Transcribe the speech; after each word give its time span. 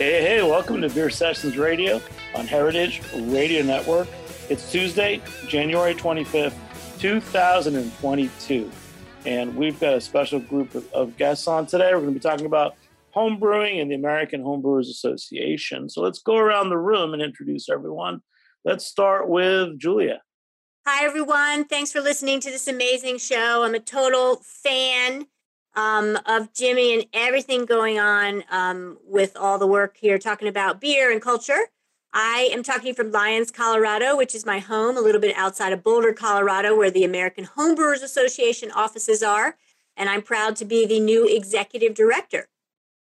Hey, 0.00 0.22
hey, 0.22 0.42
welcome 0.42 0.80
to 0.80 0.88
Beer 0.88 1.10
Sessions 1.10 1.58
Radio 1.58 2.00
on 2.34 2.46
Heritage 2.46 3.02
Radio 3.14 3.62
Network. 3.62 4.08
It's 4.48 4.72
Tuesday, 4.72 5.20
January 5.46 5.94
25th, 5.94 6.54
2022. 6.98 8.70
And 9.26 9.54
we've 9.54 9.78
got 9.78 9.92
a 9.92 10.00
special 10.00 10.40
group 10.40 10.74
of, 10.94 11.18
guests 11.18 11.46
on 11.46 11.66
today. 11.66 11.92
We're 11.92 12.00
going 12.00 12.14
to 12.14 12.18
be 12.18 12.18
talking 12.18 12.46
about 12.46 12.76
home 13.10 13.38
brewing 13.38 13.78
and 13.78 13.90
the 13.90 13.94
American 13.94 14.42
Homebrewers 14.42 14.88
Association. 14.88 15.90
So 15.90 16.00
let's 16.00 16.20
go 16.20 16.38
around 16.38 16.70
the 16.70 16.78
room 16.78 17.12
and 17.12 17.20
introduce 17.20 17.68
everyone. 17.68 18.22
Let's 18.64 18.86
start 18.86 19.28
with 19.28 19.78
Julia. 19.78 20.22
Hi, 20.86 21.04
everyone. 21.04 21.66
Thanks 21.66 21.92
for 21.92 22.00
listening 22.00 22.40
to 22.40 22.50
this 22.50 22.66
amazing 22.66 23.18
show. 23.18 23.64
I'm 23.64 23.74
a 23.74 23.80
total 23.80 24.40
fan 24.42 25.26
um, 25.74 26.18
of 26.26 26.52
Jimmy 26.52 26.94
and 26.94 27.06
everything 27.12 27.64
going 27.64 27.98
on 27.98 28.44
um, 28.50 28.98
with 29.04 29.36
all 29.36 29.58
the 29.58 29.66
work 29.66 29.96
here, 29.96 30.18
talking 30.18 30.48
about 30.48 30.80
beer 30.80 31.10
and 31.10 31.22
culture. 31.22 31.68
I 32.12 32.48
am 32.52 32.64
talking 32.64 32.94
from 32.94 33.12
Lyons, 33.12 33.52
Colorado, 33.52 34.16
which 34.16 34.34
is 34.34 34.44
my 34.44 34.58
home, 34.58 34.96
a 34.96 35.00
little 35.00 35.20
bit 35.20 35.36
outside 35.36 35.72
of 35.72 35.84
Boulder, 35.84 36.12
Colorado, 36.12 36.76
where 36.76 36.90
the 36.90 37.04
American 37.04 37.46
Homebrewers 37.46 38.02
Association 38.02 38.72
offices 38.72 39.22
are. 39.22 39.56
And 39.96 40.08
I'm 40.08 40.22
proud 40.22 40.56
to 40.56 40.64
be 40.64 40.86
the 40.86 40.98
new 40.98 41.28
executive 41.28 41.94
director. 41.94 42.48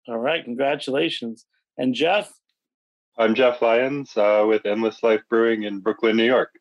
All 0.08 0.18
right, 0.18 0.44
congratulations. 0.44 1.46
And 1.78 1.94
Jeff? 1.94 2.34
I'm 3.18 3.36
Jeff 3.36 3.62
Lyons 3.62 4.16
uh, 4.18 4.46
with 4.48 4.66
Endless 4.66 5.02
Life 5.04 5.22
Brewing 5.30 5.64
in 5.64 5.80
Brooklyn, 5.80 6.18
New 6.18 6.26
York. 6.26 6.52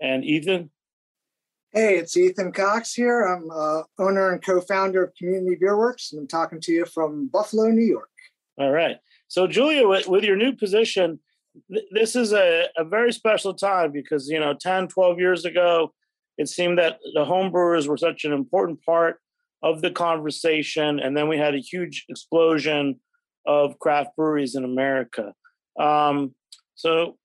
And 0.00 0.24
Ethan? 0.24 0.70
Hey, 1.74 1.96
it's 1.96 2.18
Ethan 2.18 2.52
Cox 2.52 2.92
here. 2.92 3.22
I'm 3.22 3.50
uh, 3.50 3.84
owner 3.98 4.30
and 4.30 4.44
co-founder 4.44 5.04
of 5.04 5.14
Community 5.14 5.56
Beer 5.58 5.78
Works, 5.78 6.12
and 6.12 6.20
I'm 6.20 6.28
talking 6.28 6.60
to 6.60 6.70
you 6.70 6.84
from 6.84 7.28
Buffalo, 7.28 7.68
New 7.68 7.86
York. 7.86 8.10
All 8.58 8.70
right. 8.70 8.96
So, 9.28 9.46
Julia, 9.46 9.88
with, 9.88 10.06
with 10.06 10.22
your 10.22 10.36
new 10.36 10.52
position, 10.52 11.18
th- 11.72 11.86
this 11.90 12.14
is 12.14 12.34
a, 12.34 12.66
a 12.76 12.84
very 12.84 13.10
special 13.10 13.54
time 13.54 13.90
because, 13.90 14.28
you 14.28 14.38
know, 14.38 14.52
10, 14.52 14.88
12 14.88 15.18
years 15.18 15.46
ago, 15.46 15.94
it 16.36 16.50
seemed 16.50 16.76
that 16.76 16.98
the 17.14 17.24
homebrewers 17.24 17.88
were 17.88 17.96
such 17.96 18.26
an 18.26 18.34
important 18.34 18.84
part 18.84 19.16
of 19.62 19.80
the 19.80 19.90
conversation. 19.90 21.00
And 21.00 21.16
then 21.16 21.26
we 21.26 21.38
had 21.38 21.54
a 21.54 21.58
huge 21.58 22.04
explosion 22.10 23.00
of 23.46 23.78
craft 23.78 24.10
breweries 24.14 24.56
in 24.56 24.64
America. 24.64 25.32
Um, 25.80 26.34
so, 26.74 27.16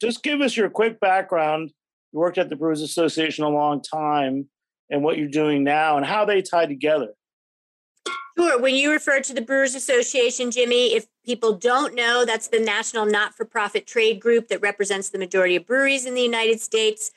just 0.00 0.24
give 0.24 0.40
us 0.40 0.56
your 0.56 0.68
quick 0.68 0.98
background 0.98 1.70
you 2.18 2.20
worked 2.20 2.38
at 2.38 2.48
the 2.48 2.56
Brewers 2.56 2.82
Association 2.82 3.44
a 3.44 3.48
long 3.48 3.80
time 3.80 4.48
and 4.90 5.04
what 5.04 5.18
you're 5.18 5.28
doing 5.28 5.62
now 5.62 5.96
and 5.96 6.04
how 6.04 6.24
they 6.24 6.42
tie 6.42 6.66
together. 6.66 7.10
Sure. 8.36 8.60
When 8.60 8.74
you 8.74 8.90
refer 8.90 9.20
to 9.20 9.34
the 9.34 9.40
Brewers 9.40 9.74
Association, 9.74 10.50
Jimmy, 10.50 10.94
if 10.94 11.06
people 11.24 11.54
don't 11.54 11.94
know, 11.94 12.24
that's 12.24 12.48
the 12.48 12.60
national 12.60 13.06
not 13.06 13.34
for 13.34 13.44
profit 13.44 13.86
trade 13.86 14.20
group 14.20 14.48
that 14.48 14.60
represents 14.60 15.10
the 15.10 15.18
majority 15.18 15.56
of 15.56 15.66
breweries 15.66 16.06
in 16.06 16.14
the 16.14 16.22
United 16.22 16.60
States. 16.60 17.10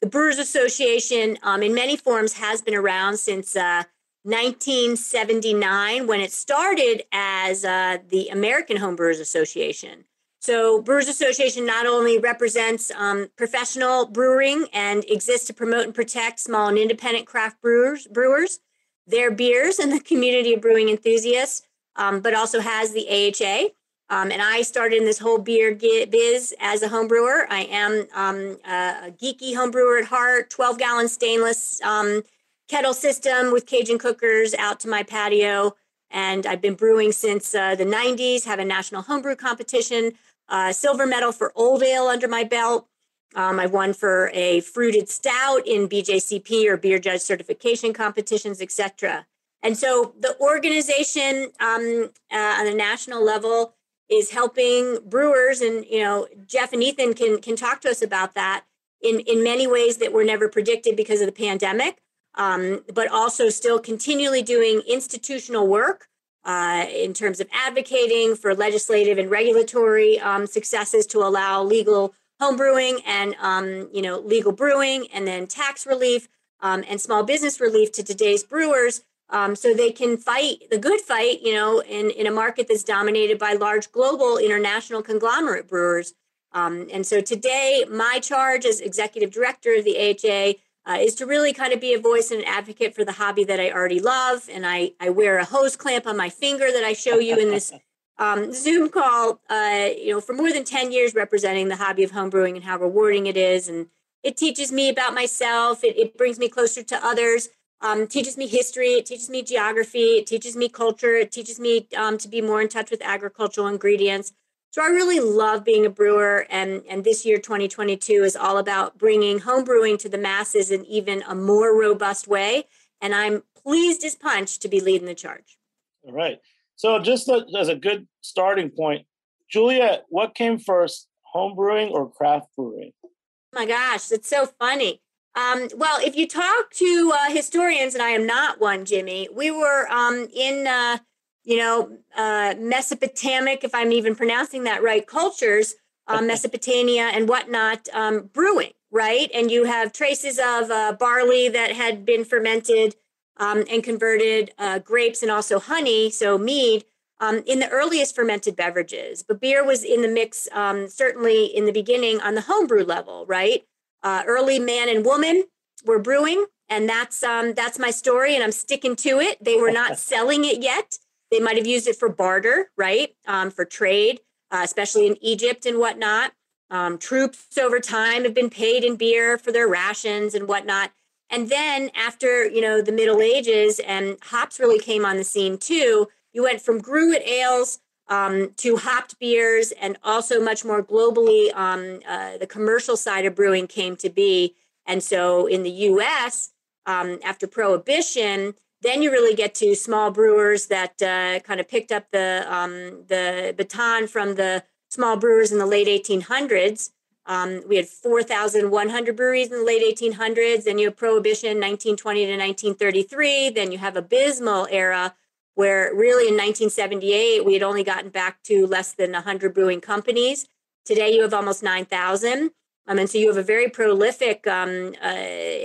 The 0.00 0.08
Brewers 0.08 0.38
Association, 0.38 1.38
um, 1.42 1.62
in 1.62 1.74
many 1.74 1.96
forms, 1.96 2.34
has 2.34 2.60
been 2.60 2.74
around 2.74 3.18
since 3.18 3.54
uh, 3.54 3.84
1979 4.24 6.06
when 6.06 6.20
it 6.20 6.32
started 6.32 7.04
as 7.12 7.64
uh, 7.64 7.98
the 8.08 8.28
American 8.28 8.78
Home 8.78 8.96
Brewers 8.96 9.20
Association. 9.20 10.04
So, 10.42 10.82
Brewers 10.82 11.06
Association 11.06 11.64
not 11.64 11.86
only 11.86 12.18
represents 12.18 12.90
um, 12.96 13.28
professional 13.36 14.06
brewing 14.06 14.66
and 14.72 15.04
exists 15.04 15.46
to 15.46 15.54
promote 15.54 15.84
and 15.84 15.94
protect 15.94 16.40
small 16.40 16.66
and 16.66 16.76
independent 16.76 17.28
craft 17.28 17.62
brewers, 17.62 18.08
brewers 18.08 18.58
their 19.06 19.30
beers, 19.30 19.78
and 19.78 19.92
the 19.92 20.00
community 20.00 20.54
of 20.54 20.60
brewing 20.60 20.88
enthusiasts, 20.88 21.62
um, 21.94 22.18
but 22.18 22.34
also 22.34 22.58
has 22.58 22.92
the 22.92 23.06
AHA. 23.08 23.68
Um, 24.10 24.32
and 24.32 24.42
I 24.42 24.62
started 24.62 24.96
in 24.96 25.04
this 25.04 25.20
whole 25.20 25.38
beer 25.38 25.76
biz 25.76 26.52
as 26.58 26.82
a 26.82 26.88
home 26.88 27.06
brewer. 27.06 27.46
I 27.48 27.60
am 27.70 28.08
um, 28.12 28.58
a 28.64 29.12
geeky 29.12 29.54
home 29.54 29.70
brewer 29.70 29.98
at 29.98 30.06
heart, 30.06 30.50
12 30.50 30.76
gallon 30.76 31.06
stainless 31.06 31.80
um, 31.82 32.24
kettle 32.66 32.94
system 32.94 33.52
with 33.52 33.66
Cajun 33.66 33.98
cookers 33.98 34.54
out 34.54 34.80
to 34.80 34.88
my 34.88 35.04
patio. 35.04 35.76
And 36.10 36.46
I've 36.46 36.60
been 36.60 36.74
brewing 36.74 37.12
since 37.12 37.54
uh, 37.54 37.74
the 37.74 37.86
90s, 37.86 38.44
have 38.44 38.58
a 38.58 38.64
national 38.64 39.02
homebrew 39.02 39.36
competition 39.36 40.12
uh, 40.52 40.72
silver 40.72 41.06
medal 41.06 41.32
for 41.32 41.50
old 41.56 41.82
ale 41.82 42.06
under 42.06 42.28
my 42.28 42.44
belt. 42.44 42.86
Um, 43.34 43.58
I've 43.58 43.72
won 43.72 43.94
for 43.94 44.30
a 44.34 44.60
fruited 44.60 45.08
stout 45.08 45.66
in 45.66 45.88
BJCP 45.88 46.66
or 46.66 46.76
beer 46.76 46.98
judge 46.98 47.22
certification 47.22 47.94
competitions, 47.94 48.60
etc. 48.60 49.26
And 49.62 49.78
so 49.78 50.14
the 50.20 50.38
organization 50.38 51.50
um, 51.58 52.10
uh, 52.30 52.56
on 52.60 52.66
a 52.66 52.74
national 52.74 53.24
level 53.24 53.74
is 54.10 54.32
helping 54.32 54.98
brewers, 55.06 55.62
and 55.62 55.86
you 55.86 56.02
know 56.02 56.28
Jeff 56.46 56.74
and 56.74 56.82
Ethan 56.82 57.14
can 57.14 57.40
can 57.40 57.56
talk 57.56 57.80
to 57.80 57.90
us 57.90 58.02
about 58.02 58.34
that 58.34 58.64
in 59.00 59.20
in 59.20 59.42
many 59.42 59.66
ways 59.66 59.96
that 59.96 60.12
were 60.12 60.24
never 60.24 60.50
predicted 60.50 60.94
because 60.94 61.22
of 61.22 61.26
the 61.26 61.32
pandemic, 61.32 62.02
um, 62.34 62.84
but 62.92 63.08
also 63.08 63.48
still 63.48 63.78
continually 63.78 64.42
doing 64.42 64.82
institutional 64.86 65.66
work 65.66 66.08
uh, 66.44 66.86
in 66.92 67.14
terms 67.14 67.40
of 67.40 67.48
advocating 67.52 68.34
for 68.34 68.54
legislative 68.54 69.18
and 69.18 69.30
regulatory 69.30 70.18
um, 70.20 70.46
successes 70.46 71.06
to 71.06 71.18
allow 71.18 71.62
legal 71.62 72.14
home 72.40 72.56
brewing 72.56 73.00
and 73.06 73.36
um, 73.40 73.88
you 73.92 74.02
know 74.02 74.18
legal 74.18 74.52
brewing 74.52 75.06
and 75.14 75.26
then 75.26 75.46
tax 75.46 75.86
relief 75.86 76.28
um, 76.60 76.84
and 76.88 77.00
small 77.00 77.22
business 77.22 77.60
relief 77.60 77.92
to 77.92 78.02
today's 78.02 78.42
brewers 78.42 79.02
um, 79.30 79.56
so 79.56 79.72
they 79.72 79.92
can 79.92 80.16
fight 80.16 80.64
the 80.70 80.78
good 80.78 81.00
fight 81.00 81.40
you 81.42 81.54
know 81.54 81.80
in, 81.82 82.10
in 82.10 82.26
a 82.26 82.32
market 82.32 82.66
that's 82.68 82.82
dominated 82.82 83.38
by 83.38 83.52
large 83.52 83.90
global 83.92 84.38
international 84.38 85.02
conglomerate 85.02 85.68
brewers. 85.68 86.14
Um, 86.54 86.88
and 86.92 87.06
so 87.06 87.20
today 87.20 87.84
my 87.88 88.18
charge 88.18 88.66
as 88.66 88.80
executive 88.80 89.30
director 89.30 89.74
of 89.74 89.84
the 89.84 89.96
AHA 89.96 90.58
uh, 90.86 90.98
is 91.00 91.14
to 91.16 91.26
really 91.26 91.52
kind 91.52 91.72
of 91.72 91.80
be 91.80 91.94
a 91.94 91.98
voice 91.98 92.30
and 92.30 92.40
an 92.40 92.48
advocate 92.48 92.94
for 92.94 93.04
the 93.04 93.12
hobby 93.12 93.44
that 93.44 93.60
I 93.60 93.70
already 93.70 94.00
love. 94.00 94.48
And 94.50 94.66
I, 94.66 94.92
I 95.00 95.10
wear 95.10 95.38
a 95.38 95.44
hose 95.44 95.76
clamp 95.76 96.06
on 96.06 96.16
my 96.16 96.28
finger 96.28 96.72
that 96.72 96.84
I 96.84 96.92
show 96.92 97.18
you 97.18 97.36
in 97.36 97.50
this 97.50 97.72
um, 98.18 98.52
Zoom 98.52 98.88
call, 98.88 99.40
uh, 99.48 99.88
you 99.96 100.10
know, 100.10 100.20
for 100.20 100.32
more 100.32 100.52
than 100.52 100.64
10 100.64 100.92
years 100.92 101.14
representing 101.14 101.68
the 101.68 101.76
hobby 101.76 102.02
of 102.02 102.12
homebrewing 102.12 102.56
and 102.56 102.64
how 102.64 102.78
rewarding 102.78 103.26
it 103.26 103.36
is. 103.36 103.68
And 103.68 103.86
it 104.22 104.36
teaches 104.36 104.72
me 104.72 104.88
about 104.88 105.14
myself. 105.14 105.84
It, 105.84 105.96
it 105.96 106.16
brings 106.16 106.38
me 106.38 106.48
closer 106.48 106.82
to 106.82 107.04
others. 107.04 107.48
Um, 107.80 108.06
teaches 108.06 108.36
me 108.36 108.46
history, 108.46 108.90
it 108.90 109.06
teaches 109.06 109.28
me 109.28 109.42
geography, 109.42 110.18
it 110.18 110.26
teaches 110.28 110.54
me 110.54 110.68
culture, 110.68 111.16
it 111.16 111.32
teaches 111.32 111.58
me 111.58 111.88
um, 111.96 112.16
to 112.18 112.28
be 112.28 112.40
more 112.40 112.62
in 112.62 112.68
touch 112.68 112.92
with 112.92 113.02
agricultural 113.02 113.66
ingredients. 113.66 114.32
So 114.72 114.82
I 114.82 114.86
really 114.86 115.20
love 115.20 115.64
being 115.64 115.84
a 115.84 115.90
brewer, 115.90 116.46
and 116.48 116.82
and 116.88 117.04
this 117.04 117.26
year 117.26 117.36
2022 117.36 118.24
is 118.24 118.34
all 118.34 118.56
about 118.56 118.96
bringing 118.96 119.40
home 119.40 119.64
brewing 119.64 119.98
to 119.98 120.08
the 120.08 120.16
masses 120.16 120.70
in 120.70 120.86
even 120.86 121.22
a 121.28 121.34
more 121.34 121.78
robust 121.78 122.26
way. 122.26 122.64
And 122.98 123.14
I'm 123.14 123.42
pleased 123.54 124.02
as 124.02 124.14
punch 124.14 124.58
to 124.60 124.68
be 124.68 124.80
leading 124.80 125.06
the 125.06 125.14
charge. 125.14 125.58
All 126.04 126.14
right. 126.14 126.38
So 126.76 126.98
just 127.00 127.28
as 127.28 127.68
a 127.68 127.76
good 127.76 128.08
starting 128.22 128.70
point, 128.70 129.06
Julia, 129.50 130.04
what 130.08 130.34
came 130.34 130.58
first, 130.58 131.06
home 131.20 131.54
brewing 131.54 131.90
or 131.90 132.10
craft 132.10 132.46
brewing? 132.56 132.92
Oh 133.04 133.10
my 133.52 133.66
gosh, 133.66 134.10
it's 134.10 134.30
so 134.30 134.46
funny. 134.58 135.02
Um, 135.34 135.68
well, 135.76 135.98
if 136.00 136.16
you 136.16 136.26
talk 136.26 136.70
to 136.70 137.12
uh, 137.14 137.30
historians, 137.30 137.92
and 137.92 138.02
I 138.02 138.10
am 138.10 138.26
not 138.26 138.58
one, 138.58 138.86
Jimmy, 138.86 139.28
we 139.34 139.50
were 139.50 139.86
um, 139.90 140.28
in, 140.34 140.66
uh, 140.66 140.98
you 141.44 141.56
know, 141.56 141.98
uh, 142.16 142.54
Mesopotamic, 142.58 143.64
if 143.64 143.74
I'm 143.74 143.92
even 143.92 144.14
pronouncing 144.14 144.64
that 144.64 144.82
right, 144.82 145.06
cultures, 145.06 145.74
uh, 146.06 146.20
Mesopotamia 146.20 147.04
and 147.04 147.28
whatnot, 147.28 147.88
um, 147.92 148.30
brewing, 148.32 148.72
right? 148.90 149.30
And 149.34 149.50
you 149.50 149.64
have 149.64 149.92
traces 149.92 150.38
of 150.38 150.70
uh, 150.70 150.92
barley 150.98 151.48
that 151.48 151.72
had 151.72 152.04
been 152.04 152.24
fermented 152.24 152.96
um, 153.38 153.64
and 153.70 153.82
converted, 153.82 154.52
uh, 154.58 154.78
grapes 154.78 155.22
and 155.22 155.30
also 155.30 155.58
honey, 155.58 156.10
so 156.10 156.38
mead. 156.38 156.84
Um, 157.20 157.44
in 157.46 157.60
the 157.60 157.68
earliest 157.68 158.16
fermented 158.16 158.56
beverages, 158.56 159.22
but 159.22 159.40
beer 159.40 159.64
was 159.64 159.84
in 159.84 160.02
the 160.02 160.08
mix 160.08 160.48
um, 160.50 160.88
certainly 160.88 161.44
in 161.44 161.66
the 161.66 161.72
beginning 161.72 162.20
on 162.20 162.34
the 162.34 162.40
homebrew 162.40 162.82
level, 162.82 163.24
right? 163.26 163.64
uh, 164.02 164.22
early 164.26 164.58
man 164.58 164.88
and 164.88 165.04
woman 165.04 165.44
were 165.84 165.98
brewing, 165.98 166.46
and 166.68 166.88
that's 166.88 167.22
um, 167.22 167.54
that's 167.54 167.78
my 167.78 167.90
story, 167.90 168.34
and 168.34 168.42
I'm 168.42 168.52
sticking 168.52 168.96
to 168.96 169.20
it. 169.20 169.42
They 169.42 169.56
were 169.56 169.72
not 169.72 169.98
selling 170.10 170.44
it 170.44 170.62
yet. 170.62 170.98
They 171.32 171.40
might 171.40 171.56
have 171.56 171.66
used 171.66 171.88
it 171.88 171.96
for 171.96 172.10
barter, 172.10 172.70
right, 172.76 173.16
um, 173.26 173.50
for 173.50 173.64
trade, 173.64 174.20
uh, 174.50 174.60
especially 174.62 175.06
in 175.06 175.16
Egypt 175.24 175.64
and 175.64 175.78
whatnot. 175.78 176.32
Um, 176.70 176.98
troops 176.98 177.56
over 177.56 177.80
time 177.80 178.24
have 178.24 178.34
been 178.34 178.50
paid 178.50 178.84
in 178.84 178.96
beer 178.96 179.38
for 179.38 179.50
their 179.50 179.66
rations 179.66 180.34
and 180.34 180.46
whatnot. 180.46 180.92
And 181.30 181.48
then 181.48 181.90
after 181.94 182.46
you 182.46 182.60
know 182.60 182.82
the 182.82 182.92
Middle 182.92 183.22
Ages 183.22 183.80
and 183.80 184.18
hops 184.22 184.60
really 184.60 184.78
came 184.78 185.06
on 185.06 185.16
the 185.16 185.24
scene 185.24 185.56
too, 185.56 186.08
you 186.34 186.42
went 186.42 186.60
from 186.60 186.78
gruit 186.78 187.22
ales 187.26 187.78
um, 188.08 188.50
to 188.58 188.76
hopped 188.76 189.18
beers 189.18 189.72
and 189.72 189.98
also 190.02 190.38
much 190.38 190.66
more 190.66 190.82
globally 190.82 191.54
um, 191.56 192.00
uh, 192.06 192.36
the 192.36 192.46
commercial 192.46 192.96
side 192.96 193.24
of 193.24 193.34
brewing 193.34 193.66
came 193.66 193.96
to 193.96 194.10
be 194.10 194.54
and 194.84 195.02
so 195.02 195.46
in 195.46 195.62
the 195.62 195.70
us 195.70 196.50
um, 196.84 197.18
after 197.24 197.46
prohibition 197.46 198.54
then 198.82 199.02
you 199.02 199.10
really 199.10 199.34
get 199.34 199.54
to 199.56 199.74
small 199.74 200.10
brewers 200.10 200.66
that 200.66 201.00
uh, 201.02 201.40
kind 201.40 201.60
of 201.60 201.68
picked 201.68 201.92
up 201.92 202.10
the 202.10 202.44
um, 202.48 203.04
the 203.08 203.54
baton 203.56 204.06
from 204.06 204.34
the 204.34 204.64
small 204.88 205.16
brewers 205.16 205.52
in 205.52 205.58
the 205.58 205.66
late 205.66 205.88
1800s 205.88 206.90
um, 207.24 207.62
we 207.68 207.76
had 207.76 207.86
4,100 207.86 209.16
breweries 209.16 209.52
in 209.52 209.58
the 209.58 209.64
late 209.64 209.96
1800s. 209.96 210.64
Then 210.64 210.78
you 210.78 210.88
have 210.88 210.96
Prohibition, 210.96 211.60
1920 211.60 212.26
to 212.26 212.32
1933. 212.32 213.50
Then 213.50 213.70
you 213.70 213.78
have 213.78 213.96
Abysmal 213.96 214.66
era, 214.72 215.14
where 215.54 215.94
really 215.94 216.28
in 216.28 216.34
1978 216.34 217.44
we 217.44 217.54
had 217.54 217.62
only 217.62 217.84
gotten 217.84 218.10
back 218.10 218.42
to 218.44 218.66
less 218.66 218.92
than 218.92 219.12
100 219.12 219.54
brewing 219.54 219.80
companies 219.80 220.48
today 220.84 221.14
you 221.14 221.22
have 221.22 221.34
almost 221.34 221.62
9000 221.62 222.50
um, 222.86 222.98
and 222.98 223.08
so 223.08 223.18
you 223.18 223.28
have 223.28 223.36
a 223.36 223.42
very 223.42 223.68
prolific 223.68 224.46
um, 224.46 224.94
uh, 225.02 225.14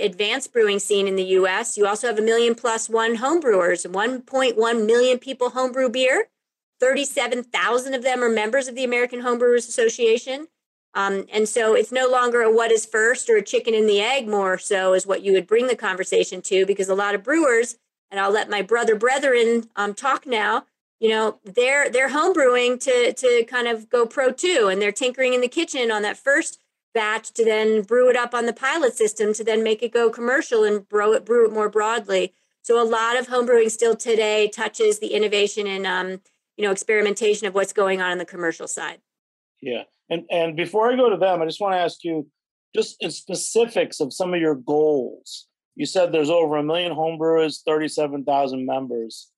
advanced 0.00 0.52
brewing 0.52 0.78
scene 0.78 1.08
in 1.08 1.16
the 1.16 1.24
us 1.24 1.76
you 1.76 1.86
also 1.86 2.06
have 2.06 2.18
a 2.18 2.22
million 2.22 2.54
plus 2.54 2.88
one 2.88 3.16
home 3.16 3.40
brewers 3.40 3.84
1.1 3.84 4.86
million 4.86 5.18
people 5.18 5.50
homebrew 5.50 5.88
beer 5.88 6.28
37000 6.80 7.94
of 7.94 8.02
them 8.02 8.22
are 8.22 8.28
members 8.28 8.68
of 8.68 8.74
the 8.74 8.84
american 8.84 9.22
homebrewers 9.22 9.68
association 9.68 10.48
um, 10.94 11.26
and 11.32 11.48
so 11.48 11.74
it's 11.74 11.92
no 11.92 12.08
longer 12.08 12.40
a 12.40 12.50
what 12.52 12.72
is 12.72 12.86
first 12.86 13.28
or 13.28 13.36
a 13.36 13.42
chicken 13.42 13.74
and 13.74 13.88
the 13.88 14.00
egg 14.00 14.26
more 14.26 14.58
so 14.58 14.94
is 14.94 15.06
what 15.06 15.22
you 15.22 15.32
would 15.32 15.46
bring 15.46 15.66
the 15.66 15.76
conversation 15.76 16.40
to 16.42 16.64
because 16.66 16.88
a 16.88 16.94
lot 16.94 17.14
of 17.14 17.22
brewers 17.22 17.76
and 18.10 18.20
I'll 18.20 18.30
let 18.30 18.50
my 18.50 18.62
brother 18.62 18.94
brethren 18.94 19.68
um, 19.76 19.94
talk 19.94 20.26
now. 20.26 20.64
You 21.00 21.10
know, 21.10 21.38
they're 21.44 21.88
they're 21.90 22.10
homebrewing 22.10 22.80
to 22.80 23.12
to 23.12 23.44
kind 23.44 23.68
of 23.68 23.88
go 23.88 24.06
pro 24.06 24.32
too, 24.32 24.68
and 24.70 24.82
they're 24.82 24.92
tinkering 24.92 25.34
in 25.34 25.40
the 25.40 25.48
kitchen 25.48 25.90
on 25.90 26.02
that 26.02 26.16
first 26.16 26.58
batch 26.94 27.32
to 27.32 27.44
then 27.44 27.82
brew 27.82 28.08
it 28.08 28.16
up 28.16 28.34
on 28.34 28.46
the 28.46 28.52
pilot 28.52 28.94
system 28.94 29.32
to 29.34 29.44
then 29.44 29.62
make 29.62 29.82
it 29.82 29.92
go 29.92 30.10
commercial 30.10 30.64
and 30.64 30.88
brew 30.88 31.12
it 31.14 31.24
brew 31.24 31.46
it 31.46 31.52
more 31.52 31.68
broadly. 31.68 32.32
So 32.62 32.80
a 32.80 32.84
lot 32.84 33.18
of 33.18 33.28
homebrewing 33.28 33.70
still 33.70 33.96
today 33.96 34.48
touches 34.48 34.98
the 34.98 35.08
innovation 35.08 35.66
and 35.66 35.86
um, 35.86 36.20
you 36.56 36.64
know 36.64 36.70
experimentation 36.70 37.46
of 37.46 37.54
what's 37.54 37.72
going 37.72 38.00
on 38.00 38.12
in 38.12 38.18
the 38.18 38.24
commercial 38.24 38.66
side. 38.66 39.00
Yeah, 39.60 39.84
and 40.08 40.24
and 40.30 40.56
before 40.56 40.90
I 40.90 40.96
go 40.96 41.10
to 41.10 41.16
them, 41.16 41.42
I 41.42 41.46
just 41.46 41.60
want 41.60 41.74
to 41.74 41.78
ask 41.78 42.04
you 42.04 42.26
just 42.74 42.96
in 43.00 43.10
specifics 43.10 44.00
of 44.00 44.12
some 44.12 44.34
of 44.34 44.40
your 44.40 44.54
goals 44.54 45.48
you 45.78 45.86
said 45.86 46.10
there's 46.10 46.28
over 46.28 46.56
a 46.56 46.62
million 46.62 46.92
homebrewers, 46.92 47.62
37,000 47.64 48.66
members. 48.66 49.30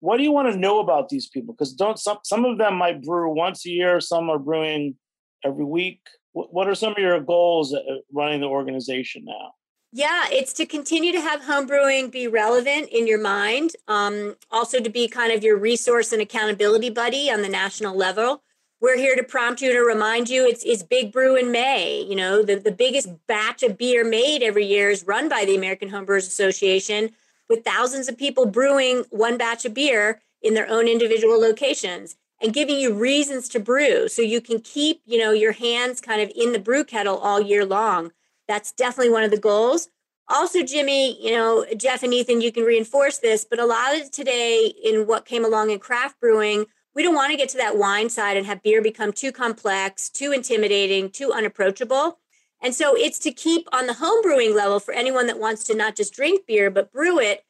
What 0.00 0.16
do 0.16 0.22
you 0.22 0.32
want 0.32 0.50
to 0.50 0.58
know 0.58 0.80
about 0.80 1.10
these 1.10 1.28
people? 1.28 1.52
Because 1.52 1.74
don't 1.74 1.98
some 1.98 2.18
some 2.24 2.46
of 2.46 2.56
them 2.56 2.76
might 2.76 3.02
brew 3.02 3.34
once 3.34 3.66
a 3.66 3.70
year, 3.70 4.00
some 4.00 4.30
are 4.30 4.38
brewing 4.38 4.96
every 5.44 5.64
week. 5.64 6.00
What, 6.36 6.68
are 6.68 6.74
some 6.74 6.92
of 6.92 6.98
your 6.98 7.18
goals 7.20 7.74
running 8.12 8.40
the 8.40 8.46
organization 8.46 9.24
now? 9.24 9.52
Yeah, 9.92 10.24
it's 10.30 10.52
to 10.54 10.66
continue 10.66 11.12
to 11.12 11.20
have 11.20 11.42
homebrewing 11.42 12.10
be 12.10 12.28
relevant 12.28 12.90
in 12.90 13.06
your 13.06 13.20
mind. 13.20 13.70
Um, 13.88 14.36
also, 14.50 14.80
to 14.80 14.90
be 14.90 15.08
kind 15.08 15.32
of 15.32 15.42
your 15.42 15.56
resource 15.56 16.12
and 16.12 16.20
accountability 16.20 16.90
buddy 16.90 17.30
on 17.30 17.40
the 17.40 17.48
national 17.48 17.96
level 17.96 18.42
we're 18.80 18.98
here 18.98 19.16
to 19.16 19.22
prompt 19.22 19.62
you 19.62 19.72
to 19.72 19.80
remind 19.80 20.28
you 20.28 20.46
it's, 20.46 20.62
it's 20.64 20.82
Big 20.82 21.12
Brew 21.12 21.36
in 21.36 21.50
May. 21.50 22.02
You 22.02 22.14
know, 22.14 22.42
the, 22.42 22.56
the 22.56 22.72
biggest 22.72 23.08
batch 23.26 23.62
of 23.62 23.78
beer 23.78 24.04
made 24.04 24.42
every 24.42 24.66
year 24.66 24.90
is 24.90 25.06
run 25.06 25.28
by 25.28 25.44
the 25.44 25.56
American 25.56 25.90
Homebrewers 25.90 26.26
Association 26.26 27.10
with 27.48 27.64
thousands 27.64 28.08
of 28.08 28.18
people 28.18 28.46
brewing 28.46 29.04
one 29.10 29.38
batch 29.38 29.64
of 29.64 29.72
beer 29.72 30.20
in 30.42 30.54
their 30.54 30.68
own 30.68 30.88
individual 30.88 31.40
locations 31.40 32.16
and 32.40 32.52
giving 32.52 32.78
you 32.78 32.92
reasons 32.92 33.48
to 33.48 33.60
brew 33.60 34.08
so 34.08 34.22
you 34.22 34.40
can 34.40 34.60
keep, 34.60 35.00
you 35.06 35.18
know, 35.18 35.32
your 35.32 35.52
hands 35.52 36.00
kind 36.00 36.20
of 36.20 36.30
in 36.36 36.52
the 36.52 36.58
brew 36.58 36.84
kettle 36.84 37.18
all 37.18 37.40
year 37.40 37.64
long. 37.64 38.12
That's 38.46 38.72
definitely 38.72 39.12
one 39.12 39.24
of 39.24 39.30
the 39.30 39.38
goals. 39.38 39.88
Also, 40.28 40.62
Jimmy, 40.62 41.22
you 41.24 41.32
know, 41.32 41.64
Jeff 41.76 42.02
and 42.02 42.12
Ethan, 42.12 42.40
you 42.40 42.50
can 42.50 42.64
reinforce 42.64 43.18
this, 43.18 43.46
but 43.48 43.60
a 43.60 43.66
lot 43.66 43.98
of 43.98 44.10
today 44.10 44.72
in 44.82 45.06
what 45.06 45.24
came 45.24 45.44
along 45.44 45.70
in 45.70 45.78
craft 45.78 46.20
brewing 46.20 46.66
we 46.96 47.02
don't 47.02 47.14
want 47.14 47.30
to 47.30 47.36
get 47.36 47.50
to 47.50 47.58
that 47.58 47.76
wine 47.76 48.08
side 48.08 48.38
and 48.38 48.46
have 48.46 48.62
beer 48.62 48.80
become 48.80 49.12
too 49.12 49.30
complex, 49.30 50.08
too 50.08 50.32
intimidating, 50.32 51.10
too 51.10 51.30
unapproachable. 51.30 52.18
And 52.62 52.74
so 52.74 52.96
it's 52.96 53.18
to 53.20 53.32
keep 53.32 53.68
on 53.70 53.86
the 53.86 53.92
home 53.92 54.22
brewing 54.22 54.56
level 54.56 54.80
for 54.80 54.94
anyone 54.94 55.26
that 55.26 55.38
wants 55.38 55.64
to 55.64 55.74
not 55.74 55.94
just 55.94 56.14
drink 56.14 56.46
beer, 56.46 56.70
but 56.70 56.90
brew 56.90 57.20
it, 57.20 57.44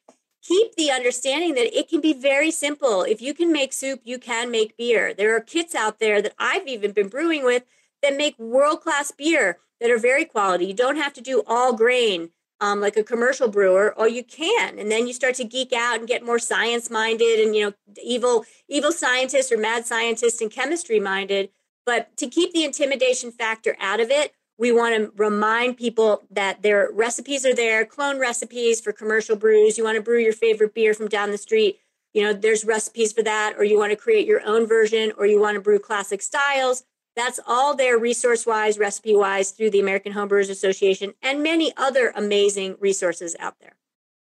keep 0.47 0.75
the 0.75 0.91
understanding 0.91 1.55
that 1.55 1.77
it 1.77 1.89
can 1.89 1.99
be 1.99 2.13
very 2.13 2.51
simple. 2.51 3.03
If 3.03 3.21
you 3.21 3.33
can 3.33 3.51
make 3.51 3.73
soup, 3.73 4.01
you 4.03 4.17
can 4.17 4.49
make 4.49 4.77
beer. 4.77 5.13
There 5.13 5.35
are 5.35 5.41
kits 5.41 5.75
out 5.75 5.99
there 5.99 6.21
that 6.21 6.33
I've 6.39 6.67
even 6.67 6.91
been 6.91 7.09
brewing 7.09 7.43
with 7.43 7.63
that 8.01 8.15
make 8.15 8.39
world 8.39 8.81
class 8.81 9.11
beer 9.11 9.57
that 9.81 9.91
are 9.91 9.97
very 9.97 10.25
quality. 10.25 10.65
You 10.65 10.73
don't 10.73 10.95
have 10.95 11.13
to 11.13 11.21
do 11.21 11.43
all 11.45 11.73
grain 11.73 12.29
um, 12.59 12.81
like 12.81 12.97
a 12.97 13.03
commercial 13.03 13.47
brewer, 13.47 13.93
or 13.95 14.07
you 14.07 14.23
can, 14.23 14.79
and 14.79 14.91
then 14.91 15.05
you 15.05 15.13
start 15.13 15.35
to 15.35 15.43
geek 15.43 15.73
out 15.73 15.99
and 15.99 16.07
get 16.07 16.25
more 16.25 16.39
science 16.39 16.89
minded, 16.89 17.39
and 17.39 17.55
you 17.55 17.65
know, 17.65 17.73
evil 18.03 18.45
evil 18.67 18.91
scientists 18.91 19.51
or 19.51 19.57
mad 19.57 19.85
scientists 19.85 20.41
and 20.41 20.49
chemistry 20.49 20.99
minded. 20.99 21.49
But 21.85 22.17
to 22.17 22.27
keep 22.27 22.53
the 22.53 22.63
intimidation 22.63 23.31
factor 23.31 23.77
out 23.79 23.99
of 23.99 24.09
it, 24.09 24.33
we 24.57 24.71
want 24.71 24.95
to 24.95 25.11
remind 25.15 25.77
people 25.77 26.23
that 26.31 26.61
their 26.63 26.89
recipes 26.91 27.45
are 27.45 27.55
there, 27.55 27.85
clone 27.85 28.19
recipes 28.19 28.81
for 28.81 28.91
commercial 28.91 29.35
brews. 29.35 29.77
You 29.77 29.83
want 29.83 29.97
to 29.97 30.01
brew 30.01 30.19
your 30.19 30.33
favorite 30.33 30.73
beer 30.73 30.93
from 30.93 31.07
down 31.07 31.31
the 31.31 31.37
street, 31.37 31.79
you 32.13 32.23
know, 32.23 32.33
there's 32.33 32.65
recipes 32.65 33.13
for 33.13 33.21
that, 33.23 33.55
or 33.57 33.63
you 33.63 33.77
want 33.77 33.91
to 33.91 33.95
create 33.95 34.25
your 34.25 34.41
own 34.43 34.65
version, 34.65 35.11
or 35.17 35.27
you 35.27 35.39
want 35.39 35.55
to 35.55 35.61
brew 35.61 35.77
classic 35.77 36.21
styles 36.21 36.83
that's 37.17 37.39
all 37.47 37.75
there 37.75 37.97
resource 37.97 38.45
wise, 38.45 38.77
recipe 38.77 39.15
wise 39.15 39.49
through 39.49 39.71
the 39.71 39.79
American 39.79 40.13
Homebrewers 40.13 40.51
Association 40.51 41.15
and 41.23 41.41
many 41.41 41.73
other 41.75 42.13
amazing 42.15 42.77
resources 42.79 43.35
out 43.39 43.55
there. 43.59 43.75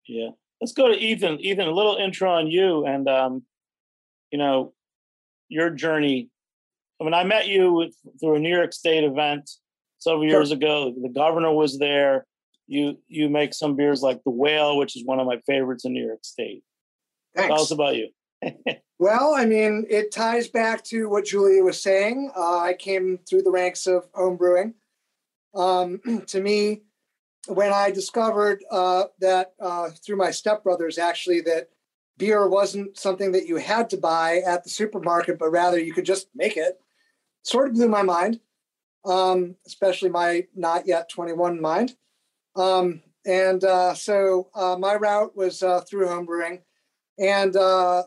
Yeah. 0.08 0.30
Let's 0.62 0.74
go 0.74 0.88
to 0.88 0.96
Ethan. 0.96 1.40
Ethan, 1.40 1.68
a 1.68 1.72
little 1.72 1.96
intro 1.96 2.32
on 2.32 2.48
you 2.48 2.86
and, 2.86 3.10
um, 3.10 3.44
you 4.32 4.38
know, 4.38 4.74
your 5.50 5.72
journey. 5.72 6.30
I 7.02 7.04
mean, 7.04 7.16
I 7.16 7.24
met 7.24 7.48
you 7.48 7.92
through 8.20 8.36
a 8.36 8.40
New 8.40 8.56
York 8.56 8.74
State 8.74 9.04
event 9.04 9.50
several 10.04 10.26
years 10.26 10.50
sure. 10.50 10.58
ago. 10.58 10.94
The 11.02 11.10
governor 11.10 11.54
was 11.54 11.78
there. 11.80 12.26
You 12.68 12.98
you 13.08 13.30
make 13.30 13.54
some 13.54 13.76
beers 13.76 14.02
like 14.02 14.24
the 14.24 14.32
Whale, 14.32 14.78
which 14.78 14.96
is 14.96 15.06
one 15.06 15.20
of 15.20 15.28
my 15.28 15.40
favorites 15.46 15.86
in 15.86 15.94
New 15.94 16.06
York 16.06 16.24
State. 16.24 16.64
Thanks. 17.36 17.50
Tell 17.50 17.62
us 17.62 17.72
about 17.72 17.96
you. 17.96 18.10
Well, 19.04 19.34
I 19.36 19.46
mean, 19.46 19.86
it 19.90 20.14
ties 20.14 20.48
back 20.48 20.82
to 20.86 21.10
what 21.10 21.26
Julia 21.26 21.62
was 21.62 21.82
saying. 21.82 22.32
Uh, 22.38 22.60
I 22.60 22.74
came 22.74 23.20
through 23.28 23.42
the 23.42 23.52
ranks 23.52 23.86
of 23.86 24.08
home 24.14 24.38
brewing. 24.38 24.76
Um, 25.54 26.00
to 26.28 26.40
me, 26.40 26.84
when 27.48 27.74
I 27.74 27.92
discovered 27.92 28.64
uh, 28.72 29.06
that 29.20 29.56
uh, 29.60 29.90
through 29.90 30.16
my 30.16 30.30
stepbrothers, 30.30 30.98
actually, 30.98 31.42
that 31.42 31.68
beer 32.18 32.48
wasn't 32.48 32.98
something 32.98 33.34
that 33.34 33.46
you 33.46 33.58
had 33.58 33.90
to 33.90 33.98
buy 33.98 34.42
at 34.46 34.64
the 34.64 34.70
supermarket, 34.70 35.38
but 35.38 35.52
rather 35.52 35.78
you 35.78 35.94
could 35.94 36.06
just 36.06 36.30
make 36.34 36.56
it, 36.56 36.80
sort 37.42 37.68
of 37.68 37.74
blew 37.74 37.90
my 37.90 38.04
mind, 38.04 38.40
um, 39.06 39.56
especially 39.66 40.10
my 40.10 40.48
not 40.56 40.88
yet 40.88 41.10
21 41.10 41.62
mind. 41.62 41.96
Um, 42.56 43.02
and 43.26 43.64
uh, 43.64 43.94
so 43.94 44.50
uh, 44.54 44.76
my 44.78 44.96
route 44.96 45.36
was 45.36 45.64
uh, 45.64 45.82
through 45.82 46.08
homebrewing. 46.08 46.62
And, 47.20 47.56
uh, 47.56 48.04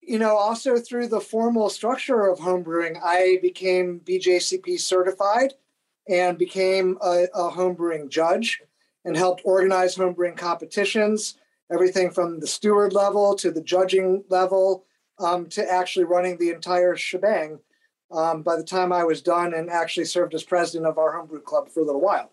you 0.00 0.18
know, 0.18 0.36
also 0.36 0.78
through 0.78 1.08
the 1.08 1.20
formal 1.20 1.68
structure 1.68 2.26
of 2.26 2.38
homebrewing, 2.38 2.98
I 3.02 3.38
became 3.42 4.00
BJCP 4.04 4.80
certified 4.80 5.54
and 6.08 6.38
became 6.38 6.96
a, 7.02 7.26
a 7.34 7.50
homebrewing 7.50 8.08
judge 8.08 8.62
and 9.04 9.16
helped 9.16 9.42
organize 9.44 9.96
homebrewing 9.96 10.36
competitions, 10.36 11.38
everything 11.70 12.10
from 12.10 12.40
the 12.40 12.46
steward 12.46 12.92
level 12.92 13.34
to 13.36 13.50
the 13.50 13.62
judging 13.62 14.24
level 14.28 14.84
um, 15.18 15.46
to 15.46 15.70
actually 15.70 16.04
running 16.04 16.38
the 16.38 16.50
entire 16.50 16.96
shebang. 16.96 17.58
Um, 18.10 18.42
by 18.42 18.56
the 18.56 18.62
time 18.62 18.92
I 18.92 19.02
was 19.02 19.20
done 19.20 19.52
and 19.52 19.68
actually 19.68 20.04
served 20.04 20.32
as 20.32 20.44
president 20.44 20.86
of 20.86 20.96
our 20.96 21.16
homebrew 21.16 21.40
club 21.40 21.68
for 21.68 21.80
a 21.80 21.84
little 21.84 22.00
while. 22.00 22.30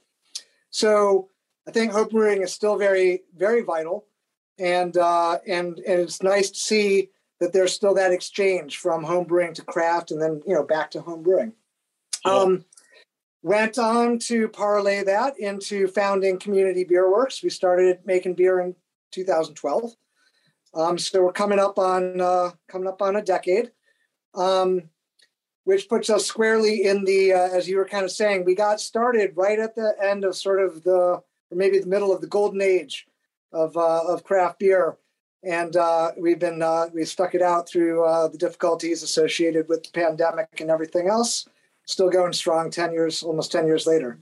So 0.70 1.30
I 1.68 1.72
think 1.72 1.92
homebrewing 1.92 2.44
is 2.44 2.54
still 2.54 2.78
very, 2.78 3.24
very 3.36 3.62
vital, 3.64 4.06
and 4.60 4.96
uh, 4.98 5.40
and 5.48 5.80
and 5.80 6.00
it's 6.02 6.22
nice 6.22 6.50
to 6.52 6.60
see 6.60 7.10
that 7.40 7.54
there's 7.54 7.74
still 7.74 7.94
that 7.96 8.12
exchange 8.12 8.78
from 8.78 9.06
homebrewing 9.06 9.54
to 9.56 9.64
craft, 9.64 10.12
and 10.12 10.22
then 10.22 10.42
you 10.46 10.54
know 10.54 10.64
back 10.64 10.92
to 10.92 11.00
homebrewing. 11.00 11.54
Yeah. 12.26 12.32
Um, 12.32 12.66
went 13.42 13.78
on 13.78 14.18
to 14.18 14.48
parlay 14.48 15.04
that 15.04 15.38
into 15.40 15.88
founding 15.88 16.40
Community 16.40 16.84
Beer 16.84 17.12
Works. 17.12 17.44
We 17.44 17.50
started 17.50 18.00
making 18.06 18.36
beer 18.36 18.60
in 18.62 18.76
2012. 19.12 19.92
Um, 20.74 20.98
so 20.98 21.24
we're 21.24 21.34
coming 21.34 21.60
up 21.60 21.78
on 21.78 22.20
uh, 22.20 22.52
coming 22.68 22.88
up 22.88 23.02
on 23.02 23.16
a 23.16 23.22
decade, 23.22 23.72
um, 24.34 24.90
which 25.66 25.88
puts 25.90 26.10
us 26.10 26.26
squarely 26.26 26.86
in 26.86 27.04
the 27.06 27.34
uh, 27.34 27.50
as 27.50 27.68
you 27.68 27.78
were 27.78 27.86
kind 27.86 28.06
of 28.06 28.12
saying. 28.12 28.46
We 28.46 28.56
got 28.56 28.80
started 28.80 29.34
right 29.36 29.60
at 29.60 29.76
the 29.76 29.96
end 30.02 30.26
of 30.26 30.36
sort 30.36 30.62
of 30.62 30.84
the 30.84 30.92
or 30.92 31.24
maybe 31.52 31.80
the 31.80 31.88
middle 31.88 32.14
of 32.14 32.22
the 32.22 32.28
golden 32.28 32.62
age 32.62 33.08
of 33.52 33.76
uh, 33.78 34.04
of 34.08 34.24
craft 34.24 34.60
beer, 34.60 34.98
and 35.44 35.76
uh, 35.76 36.12
we've 36.18 36.40
been 36.40 36.62
uh, 36.62 36.88
we 36.94 37.06
stuck 37.06 37.36
it 37.36 37.42
out 37.42 37.68
through 37.68 38.06
uh, 38.06 38.28
the 38.28 38.38
difficulties 38.38 39.04
associated 39.04 39.68
with 39.70 39.84
the 39.84 39.92
pandemic 39.92 40.60
and 40.60 40.70
everything 40.70 41.08
else 41.08 41.48
still 41.86 42.10
going 42.10 42.34
strong 42.34 42.70
10 42.70 42.94
years, 42.94 43.24
almost 43.24 43.52
10 43.52 43.66
years 43.66 43.86
later. 43.86 44.18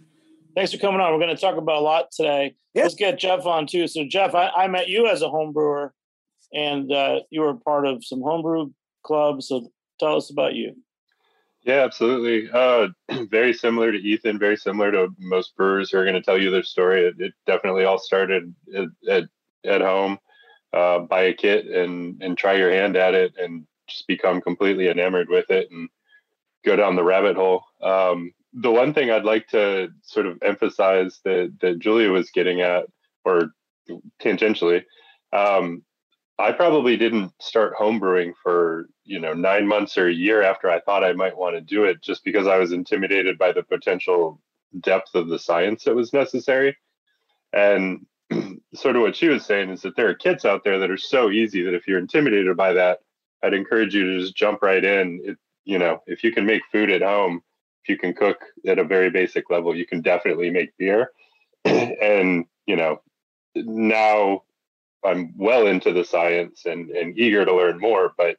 Thanks 0.55 0.71
for 0.71 0.79
coming 0.79 0.99
on. 0.99 1.11
We're 1.13 1.19
going 1.19 1.35
to 1.35 1.41
talk 1.41 1.57
about 1.57 1.77
a 1.77 1.81
lot 1.81 2.11
today. 2.11 2.55
Yeah. 2.73 2.83
Let's 2.83 2.95
get 2.95 3.19
Jeff 3.19 3.45
on 3.45 3.67
too. 3.67 3.87
So, 3.87 4.05
Jeff, 4.05 4.35
I, 4.35 4.49
I 4.49 4.67
met 4.67 4.89
you 4.89 5.07
as 5.07 5.21
a 5.21 5.29
home 5.29 5.53
brewer 5.53 5.93
and 6.53 6.91
uh, 6.91 7.21
you 7.29 7.41
were 7.41 7.53
part 7.55 7.85
of 7.85 8.03
some 8.03 8.21
homebrew 8.21 8.71
clubs. 9.03 9.47
So, 9.47 9.71
tell 9.99 10.17
us 10.17 10.29
about 10.29 10.55
you. 10.55 10.75
Yeah, 11.63 11.83
absolutely. 11.83 12.49
Uh, 12.51 12.89
very 13.29 13.53
similar 13.53 13.91
to 13.91 13.97
Ethan, 13.97 14.39
very 14.39 14.57
similar 14.57 14.91
to 14.91 15.09
most 15.19 15.55
brewers 15.55 15.91
who 15.91 15.97
are 15.97 16.03
going 16.05 16.15
to 16.15 16.21
tell 16.21 16.39
you 16.41 16.49
their 16.49 16.63
story. 16.63 17.05
It, 17.05 17.15
it 17.19 17.33
definitely 17.45 17.85
all 17.85 17.99
started 17.99 18.53
at, 18.75 18.87
at, 19.07 19.23
at 19.65 19.81
home. 19.81 20.19
Uh, 20.73 20.99
buy 20.99 21.23
a 21.23 21.33
kit 21.33 21.65
and 21.65 22.21
and 22.23 22.37
try 22.37 22.53
your 22.53 22.71
hand 22.71 22.95
at 22.95 23.13
it 23.13 23.33
and 23.37 23.65
just 23.89 24.07
become 24.07 24.39
completely 24.39 24.87
enamored 24.87 25.27
with 25.27 25.49
it 25.49 25.69
and 25.69 25.89
go 26.63 26.77
down 26.77 26.95
the 26.95 27.03
rabbit 27.03 27.35
hole. 27.35 27.63
Um, 27.81 28.31
the 28.53 28.71
one 28.71 28.93
thing 28.93 29.11
I'd 29.11 29.25
like 29.25 29.49
to 29.49 29.89
sort 30.01 30.27
of 30.27 30.37
emphasize 30.41 31.19
that 31.25 31.53
that 31.59 31.79
Julia 31.79 32.09
was 32.09 32.31
getting 32.31 32.61
at, 32.61 32.85
or 33.25 33.51
tangentially, 34.21 34.83
um, 35.33 35.83
I 36.39 36.51
probably 36.51 36.97
didn't 36.97 37.33
start 37.41 37.75
homebrewing 37.75 38.33
for 38.41 38.87
you 39.03 39.19
know 39.19 39.33
nine 39.33 39.67
months 39.67 39.97
or 39.97 40.07
a 40.07 40.13
year 40.13 40.41
after 40.41 40.69
I 40.69 40.79
thought 40.79 41.03
I 41.03 41.13
might 41.13 41.37
want 41.37 41.55
to 41.55 41.61
do 41.61 41.83
it, 41.85 42.01
just 42.01 42.23
because 42.23 42.47
I 42.47 42.57
was 42.57 42.71
intimidated 42.71 43.37
by 43.37 43.51
the 43.51 43.63
potential 43.63 44.41
depth 44.79 45.15
of 45.15 45.27
the 45.27 45.39
science 45.39 45.83
that 45.83 45.95
was 45.95 46.13
necessary. 46.13 46.77
And 47.53 48.05
sort 48.73 48.95
of 48.95 49.01
what 49.01 49.15
she 49.15 49.27
was 49.27 49.45
saying 49.45 49.69
is 49.69 49.81
that 49.81 49.95
there 49.95 50.09
are 50.09 50.15
kits 50.15 50.45
out 50.45 50.63
there 50.63 50.79
that 50.79 50.91
are 50.91 50.97
so 50.97 51.29
easy 51.29 51.61
that 51.63 51.73
if 51.73 51.87
you're 51.87 51.99
intimidated 51.99 52.55
by 52.55 52.73
that, 52.73 52.99
I'd 53.43 53.53
encourage 53.53 53.93
you 53.93 54.05
to 54.05 54.19
just 54.19 54.35
jump 54.35 54.61
right 54.61 54.83
in. 54.83 55.21
It, 55.23 55.37
you 55.65 55.77
know, 55.77 56.01
if 56.07 56.23
you 56.23 56.31
can 56.31 56.45
make 56.45 56.61
food 56.71 56.89
at 56.89 57.01
home, 57.01 57.41
if 57.83 57.89
you 57.89 57.97
can 57.97 58.13
cook 58.13 58.37
at 58.65 58.79
a 58.79 58.83
very 58.83 59.09
basic 59.09 59.49
level, 59.49 59.75
you 59.75 59.85
can 59.85 60.01
definitely 60.01 60.49
make 60.49 60.75
beer. 60.77 61.11
and, 61.65 62.45
you 62.65 62.75
know, 62.75 63.01
now 63.55 64.43
I'm 65.03 65.33
well 65.37 65.67
into 65.67 65.93
the 65.93 66.03
science 66.03 66.65
and, 66.65 66.89
and 66.91 67.17
eager 67.17 67.45
to 67.45 67.55
learn 67.55 67.79
more, 67.79 68.13
but, 68.17 68.37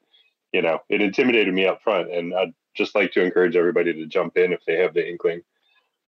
you 0.53 0.63
know, 0.63 0.81
it 0.89 1.01
intimidated 1.01 1.53
me 1.53 1.67
up 1.67 1.83
front. 1.83 2.13
And 2.13 2.35
I'd 2.35 2.55
just 2.77 2.95
like 2.95 3.13
to 3.13 3.23
encourage 3.23 3.57
everybody 3.57 3.93
to 3.93 4.07
jump 4.07 4.37
in 4.37 4.53
if 4.53 4.65
they 4.67 4.77
have 4.79 4.95
the 4.95 5.09
inkling. 5.09 5.43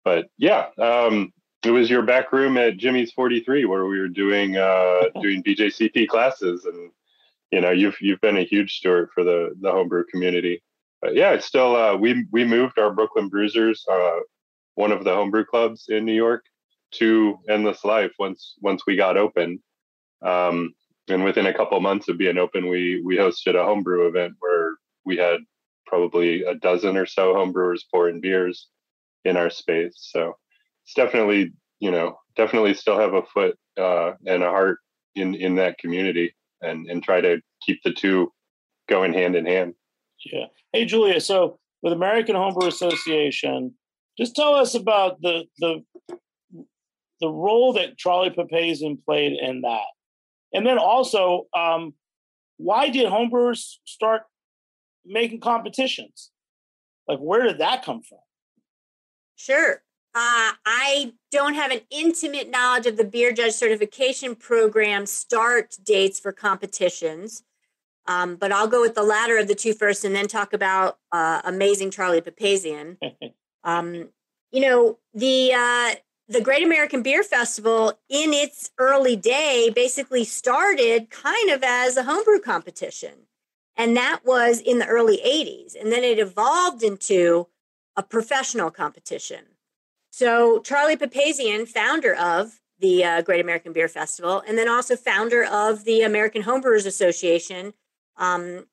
But 0.04 0.30
yeah, 0.38 0.68
um, 0.78 1.32
it 1.64 1.70
was 1.70 1.90
your 1.90 2.02
back 2.02 2.32
room 2.32 2.56
at 2.56 2.78
Jimmy's 2.78 3.12
43 3.12 3.66
where 3.66 3.84
we 3.86 4.00
were 4.00 4.08
doing 4.08 4.56
uh, 4.56 5.02
doing 5.20 5.42
BJCP 5.42 6.08
classes 6.08 6.64
and 6.64 6.90
you 7.50 7.60
know 7.60 7.70
you've 7.70 8.00
you've 8.00 8.20
been 8.20 8.38
a 8.38 8.44
huge 8.44 8.78
steward 8.78 9.10
for 9.14 9.24
the 9.24 9.54
the 9.60 9.70
homebrew 9.70 10.04
community 10.04 10.62
but 11.00 11.14
yeah, 11.14 11.30
it's 11.30 11.46
still 11.46 11.76
uh, 11.76 11.96
we 11.96 12.26
we 12.30 12.44
moved 12.44 12.78
our 12.78 12.92
Brooklyn 12.92 13.30
Brewsers, 13.30 13.88
uh, 13.90 14.20
one 14.74 14.92
of 14.92 15.04
the 15.04 15.14
homebrew 15.14 15.44
clubs 15.44 15.86
in 15.88 16.04
New 16.04 16.14
York, 16.14 16.44
to 16.92 17.38
Endless 17.48 17.84
Life 17.84 18.12
once 18.18 18.56
once 18.60 18.82
we 18.86 18.96
got 18.96 19.16
open. 19.16 19.62
Um, 20.22 20.74
and 21.08 21.24
within 21.24 21.46
a 21.46 21.54
couple 21.54 21.80
months 21.80 22.08
of 22.08 22.18
being 22.18 22.38
open, 22.38 22.68
we 22.68 23.02
we 23.04 23.16
hosted 23.16 23.54
a 23.54 23.64
homebrew 23.64 24.06
event 24.06 24.34
where 24.38 24.74
we 25.04 25.16
had 25.16 25.40
probably 25.86 26.42
a 26.44 26.54
dozen 26.54 26.96
or 26.96 27.06
so 27.06 27.34
homebrewers 27.34 27.80
pouring 27.90 28.20
beers 28.20 28.68
in 29.24 29.36
our 29.36 29.50
space. 29.50 29.94
So 29.96 30.36
it's 30.84 30.94
definitely 30.94 31.52
you 31.80 31.90
know 31.90 32.18
definitely 32.36 32.74
still 32.74 32.98
have 32.98 33.14
a 33.14 33.22
foot 33.22 33.58
uh, 33.78 34.12
and 34.26 34.42
a 34.42 34.50
heart 34.50 34.78
in 35.14 35.34
in 35.34 35.56
that 35.56 35.78
community 35.78 36.34
and 36.62 36.86
and 36.88 37.02
try 37.02 37.20
to 37.20 37.40
keep 37.64 37.82
the 37.82 37.92
two 37.92 38.32
going 38.88 39.12
hand 39.12 39.36
in 39.36 39.46
hand. 39.46 39.74
Yeah. 40.24 40.46
Hey, 40.72 40.84
Julia. 40.84 41.20
So 41.20 41.58
with 41.82 41.92
American 41.92 42.36
Homebrew 42.36 42.68
Association, 42.68 43.74
just 44.18 44.36
tell 44.36 44.54
us 44.54 44.74
about 44.74 45.20
the 45.22 45.44
the 45.58 45.82
the 47.20 47.28
role 47.28 47.72
that 47.74 47.98
Charlie 47.98 48.30
Papazian 48.30 49.02
played 49.04 49.32
in 49.32 49.60
that, 49.62 49.86
and 50.52 50.66
then 50.66 50.78
also, 50.78 51.46
um, 51.56 51.94
why 52.56 52.88
did 52.88 53.06
homebrewers 53.06 53.76
start 53.84 54.22
making 55.04 55.40
competitions? 55.40 56.30
Like, 57.08 57.18
where 57.18 57.42
did 57.44 57.58
that 57.58 57.84
come 57.84 58.02
from? 58.02 58.18
Sure. 59.36 59.82
Uh, 60.14 60.52
I 60.66 61.12
don't 61.30 61.54
have 61.54 61.70
an 61.70 61.80
intimate 61.90 62.50
knowledge 62.50 62.86
of 62.86 62.96
the 62.96 63.04
beer 63.04 63.32
judge 63.32 63.52
certification 63.52 64.34
program 64.34 65.06
start 65.06 65.76
dates 65.84 66.18
for 66.18 66.32
competitions. 66.32 67.44
Um, 68.06 68.36
but 68.36 68.50
I'll 68.50 68.66
go 68.66 68.80
with 68.80 68.96
the 68.96 69.04
latter 69.04 69.38
of 69.38 69.46
the 69.46 69.54
two 69.54 69.72
first 69.72 70.04
and 70.04 70.14
then 70.14 70.26
talk 70.26 70.52
about 70.52 70.98
uh, 71.12 71.42
amazing 71.44 71.92
Charlie 71.92 72.20
Papazian. 72.20 72.96
um, 73.64 74.08
you 74.50 74.60
know, 74.60 74.98
the 75.14 75.52
uh, 75.54 75.94
the 76.30 76.40
Great 76.40 76.62
American 76.64 77.02
Beer 77.02 77.24
Festival 77.24 77.98
in 78.08 78.32
its 78.32 78.70
early 78.78 79.16
day 79.16 79.68
basically 79.74 80.22
started 80.22 81.10
kind 81.10 81.50
of 81.50 81.64
as 81.64 81.96
a 81.96 82.04
homebrew 82.04 82.38
competition. 82.38 83.26
And 83.76 83.96
that 83.96 84.20
was 84.24 84.60
in 84.60 84.78
the 84.78 84.86
early 84.86 85.20
80s. 85.26 85.74
And 85.78 85.90
then 85.90 86.04
it 86.04 86.20
evolved 86.20 86.84
into 86.84 87.48
a 87.96 88.04
professional 88.04 88.70
competition. 88.70 89.40
So 90.12 90.60
Charlie 90.60 90.96
Papazian, 90.96 91.66
founder 91.66 92.14
of 92.14 92.60
the 92.78 93.04
uh, 93.04 93.22
Great 93.22 93.40
American 93.40 93.72
Beer 93.72 93.88
Festival, 93.88 94.40
and 94.46 94.56
then 94.56 94.68
also 94.68 94.94
founder 94.94 95.42
of 95.44 95.84
the 95.84 96.02
American 96.02 96.44
Homebrewers 96.44 96.86
Association, 96.86 97.74
um, 98.16 98.66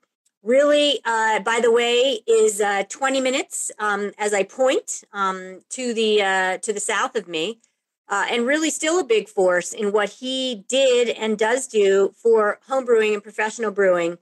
really, 0.47 1.01
uh, 1.05 1.41
by 1.41 1.59
the 1.61 1.71
way, 1.71 2.21
is 2.25 2.61
uh, 2.61 2.83
20 2.89 3.19
minutes 3.21 3.69
um, 3.79 4.11
as 4.17 4.33
I 4.33 4.43
point 4.43 5.03
um, 5.11 5.59
to 5.71 5.93
the 5.93 6.21
uh, 6.21 6.57
to 6.59 6.73
the 6.73 6.79
south 6.79 7.15
of 7.15 7.27
me, 7.27 7.59
uh, 8.07 8.25
and 8.29 8.47
really 8.47 8.69
still 8.69 8.99
a 8.99 9.03
big 9.03 9.27
force 9.27 9.73
in 9.73 9.91
what 9.91 10.09
he 10.09 10.65
did 10.67 11.09
and 11.09 11.37
does 11.37 11.67
do 11.67 12.13
for 12.15 12.59
home 12.67 12.85
brewing 12.85 13.13
and 13.13 13.21
professional 13.21 13.71
brewing. 13.71 14.17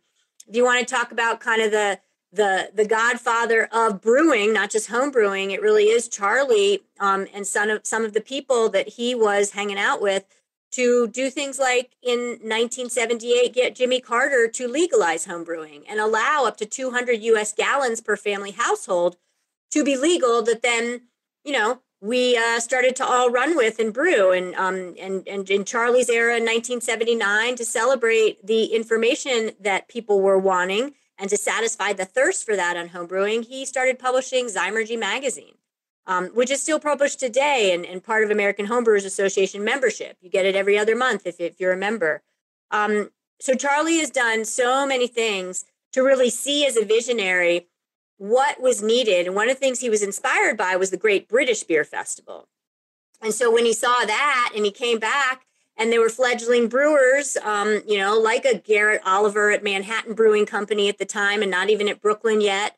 If 0.48 0.56
you 0.56 0.66
want 0.66 0.86
to 0.86 0.94
talk 0.94 1.12
about 1.12 1.40
kind 1.40 1.62
of 1.62 1.72
the 1.72 2.00
the 2.34 2.72
the 2.74 2.86
godfather 2.86 3.70
of 3.72 4.02
brewing, 4.02 4.52
not 4.52 4.72
just 4.72 4.90
home 4.90 5.12
brewing, 5.12 5.52
it 5.52 5.62
really 5.62 5.86
is 5.86 6.10
Charlie 6.10 6.84
um, 7.00 7.28
and 7.34 7.46
some 7.46 7.70
of 7.70 7.86
some 7.86 8.04
of 8.04 8.14
the 8.14 8.22
people 8.22 8.70
that 8.70 8.90
he 8.90 9.14
was 9.14 9.52
hanging 9.52 9.78
out 9.78 10.02
with 10.02 10.26
to 10.76 11.08
do 11.08 11.30
things 11.30 11.58
like 11.58 11.96
in 12.02 12.40
1978 12.42 13.54
get 13.54 13.76
Jimmy 13.76 14.02
Carter 14.02 14.48
to 14.50 14.68
legalize 14.68 15.26
homebrewing 15.26 15.84
and 15.88 16.00
allow 16.00 16.46
up 16.46 16.58
to 16.58 16.66
200 16.66 17.22
US 17.22 17.54
gallons 17.54 18.02
per 18.02 18.18
family 18.18 18.52
household 18.52 19.18
to 19.72 19.84
be 19.84 19.96
legal 19.96 20.42
that 20.44 20.62
then, 20.62 21.04
you 21.44 21.54
know, 21.54 21.82
we 22.02 22.38
uh, 22.38 22.60
started 22.60 22.96
to 22.98 23.06
all 23.06 23.32
run 23.32 23.56
with 23.56 23.80
and 23.80 23.94
brew. 23.94 24.32
And, 24.32 24.54
um, 24.56 24.96
and, 25.00 25.28
and 25.28 25.50
in 25.50 25.66
Charlie's 25.66 26.10
era 26.10 26.36
in 26.38 26.44
1979, 26.44 27.56
to 27.56 27.66
celebrate 27.66 28.46
the 28.46 28.66
information 28.66 29.52
that 29.60 29.88
people 29.88 30.22
were 30.22 30.38
wanting 30.38 30.94
and 31.18 31.30
to 31.30 31.38
satisfy 31.38 31.94
the 31.94 32.06
thirst 32.06 32.46
for 32.46 32.56
that 32.56 32.76
on 32.76 32.90
homebrewing, 32.90 33.46
he 33.46 33.66
started 33.66 33.98
publishing 33.98 34.48
Zymurgy 34.48 35.00
magazine, 35.00 35.56
um, 36.08 36.28
which 36.28 36.52
is 36.52 36.62
still 36.62 36.80
published 36.80 37.20
today 37.20 37.74
and, 37.74 37.86
and 37.86 38.04
part 38.04 38.24
of 38.24 38.30
American 38.30 38.68
Homebrewers 38.68 39.06
Association 39.06 39.64
membership. 39.64 40.18
You 40.22 40.30
get 40.30 40.46
it 40.46 40.56
every 40.56 40.78
other 40.78 40.96
month 40.96 41.26
if, 41.26 41.40
if 41.40 41.60
you're 41.60 41.74
a 41.74 41.78
member. 41.78 42.22
Um, 42.72 43.12
so 43.40 43.56
Charlie 43.56 44.00
has 44.00 44.10
done 44.10 44.46
so 44.46 44.86
many 44.86 45.08
things 45.08 45.66
to 45.94 46.04
really 46.04 46.30
see 46.30 46.66
as 46.66 46.78
a 46.78 46.86
visionary 46.86 47.68
what 48.18 48.62
was 48.62 48.82
needed. 48.82 49.28
And 49.28 49.36
one 49.36 49.50
of 49.50 49.56
the 49.56 49.60
things 49.60 49.80
he 49.80 49.90
was 49.90 50.04
inspired 50.04 50.58
by 50.58 50.76
was 50.76 50.90
the 50.90 50.98
Great 50.98 51.28
British 51.28 51.64
Beer 51.64 51.84
Festival. 51.84 52.48
And 53.22 53.34
so 53.34 53.52
when 53.52 53.66
he 53.66 53.74
saw 53.74 54.06
that 54.06 54.52
and 54.56 54.66
he 54.66 54.72
came 54.72 55.00
back 55.00 55.46
and 55.78 55.92
there 55.92 56.00
were 56.00 56.10
fledgling 56.10 56.68
brewers, 56.68 57.38
um, 57.38 57.82
you 57.88 57.98
know, 57.98 58.18
like 58.18 58.46
a 58.46 58.58
Garrett 58.58 59.02
Oliver 59.06 59.52
at 59.52 59.64
Manhattan 59.64 60.14
Brewing 60.14 60.46
Company 60.46 60.88
at 60.88 60.98
the 60.98 61.06
time 61.06 61.42
and 61.42 61.52
not 61.52 61.70
even 61.70 61.90
at 61.90 62.02
Brooklyn 62.02 62.42
yet. 62.42 62.78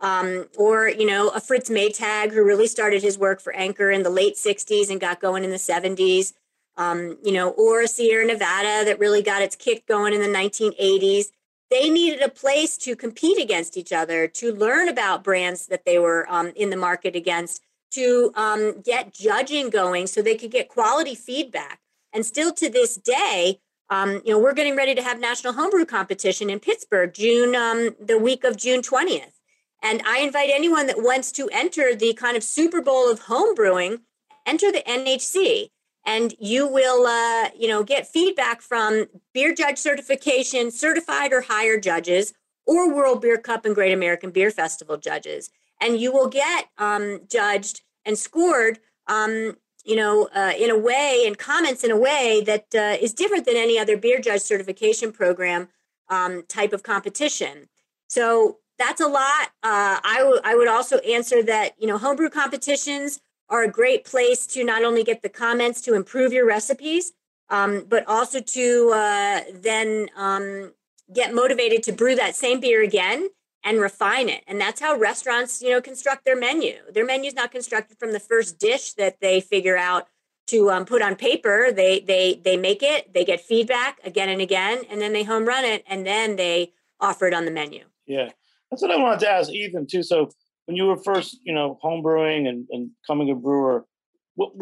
Um, 0.00 0.46
or, 0.56 0.88
you 0.88 1.06
know, 1.06 1.28
a 1.30 1.40
Fritz 1.40 1.68
Maytag 1.68 2.32
who 2.32 2.44
really 2.44 2.68
started 2.68 3.02
his 3.02 3.18
work 3.18 3.40
for 3.40 3.52
Anchor 3.54 3.90
in 3.90 4.04
the 4.04 4.10
late 4.10 4.36
60s 4.36 4.90
and 4.90 5.00
got 5.00 5.20
going 5.20 5.42
in 5.42 5.50
the 5.50 5.56
70s. 5.56 6.34
Um, 6.76 7.18
you 7.24 7.32
know, 7.32 7.50
or 7.50 7.88
Sierra 7.88 8.24
Nevada 8.24 8.84
that 8.84 9.00
really 9.00 9.20
got 9.20 9.42
its 9.42 9.56
kick 9.56 9.84
going 9.86 10.14
in 10.14 10.20
the 10.20 10.28
1980s 10.28 11.32
they 11.70 11.90
needed 11.90 12.22
a 12.22 12.28
place 12.28 12.76
to 12.78 12.96
compete 12.96 13.38
against 13.38 13.76
each 13.76 13.92
other, 13.92 14.26
to 14.26 14.54
learn 14.54 14.88
about 14.88 15.24
brands 15.24 15.66
that 15.66 15.84
they 15.84 15.98
were 15.98 16.26
um, 16.30 16.52
in 16.56 16.70
the 16.70 16.76
market 16.76 17.14
against, 17.14 17.62
to 17.90 18.32
um, 18.34 18.80
get 18.82 19.12
judging 19.12 19.70
going 19.70 20.06
so 20.06 20.22
they 20.22 20.36
could 20.36 20.50
get 20.50 20.68
quality 20.68 21.14
feedback. 21.14 21.80
And 22.12 22.24
still 22.24 22.52
to 22.54 22.70
this 22.70 22.96
day, 22.96 23.60
um, 23.90 24.22
you 24.24 24.32
know, 24.32 24.38
we're 24.38 24.54
getting 24.54 24.76
ready 24.76 24.94
to 24.94 25.02
have 25.02 25.18
National 25.18 25.54
Homebrew 25.54 25.86
Competition 25.86 26.50
in 26.50 26.60
Pittsburgh, 26.60 27.12
June, 27.12 27.54
um, 27.54 27.96
the 28.00 28.18
week 28.18 28.44
of 28.44 28.56
June 28.56 28.82
20th. 28.82 29.32
And 29.82 30.02
I 30.06 30.20
invite 30.20 30.50
anyone 30.52 30.86
that 30.86 31.02
wants 31.02 31.30
to 31.32 31.48
enter 31.52 31.94
the 31.94 32.14
kind 32.14 32.36
of 32.36 32.42
Super 32.42 32.82
Bowl 32.82 33.10
of 33.10 33.24
homebrewing, 33.24 34.00
enter 34.46 34.72
the 34.72 34.82
NHC 34.86 35.68
and 36.08 36.34
you 36.40 36.66
will 36.66 37.06
uh, 37.06 37.50
you 37.56 37.68
know 37.68 37.84
get 37.84 38.08
feedback 38.08 38.62
from 38.62 39.06
beer 39.34 39.54
judge 39.54 39.78
certification 39.78 40.70
certified 40.70 41.32
or 41.32 41.42
higher 41.42 41.78
judges 41.78 42.32
or 42.66 42.92
world 42.92 43.20
beer 43.20 43.36
cup 43.36 43.64
and 43.64 43.74
great 43.74 43.92
american 43.92 44.30
beer 44.30 44.50
festival 44.50 44.96
judges. 44.96 45.50
And 45.80 46.00
you 46.00 46.12
will 46.12 46.28
get 46.28 46.66
um, 46.78 47.20
judged 47.30 47.82
and 48.04 48.18
scored 48.18 48.80
um, 49.06 49.58
you 49.84 49.96
know 49.96 50.28
uh, 50.34 50.54
in 50.58 50.70
a 50.70 50.78
way 50.78 51.24
and 51.26 51.38
comments 51.38 51.84
in 51.84 51.90
a 51.90 51.96
way 51.96 52.42
that 52.46 52.74
uh, 52.74 52.96
is 53.00 53.12
different 53.12 53.44
than 53.44 53.56
any 53.56 53.78
other 53.78 53.96
beer 53.96 54.18
judge 54.18 54.40
certification 54.40 55.12
program 55.12 55.68
um, 56.08 56.44
type 56.48 56.72
of 56.72 56.82
competition. 56.82 57.68
So 58.08 58.58
that's 58.78 59.00
a 59.00 59.06
lot 59.06 59.48
uh, 59.62 59.98
I, 60.02 60.16
w- 60.18 60.40
I 60.44 60.54
would 60.54 60.68
also 60.68 60.98
answer 60.98 61.42
that 61.42 61.74
you 61.78 61.86
know 61.86 61.98
homebrew 61.98 62.30
competitions 62.30 63.20
are 63.48 63.62
a 63.62 63.70
great 63.70 64.04
place 64.04 64.46
to 64.46 64.64
not 64.64 64.84
only 64.84 65.02
get 65.02 65.22
the 65.22 65.28
comments 65.28 65.80
to 65.82 65.94
improve 65.94 66.32
your 66.32 66.46
recipes, 66.46 67.12
um, 67.50 67.86
but 67.88 68.06
also 68.06 68.40
to 68.40 68.90
uh, 68.94 69.40
then 69.54 70.08
um, 70.16 70.72
get 71.14 71.34
motivated 71.34 71.82
to 71.84 71.92
brew 71.92 72.14
that 72.14 72.36
same 72.36 72.60
beer 72.60 72.82
again 72.82 73.28
and 73.64 73.80
refine 73.80 74.28
it. 74.28 74.44
And 74.46 74.60
that's 74.60 74.80
how 74.80 74.96
restaurants, 74.96 75.62
you 75.62 75.70
know, 75.70 75.80
construct 75.80 76.24
their 76.24 76.38
menu. 76.38 76.76
Their 76.92 77.04
menu 77.04 77.28
is 77.28 77.34
not 77.34 77.50
constructed 77.50 77.98
from 77.98 78.12
the 78.12 78.20
first 78.20 78.58
dish 78.58 78.92
that 78.94 79.20
they 79.20 79.40
figure 79.40 79.76
out 79.76 80.08
to 80.48 80.70
um, 80.70 80.84
put 80.84 81.02
on 81.02 81.16
paper. 81.16 81.72
They 81.72 82.00
they 82.00 82.40
they 82.42 82.56
make 82.56 82.82
it, 82.82 83.12
they 83.12 83.24
get 83.24 83.40
feedback 83.40 83.98
again 84.04 84.28
and 84.28 84.40
again, 84.40 84.82
and 84.90 85.00
then 85.00 85.12
they 85.12 85.24
home 85.24 85.46
run 85.46 85.64
it, 85.64 85.84
and 85.86 86.06
then 86.06 86.36
they 86.36 86.72
offer 87.00 87.26
it 87.26 87.34
on 87.34 87.44
the 87.44 87.50
menu. 87.50 87.84
Yeah, 88.06 88.30
that's 88.70 88.82
what 88.82 88.90
I 88.90 88.96
wanted 88.96 89.20
to 89.20 89.30
ask 89.30 89.50
Ethan 89.50 89.86
too. 89.86 90.02
So 90.02 90.30
when 90.66 90.76
you 90.76 90.86
were 90.86 90.96
first, 90.96 91.38
you 91.42 91.54
know, 91.54 91.78
homebrewing 91.82 92.48
and, 92.48 92.66
and 92.70 92.90
coming 93.06 93.30
a 93.30 93.34
brewer, 93.34 93.86
what, 94.34 94.52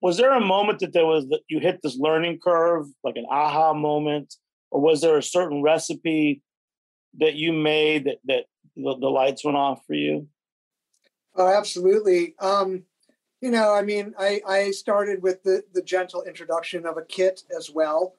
was 0.00 0.16
there 0.16 0.32
a 0.32 0.44
moment 0.44 0.80
that 0.80 0.92
there 0.92 1.06
was 1.06 1.28
that 1.28 1.42
you 1.48 1.60
hit 1.60 1.80
this 1.82 1.96
learning 1.96 2.40
curve, 2.42 2.86
like 3.04 3.16
an 3.16 3.26
aha 3.30 3.72
moment, 3.72 4.34
or 4.70 4.80
was 4.80 5.00
there 5.00 5.16
a 5.16 5.22
certain 5.22 5.62
recipe 5.62 6.42
that 7.18 7.34
you 7.34 7.52
made 7.52 8.04
that 8.06 8.18
that 8.24 8.44
the, 8.74 8.96
the 8.98 9.08
lights 9.08 9.44
went 9.44 9.56
off 9.56 9.80
for 9.86 9.94
you? 9.94 10.26
Oh, 11.36 11.46
absolutely. 11.46 12.34
Um, 12.40 12.84
you 13.40 13.50
know, 13.50 13.72
I 13.72 13.82
mean, 13.82 14.14
I, 14.18 14.40
I 14.46 14.70
started 14.70 15.22
with 15.22 15.42
the, 15.42 15.62
the 15.72 15.82
gentle 15.82 16.22
introduction 16.22 16.86
of 16.86 16.96
a 16.96 17.04
kit 17.04 17.42
as 17.56 17.70
well, 17.70 18.16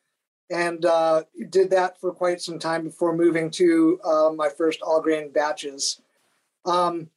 and 0.49 0.86
uh, 0.86 1.23
did 1.49 1.69
that 1.71 1.99
for 1.99 2.12
quite 2.12 2.41
some 2.41 2.60
time 2.60 2.84
before 2.84 3.15
moving 3.15 3.49
to 3.51 3.99
uh, 4.03 4.32
my 4.36 4.49
first 4.49 4.82
all 4.82 5.01
grain 5.01 5.32
batches. 5.32 6.01
Um, 6.65 7.10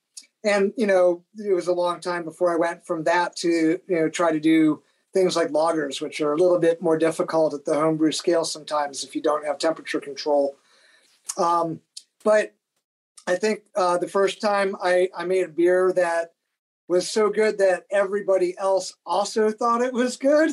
and 0.47 0.73
you 0.77 0.87
know 0.87 1.25
it 1.37 1.53
was 1.53 1.67
a 1.67 1.73
long 1.73 2.01
time 2.01 2.25
before 2.25 2.53
i 2.53 2.57
went 2.57 2.87
from 2.87 3.05
that 3.05 3.37
to 3.37 3.49
you 3.87 3.97
know 3.97 4.09
try 4.09 4.33
to 4.33 4.41
do 4.41 4.83
things 5.13 5.37
like 5.37 5.49
lagers 5.49 6.01
which 6.01 6.21
are 6.21 6.33
a 6.33 6.37
little 6.37 6.59
bit 6.59 6.81
more 6.81 6.97
difficult 6.97 7.53
at 7.53 7.65
the 7.65 7.75
homebrew 7.75 8.13
scale 8.13 8.45
sometimes 8.45 9.05
if 9.05 9.15
you 9.15 9.23
don't 9.23 9.45
have 9.45 9.59
temperature 9.59 10.01
control 10.01 10.57
um, 11.39 11.81
but 12.25 12.55
i 13.27 13.35
think 13.35 13.63
uh, 13.75 13.99
the 13.99 14.09
first 14.09 14.41
time 14.41 14.77
I, 14.83 15.09
I 15.17 15.25
made 15.25 15.45
a 15.45 15.49
beer 15.49 15.93
that 15.95 16.33
was 16.89 17.11
so 17.11 17.31
good 17.31 17.59
that 17.59 17.85
everybody 17.91 18.57
else 18.59 18.95
also 19.05 19.51
thought 19.51 19.83
it 19.83 19.93
was 19.93 20.17
good 20.17 20.53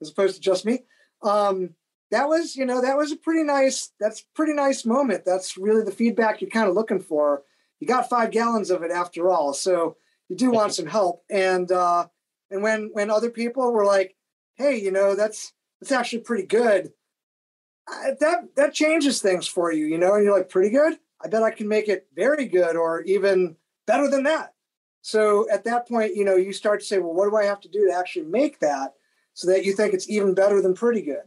as 0.00 0.10
opposed 0.10 0.36
to 0.36 0.40
just 0.40 0.64
me 0.64 0.84
um, 1.22 1.74
that 2.10 2.28
was 2.28 2.56
you 2.56 2.64
know 2.64 2.80
that 2.80 2.96
was 2.96 3.12
a 3.12 3.16
pretty 3.16 3.42
nice 3.42 3.92
that's 4.00 4.24
pretty 4.34 4.52
nice 4.52 4.84
moment 4.84 5.24
that's 5.24 5.56
really 5.56 5.84
the 5.84 5.90
feedback 5.90 6.40
you're 6.40 6.50
kind 6.50 6.68
of 6.68 6.74
looking 6.74 7.00
for 7.00 7.42
you 7.80 7.86
got 7.86 8.08
five 8.08 8.30
gallons 8.30 8.70
of 8.70 8.82
it 8.82 8.90
after 8.90 9.30
all. 9.30 9.52
So 9.54 9.96
you 10.28 10.36
do 10.36 10.50
want 10.50 10.74
some 10.74 10.86
help. 10.86 11.24
And 11.30 11.70
uh, 11.70 12.06
and 12.50 12.62
when 12.62 12.90
when 12.92 13.10
other 13.10 13.30
people 13.30 13.72
were 13.72 13.84
like, 13.84 14.16
hey, 14.54 14.76
you 14.76 14.90
know, 14.90 15.14
that's 15.14 15.52
that's 15.80 15.92
actually 15.92 16.20
pretty 16.20 16.46
good. 16.46 16.92
I, 17.88 18.10
that 18.20 18.56
that 18.56 18.74
changes 18.74 19.22
things 19.22 19.46
for 19.46 19.72
you, 19.72 19.86
you 19.86 19.98
know, 19.98 20.14
and 20.14 20.24
you're 20.24 20.36
like, 20.36 20.50
pretty 20.50 20.70
good. 20.70 20.98
I 21.22 21.28
bet 21.28 21.42
I 21.42 21.50
can 21.50 21.68
make 21.68 21.88
it 21.88 22.06
very 22.14 22.46
good 22.46 22.76
or 22.76 23.02
even 23.02 23.56
better 23.86 24.08
than 24.08 24.24
that. 24.24 24.54
So 25.02 25.48
at 25.50 25.64
that 25.64 25.88
point, 25.88 26.14
you 26.14 26.24
know, 26.24 26.36
you 26.36 26.52
start 26.52 26.80
to 26.80 26.86
say, 26.86 26.98
well, 26.98 27.14
what 27.14 27.30
do 27.30 27.36
I 27.36 27.44
have 27.44 27.60
to 27.60 27.68
do 27.68 27.88
to 27.88 27.96
actually 27.96 28.26
make 28.26 28.60
that 28.60 28.94
so 29.34 29.48
that 29.48 29.64
you 29.64 29.72
think 29.72 29.94
it's 29.94 30.08
even 30.08 30.34
better 30.34 30.60
than 30.60 30.74
pretty 30.74 31.02
good? 31.02 31.22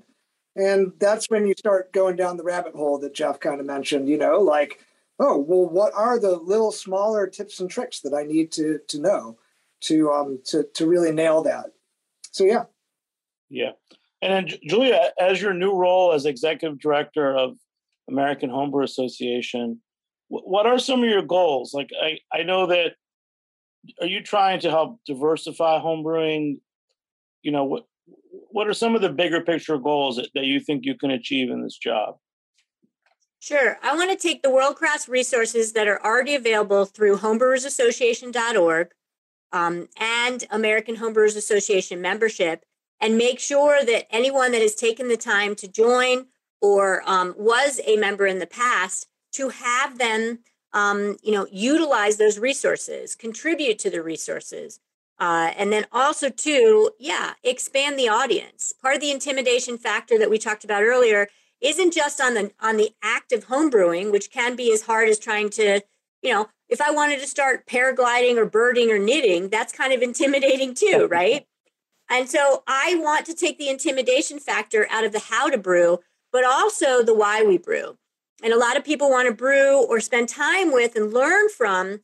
And 0.55 0.91
that's 0.99 1.29
when 1.29 1.45
you 1.47 1.53
start 1.57 1.93
going 1.93 2.15
down 2.15 2.37
the 2.37 2.43
rabbit 2.43 2.73
hole 2.73 2.97
that 2.99 3.13
Jeff 3.13 3.39
kind 3.39 3.59
of 3.59 3.65
mentioned, 3.65 4.09
you 4.09 4.17
know, 4.17 4.39
like 4.39 4.83
oh 5.19 5.37
well 5.37 5.69
what 5.69 5.93
are 5.93 6.19
the 6.19 6.35
little 6.35 6.71
smaller 6.71 7.27
tips 7.27 7.59
and 7.59 7.69
tricks 7.69 7.99
that 7.99 8.13
i 8.13 8.23
need 8.23 8.51
to 8.51 8.79
to 8.87 8.99
know 8.99 9.37
to 9.79 10.09
um 10.09 10.39
to 10.45 10.63
to 10.73 10.87
really 10.87 11.11
nail 11.11 11.43
that? 11.43 11.67
So 12.31 12.43
yeah. 12.43 12.65
Yeah. 13.49 13.71
And 14.21 14.49
then 14.49 14.59
julia 14.67 15.11
as 15.19 15.41
your 15.41 15.53
new 15.53 15.73
role 15.73 16.13
as 16.13 16.25
executive 16.25 16.79
director 16.79 17.35
of 17.35 17.57
american 18.09 18.49
homebrew 18.49 18.83
association 18.83 19.81
what 20.31 20.65
are 20.65 20.79
some 20.79 21.03
of 21.03 21.09
your 21.09 21.21
goals? 21.23 21.73
Like 21.73 21.89
i 22.01 22.17
i 22.33 22.43
know 22.43 22.67
that 22.67 22.93
are 23.99 24.07
you 24.07 24.21
trying 24.21 24.59
to 24.61 24.69
help 24.69 24.99
diversify 25.05 25.79
homebrewing? 25.79 26.59
You 27.41 27.51
know 27.51 27.65
what 27.65 27.85
what 28.51 28.67
are 28.67 28.73
some 28.73 28.95
of 28.95 29.01
the 29.01 29.09
bigger 29.09 29.41
picture 29.41 29.77
goals 29.77 30.17
that, 30.17 30.29
that 30.35 30.45
you 30.45 30.59
think 30.59 30.85
you 30.85 30.95
can 30.95 31.11
achieve 31.11 31.49
in 31.49 31.61
this 31.61 31.77
job 31.77 32.15
Sure. 33.43 33.79
I 33.81 33.95
want 33.95 34.11
to 34.11 34.15
take 34.15 34.43
the 34.43 34.51
world 34.51 34.75
class 34.75 35.09
resources 35.09 35.73
that 35.73 35.87
are 35.87 35.99
already 36.05 36.35
available 36.35 36.85
through 36.85 37.17
homebrewersassociation.org 37.17 38.89
um, 39.51 39.87
and 39.99 40.45
American 40.51 40.97
Homebrewers 40.97 41.35
Association 41.35 42.01
membership 42.01 42.63
and 42.99 43.17
make 43.17 43.39
sure 43.39 43.83
that 43.83 44.05
anyone 44.11 44.51
that 44.51 44.61
has 44.61 44.75
taken 44.75 45.07
the 45.07 45.17
time 45.17 45.55
to 45.55 45.67
join 45.67 46.27
or 46.61 47.01
um, 47.07 47.33
was 47.35 47.81
a 47.85 47.97
member 47.97 48.27
in 48.27 48.37
the 48.37 48.45
past 48.45 49.07
to 49.33 49.49
have 49.49 49.97
them 49.97 50.39
um, 50.73 51.17
you 51.21 51.31
know 51.33 51.47
utilize 51.51 52.17
those 52.17 52.39
resources 52.39 53.15
contribute 53.15 53.79
to 53.79 53.89
the 53.89 54.01
resources 54.01 54.79
uh, 55.21 55.53
and 55.55 55.71
then 55.71 55.85
also 55.93 56.29
to 56.29 56.91
yeah 56.99 57.35
expand 57.43 57.97
the 57.97 58.09
audience 58.09 58.73
part 58.81 58.95
of 58.95 59.01
the 59.01 59.11
intimidation 59.11 59.77
factor 59.77 60.17
that 60.17 60.29
we 60.29 60.37
talked 60.37 60.65
about 60.65 60.83
earlier 60.83 61.29
isn't 61.61 61.93
just 61.93 62.19
on 62.19 62.33
the 62.33 62.51
on 62.59 62.77
the 62.77 62.91
act 63.01 63.31
of 63.31 63.45
homebrewing, 63.45 64.11
which 64.11 64.31
can 64.31 64.55
be 64.55 64.73
as 64.73 64.81
hard 64.83 65.07
as 65.07 65.19
trying 65.19 65.49
to, 65.51 65.81
you 66.21 66.33
know, 66.33 66.49
if 66.67 66.81
I 66.81 66.91
wanted 66.91 67.19
to 67.19 67.27
start 67.27 67.67
paragliding 67.67 68.37
or 68.37 68.45
birding 68.45 68.91
or 68.91 68.97
knitting, 68.97 69.49
that's 69.49 69.71
kind 69.71 69.93
of 69.93 70.01
intimidating 70.01 70.73
too, 70.73 71.07
right? 71.09 71.45
And 72.09 72.27
so 72.29 72.63
I 72.67 72.95
want 72.99 73.25
to 73.27 73.33
take 73.33 73.57
the 73.57 73.69
intimidation 73.69 74.39
factor 74.39 74.87
out 74.89 75.05
of 75.05 75.13
the 75.13 75.19
how 75.19 75.49
to 75.49 75.57
brew, 75.57 75.99
but 76.31 76.43
also 76.43 77.03
the 77.03 77.13
why 77.13 77.43
we 77.43 77.57
brew. 77.57 77.97
And 78.43 78.51
a 78.51 78.57
lot 78.57 78.75
of 78.75 78.83
people 78.83 79.09
want 79.09 79.29
to 79.29 79.33
brew 79.33 79.85
or 79.85 79.99
spend 79.99 80.27
time 80.27 80.73
with 80.73 80.95
and 80.95 81.13
learn 81.13 81.47
from 81.49 82.01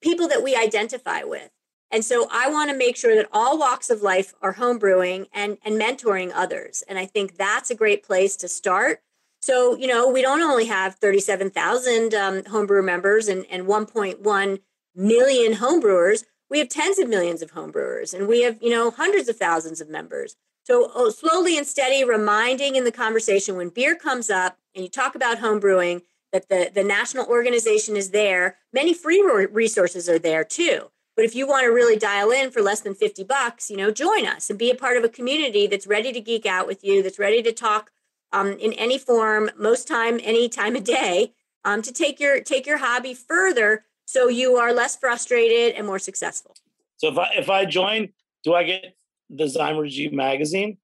people 0.00 0.28
that 0.28 0.44
we 0.44 0.54
identify 0.54 1.24
with. 1.24 1.50
And 1.90 2.04
so 2.04 2.28
I 2.30 2.48
want 2.48 2.70
to 2.70 2.76
make 2.76 2.96
sure 2.96 3.16
that 3.16 3.28
all 3.32 3.58
walks 3.58 3.90
of 3.90 4.02
life 4.02 4.32
are 4.40 4.54
homebrewing 4.54 5.26
and, 5.32 5.58
and 5.64 5.80
mentoring 5.80 6.30
others. 6.34 6.84
And 6.88 6.98
I 6.98 7.06
think 7.06 7.36
that's 7.36 7.70
a 7.70 7.74
great 7.74 8.04
place 8.04 8.36
to 8.36 8.48
start. 8.48 9.02
So, 9.42 9.76
you 9.76 9.86
know, 9.86 10.08
we 10.08 10.22
don't 10.22 10.42
only 10.42 10.66
have 10.66 10.96
37,000 10.96 12.14
um, 12.14 12.44
homebrew 12.44 12.82
members 12.82 13.26
and, 13.26 13.44
and 13.50 13.66
1.1 13.66 14.60
million 14.94 15.54
homebrewers. 15.54 16.24
We 16.48 16.58
have 16.58 16.68
tens 16.68 16.98
of 16.98 17.08
millions 17.08 17.42
of 17.42 17.52
homebrewers 17.52 18.12
and 18.14 18.28
we 18.28 18.42
have, 18.42 18.58
you 18.62 18.70
know, 18.70 18.90
hundreds 18.90 19.28
of 19.28 19.36
thousands 19.36 19.80
of 19.80 19.88
members. 19.88 20.36
So, 20.64 20.90
oh, 20.94 21.10
slowly 21.10 21.56
and 21.56 21.66
steady, 21.66 22.04
reminding 22.04 22.76
in 22.76 22.84
the 22.84 22.92
conversation 22.92 23.56
when 23.56 23.70
beer 23.70 23.96
comes 23.96 24.30
up 24.30 24.58
and 24.74 24.84
you 24.84 24.90
talk 24.90 25.14
about 25.14 25.38
homebrewing, 25.38 26.02
that 26.32 26.48
the, 26.48 26.70
the 26.72 26.84
national 26.84 27.26
organization 27.26 27.96
is 27.96 28.10
there. 28.10 28.58
Many 28.72 28.94
free 28.94 29.20
resources 29.50 30.08
are 30.08 30.18
there 30.18 30.44
too. 30.44 30.90
But 31.20 31.26
if 31.26 31.34
you 31.34 31.46
want 31.46 31.64
to 31.64 31.68
really 31.68 31.98
dial 31.98 32.30
in 32.30 32.50
for 32.50 32.62
less 32.62 32.80
than 32.80 32.94
50 32.94 33.24
bucks, 33.24 33.68
you 33.68 33.76
know, 33.76 33.90
join 33.90 34.24
us 34.24 34.48
and 34.48 34.58
be 34.58 34.70
a 34.70 34.74
part 34.74 34.96
of 34.96 35.04
a 35.04 35.08
community 35.10 35.66
that's 35.66 35.86
ready 35.86 36.14
to 36.14 36.20
geek 36.22 36.46
out 36.46 36.66
with 36.66 36.82
you, 36.82 37.02
that's 37.02 37.18
ready 37.18 37.42
to 37.42 37.52
talk 37.52 37.90
um, 38.32 38.52
in 38.52 38.72
any 38.72 38.96
form, 38.96 39.50
most 39.54 39.86
time, 39.86 40.18
any 40.22 40.48
time 40.48 40.76
of 40.76 40.84
day, 40.84 41.34
um, 41.62 41.82
to 41.82 41.92
take 41.92 42.20
your 42.20 42.40
take 42.40 42.66
your 42.66 42.78
hobby 42.78 43.12
further 43.12 43.84
so 44.06 44.28
you 44.28 44.56
are 44.56 44.72
less 44.72 44.96
frustrated 44.96 45.74
and 45.74 45.86
more 45.86 45.98
successful. 45.98 46.56
So 46.96 47.08
if 47.08 47.18
I 47.18 47.34
if 47.34 47.50
I 47.50 47.66
join, 47.66 48.08
do 48.42 48.54
I 48.54 48.64
get 48.64 48.96
the 49.28 49.44
Zymurgy 49.44 50.10
magazine? 50.10 50.78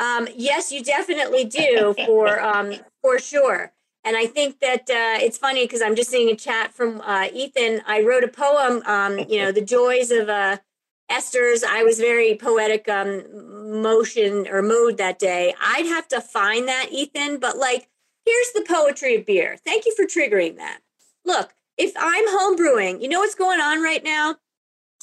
Um, 0.00 0.26
yes, 0.34 0.72
you 0.72 0.82
definitely 0.82 1.44
do 1.44 1.94
for 2.04 2.42
um, 2.42 2.74
for 3.02 3.20
sure. 3.20 3.72
And 4.04 4.16
I 4.16 4.26
think 4.26 4.60
that 4.60 4.82
uh, 4.82 5.24
it's 5.24 5.38
funny 5.38 5.64
because 5.64 5.80
I'm 5.80 5.96
just 5.96 6.10
seeing 6.10 6.28
a 6.28 6.36
chat 6.36 6.74
from 6.74 7.00
uh, 7.00 7.28
Ethan. 7.32 7.80
I 7.86 8.02
wrote 8.02 8.22
a 8.22 8.28
poem, 8.28 8.82
um, 8.84 9.18
you 9.18 9.38
know, 9.38 9.50
the 9.50 9.64
joys 9.64 10.10
of 10.10 10.28
uh, 10.28 10.58
esters. 11.10 11.64
I 11.64 11.82
was 11.84 11.98
very 11.98 12.34
poetic 12.34 12.86
um, 12.86 13.80
motion 13.80 14.46
or 14.46 14.60
mood 14.60 14.98
that 14.98 15.18
day. 15.18 15.54
I'd 15.58 15.86
have 15.86 16.06
to 16.08 16.20
find 16.20 16.68
that, 16.68 16.88
Ethan. 16.92 17.38
But 17.38 17.56
like, 17.56 17.88
here's 18.26 18.52
the 18.52 18.64
poetry 18.68 19.16
of 19.16 19.24
beer. 19.24 19.56
Thank 19.64 19.86
you 19.86 19.94
for 19.96 20.04
triggering 20.04 20.56
that. 20.56 20.80
Look, 21.24 21.54
if 21.78 21.94
I'm 21.98 22.24
home 22.28 22.56
brewing, 22.56 23.00
you 23.00 23.08
know 23.08 23.20
what's 23.20 23.34
going 23.34 23.60
on 23.60 23.82
right 23.82 24.04
now? 24.04 24.36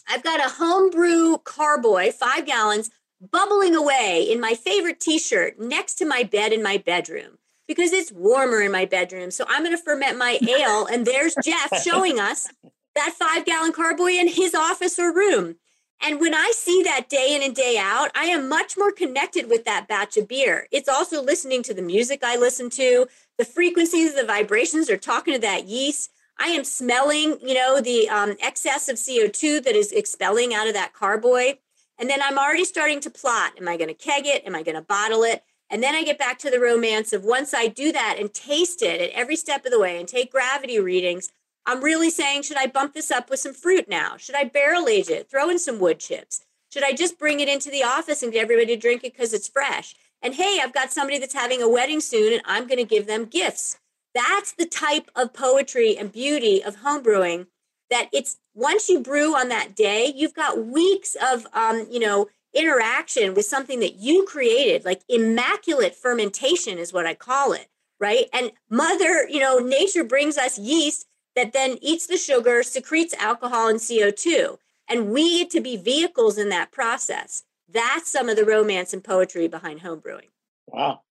I've 0.07 0.23
got 0.23 0.39
a 0.39 0.49
homebrew 0.49 1.37
carboy, 1.39 2.11
five 2.11 2.45
gallons, 2.45 2.91
bubbling 3.19 3.75
away 3.75 4.27
in 4.29 4.39
my 4.39 4.53
favorite 4.53 4.99
t 4.99 5.17
shirt 5.17 5.59
next 5.59 5.95
to 5.95 6.05
my 6.05 6.21
bed 6.21 6.53
in 6.53 6.61
my 6.61 6.77
bedroom 6.77 7.39
because 7.67 7.93
it's 7.93 8.11
warmer 8.11 8.61
in 8.61 8.71
my 8.71 8.85
bedroom. 8.85 9.31
So 9.31 9.45
I'm 9.47 9.63
going 9.63 9.75
to 9.75 9.81
ferment 9.81 10.17
my 10.17 10.39
ale. 10.47 10.85
And 10.85 11.05
there's 11.05 11.35
Jeff 11.43 11.81
showing 11.83 12.19
us 12.19 12.47
that 12.95 13.13
five 13.17 13.45
gallon 13.45 13.71
carboy 13.71 14.11
in 14.11 14.27
his 14.27 14.53
office 14.53 14.99
or 14.99 15.13
room. 15.13 15.55
And 16.03 16.19
when 16.19 16.33
I 16.33 16.51
see 16.55 16.81
that 16.83 17.09
day 17.09 17.35
in 17.35 17.43
and 17.43 17.55
day 17.55 17.77
out, 17.79 18.09
I 18.15 18.25
am 18.25 18.49
much 18.49 18.75
more 18.75 18.91
connected 18.91 19.49
with 19.49 19.65
that 19.65 19.87
batch 19.87 20.17
of 20.17 20.27
beer. 20.27 20.67
It's 20.71 20.89
also 20.89 21.21
listening 21.21 21.61
to 21.63 21.75
the 21.75 21.83
music 21.83 22.21
I 22.23 22.37
listen 22.37 22.71
to, 22.71 23.05
the 23.37 23.45
frequencies, 23.45 24.15
the 24.15 24.25
vibrations 24.25 24.89
are 24.89 24.97
talking 24.97 25.35
to 25.35 25.39
that 25.41 25.67
yeast. 25.67 26.11
I 26.39 26.47
am 26.47 26.63
smelling, 26.63 27.37
you 27.45 27.53
know, 27.53 27.81
the 27.81 28.09
um, 28.09 28.35
excess 28.41 28.89
of 28.89 28.95
CO2 28.95 29.63
that 29.63 29.75
is 29.75 29.91
expelling 29.91 30.55
out 30.55 30.67
of 30.67 30.73
that 30.73 30.93
carboy. 30.93 31.57
And 31.99 32.09
then 32.09 32.19
I'm 32.23 32.39
already 32.39 32.65
starting 32.65 32.99
to 33.01 33.11
plot. 33.11 33.53
Am 33.59 33.67
I 33.67 33.77
going 33.77 33.89
to 33.89 33.93
keg 33.93 34.25
it? 34.25 34.43
Am 34.45 34.55
I 34.55 34.63
going 34.63 34.75
to 34.75 34.81
bottle 34.81 35.21
it? 35.21 35.43
And 35.71 35.81
then 35.81 35.95
I 35.95 36.03
get 36.03 36.19
back 36.19 36.37
to 36.39 36.51
the 36.51 36.59
romance 36.59 37.13
of 37.13 37.23
once 37.23 37.53
I 37.53 37.67
do 37.67 37.93
that 37.93 38.17
and 38.19 38.33
taste 38.33 38.81
it 38.81 38.99
at 38.99 39.09
every 39.11 39.37
step 39.37 39.65
of 39.65 39.71
the 39.71 39.79
way 39.79 39.97
and 39.97 40.07
take 40.07 40.29
gravity 40.29 40.77
readings, 40.79 41.29
I'm 41.65 41.81
really 41.81 42.09
saying, 42.09 42.41
should 42.41 42.57
I 42.57 42.67
bump 42.67 42.93
this 42.93 43.09
up 43.09 43.29
with 43.29 43.39
some 43.39 43.53
fruit 43.53 43.87
now? 43.87 44.17
Should 44.17 44.35
I 44.35 44.43
barrel 44.43 44.89
age 44.89 45.09
it? 45.09 45.29
Throw 45.29 45.49
in 45.49 45.57
some 45.57 45.79
wood 45.79 45.99
chips? 45.99 46.41
Should 46.73 46.83
I 46.83 46.91
just 46.91 47.17
bring 47.17 47.39
it 47.39 47.47
into 47.47 47.71
the 47.71 47.83
office 47.83 48.21
and 48.21 48.33
get 48.33 48.43
everybody 48.43 48.75
to 48.75 48.81
drink 48.81 49.05
it 49.05 49.13
because 49.13 49.33
it's 49.33 49.47
fresh? 49.47 49.95
And 50.21 50.35
hey, 50.35 50.59
I've 50.61 50.73
got 50.73 50.91
somebody 50.91 51.19
that's 51.19 51.33
having 51.33 51.61
a 51.61 51.69
wedding 51.69 52.01
soon 52.01 52.33
and 52.33 52.41
I'm 52.45 52.67
going 52.67 52.77
to 52.77 52.83
give 52.83 53.07
them 53.07 53.25
gifts. 53.25 53.79
That's 54.13 54.51
the 54.51 54.65
type 54.65 55.09
of 55.15 55.33
poetry 55.33 55.97
and 55.97 56.11
beauty 56.11 56.61
of 56.61 56.77
homebrewing 56.77 57.47
that 57.89 58.09
it's 58.11 58.37
once 58.53 58.89
you 58.89 58.99
brew 58.99 59.35
on 59.35 59.49
that 59.49 59.75
day, 59.75 60.11
you've 60.13 60.33
got 60.33 60.65
weeks 60.65 61.15
of, 61.21 61.47
um, 61.53 61.87
you 61.89 61.99
know, 61.99 62.27
interaction 62.53 63.33
with 63.33 63.45
something 63.45 63.79
that 63.79 63.95
you 63.95 64.25
created, 64.25 64.85
like 64.85 65.01
immaculate 65.07 65.95
fermentation 65.95 66.77
is 66.77 66.93
what 66.93 67.05
I 67.05 67.13
call 67.13 67.53
it, 67.53 67.67
right? 67.99 68.25
And 68.33 68.51
mother, 68.69 69.27
you 69.29 69.39
know, 69.39 69.59
nature 69.59 70.03
brings 70.03 70.37
us 70.37 70.59
yeast 70.59 71.07
that 71.35 71.53
then 71.53 71.77
eats 71.81 72.07
the 72.07 72.17
sugar, 72.17 72.63
secretes 72.63 73.13
alcohol 73.15 73.69
and 73.69 73.79
CO2. 73.79 74.57
And 74.89 75.09
we 75.09 75.39
get 75.39 75.51
to 75.51 75.61
be 75.61 75.77
vehicles 75.77 76.37
in 76.37 76.49
that 76.49 76.71
process. 76.71 77.43
That's 77.69 78.11
some 78.11 78.27
of 78.27 78.35
the 78.35 78.45
romance 78.45 78.93
and 78.93 79.03
poetry 79.03 79.47
behind 79.47 79.81
homebrewing. 79.81 80.29
Wow. 80.67 81.01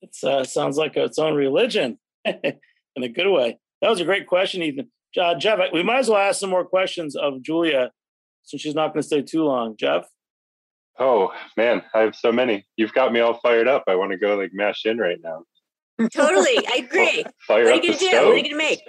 It 0.00 0.16
uh, 0.22 0.44
sounds 0.44 0.76
like 0.76 0.96
its 0.96 1.18
own 1.18 1.34
religion 1.34 1.98
in 2.24 3.02
a 3.02 3.08
good 3.08 3.28
way. 3.28 3.58
That 3.82 3.90
was 3.90 4.00
a 4.00 4.04
great 4.04 4.26
question, 4.26 4.62
Ethan. 4.62 4.90
Uh, 5.20 5.34
Jeff, 5.34 5.58
we 5.72 5.82
might 5.82 6.00
as 6.00 6.08
well 6.08 6.18
ask 6.18 6.40
some 6.40 6.50
more 6.50 6.64
questions 6.64 7.16
of 7.16 7.42
Julia 7.42 7.90
since 8.42 8.62
she's 8.62 8.74
not 8.74 8.92
going 8.92 9.02
to 9.02 9.06
stay 9.06 9.22
too 9.22 9.44
long. 9.44 9.76
Jeff? 9.76 10.06
Oh 10.98 11.32
man, 11.56 11.82
I 11.94 12.00
have 12.00 12.16
so 12.16 12.32
many. 12.32 12.66
You've 12.76 12.94
got 12.94 13.12
me 13.12 13.20
all 13.20 13.38
fired 13.40 13.68
up. 13.68 13.84
I 13.86 13.96
want 13.96 14.12
to 14.12 14.18
go 14.18 14.36
like 14.36 14.50
mash 14.52 14.86
in 14.86 14.98
right 14.98 15.18
now. 15.22 15.44
Totally, 16.10 16.58
I 16.58 16.76
agree. 16.90 17.24
Fire 17.46 17.64
what 17.64 17.72
are 17.72 17.76
you 17.76 17.82
gonna 17.82 17.98
do? 17.98 18.06
Stove. 18.08 18.24
What 18.26 18.32
are 18.32 18.36
you 18.36 18.42
gonna 18.44 18.56
make? 18.56 18.82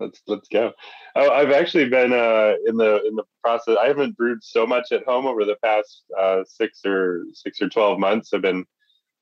Let's 0.00 0.22
let's 0.26 0.48
go. 0.48 0.72
Oh, 1.16 1.30
I've 1.30 1.50
actually 1.50 1.88
been 1.88 2.12
uh, 2.12 2.54
in 2.66 2.76
the 2.76 3.02
in 3.06 3.16
the 3.16 3.24
process. 3.42 3.76
I 3.80 3.88
haven't 3.88 4.16
brewed 4.16 4.42
so 4.44 4.66
much 4.66 4.92
at 4.92 5.04
home 5.04 5.26
over 5.26 5.44
the 5.44 5.56
past 5.62 6.04
uh, 6.16 6.44
six 6.46 6.80
or 6.86 7.24
six 7.32 7.60
or 7.60 7.68
twelve 7.68 7.98
months. 7.98 8.32
I've 8.32 8.42
been 8.42 8.64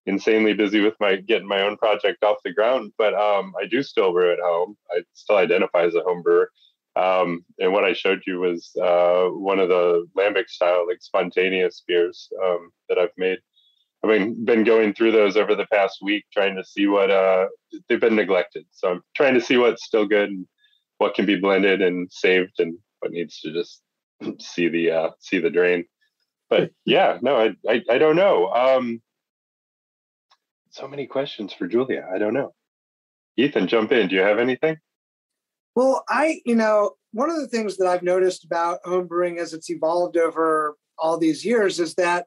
insanely 0.04 0.52
busy 0.52 0.80
with 0.80 0.94
my 1.00 1.16
getting 1.16 1.48
my 1.48 1.62
own 1.62 1.76
project 1.76 2.22
off 2.22 2.36
the 2.44 2.52
ground, 2.52 2.92
but 2.98 3.14
um, 3.14 3.54
I 3.60 3.66
do 3.66 3.82
still 3.82 4.12
brew 4.12 4.32
at 4.32 4.38
home. 4.38 4.76
I 4.90 5.02
still 5.14 5.36
identify 5.36 5.84
as 5.84 5.94
a 5.94 6.02
home 6.02 6.22
brewer. 6.22 6.50
Um, 6.96 7.44
and 7.58 7.72
what 7.72 7.84
I 7.84 7.92
showed 7.92 8.22
you 8.26 8.40
was 8.40 8.74
uh, 8.82 9.26
one 9.26 9.58
of 9.58 9.68
the 9.68 10.06
lambic 10.16 10.48
style, 10.48 10.86
like 10.88 11.02
spontaneous 11.02 11.84
beers 11.86 12.28
um, 12.42 12.70
that 12.88 12.98
I've 12.98 13.10
made. 13.18 13.38
I 14.02 14.08
mean, 14.08 14.44
been 14.44 14.64
going 14.64 14.94
through 14.94 15.12
those 15.12 15.36
over 15.36 15.54
the 15.54 15.66
past 15.66 15.98
week, 16.00 16.24
trying 16.32 16.56
to 16.56 16.64
see 16.64 16.86
what 16.86 17.10
uh, 17.10 17.46
they've 17.88 18.00
been 18.00 18.16
neglected. 18.16 18.64
So 18.70 18.92
I'm 18.92 19.02
trying 19.14 19.34
to 19.34 19.40
see 19.40 19.56
what's 19.56 19.84
still 19.84 20.06
good 20.06 20.30
and 20.30 20.46
what 20.98 21.14
can 21.14 21.26
be 21.26 21.36
blended 21.36 21.82
and 21.82 22.10
saved, 22.10 22.58
and 22.58 22.78
what 23.00 23.12
needs 23.12 23.40
to 23.40 23.52
just 23.52 23.82
see 24.40 24.68
the 24.68 24.90
uh, 24.90 25.10
see 25.20 25.38
the 25.38 25.50
drain. 25.50 25.84
But 26.48 26.70
yeah, 26.86 27.18
no, 27.20 27.36
I 27.36 27.50
I, 27.68 27.82
I 27.90 27.98
don't 27.98 28.16
know. 28.16 28.48
Um, 28.48 29.02
so 30.70 30.88
many 30.88 31.06
questions 31.06 31.52
for 31.52 31.66
Julia. 31.66 32.06
I 32.14 32.18
don't 32.18 32.34
know. 32.34 32.54
Ethan, 33.36 33.66
jump 33.66 33.92
in. 33.92 34.08
Do 34.08 34.14
you 34.14 34.22
have 34.22 34.38
anything? 34.38 34.76
Well, 35.76 36.04
I, 36.08 36.40
you 36.46 36.56
know, 36.56 36.92
one 37.12 37.28
of 37.28 37.36
the 37.36 37.46
things 37.46 37.76
that 37.76 37.86
I've 37.86 38.02
noticed 38.02 38.46
about 38.46 38.82
homebrewing 38.84 39.36
as 39.36 39.52
it's 39.52 39.68
evolved 39.68 40.16
over 40.16 40.74
all 40.98 41.18
these 41.18 41.44
years 41.44 41.78
is 41.78 41.94
that 41.96 42.26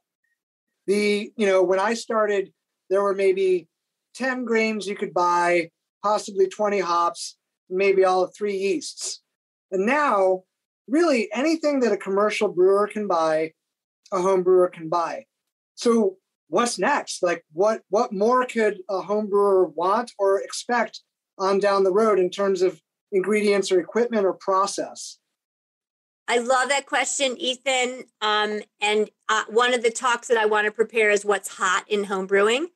the, 0.85 1.33
you 1.35 1.47
know, 1.47 1.63
when 1.63 1.79
I 1.79 1.95
started, 1.95 2.53
there 2.91 3.01
were 3.01 3.15
maybe 3.15 3.67
10 4.13 4.45
grains 4.45 4.85
you 4.85 4.95
could 4.95 5.15
buy, 5.15 5.71
possibly 6.03 6.47
20 6.47 6.79
hops, 6.79 7.37
maybe 7.71 8.05
all 8.05 8.23
of 8.23 8.35
three 8.35 8.55
yeasts. 8.55 9.21
And 9.71 9.83
now, 9.83 10.43
really, 10.87 11.27
anything 11.33 11.79
that 11.79 11.91
a 11.91 11.97
commercial 11.97 12.49
brewer 12.49 12.87
can 12.87 13.07
buy, 13.07 13.53
a 14.11 14.21
home 14.21 14.43
brewer 14.43 14.67
can 14.67 14.89
buy. 14.89 15.25
So, 15.73 16.17
what's 16.49 16.77
next? 16.77 17.23
Like, 17.23 17.43
what 17.53 17.81
what 17.89 18.11
more 18.11 18.45
could 18.45 18.79
a 18.89 19.01
home 19.01 19.27
brewer 19.27 19.67
want 19.67 20.11
or 20.19 20.39
expect 20.39 21.01
on 21.37 21.59
down 21.59 21.83
the 21.83 21.93
road 21.93 22.19
in 22.19 22.29
terms 22.29 22.61
of 22.61 22.79
ingredients 23.11 23.71
or 23.71 23.79
equipment 23.79 24.25
or 24.25 24.33
process? 24.33 25.17
I 26.27 26.37
love 26.37 26.69
that 26.69 26.85
question, 26.85 27.35
Ethan. 27.37 28.03
Um, 28.21 28.61
and 28.79 29.09
uh, 29.29 29.45
one 29.49 29.73
of 29.73 29.81
the 29.81 29.89
talks 29.89 30.27
that 30.27 30.37
I 30.37 30.45
want 30.45 30.65
to 30.65 30.71
prepare 30.71 31.09
is 31.09 31.25
what's 31.25 31.57
hot 31.57 31.85
in 31.87 32.03
home 32.03 32.27
brewing. 32.27 32.69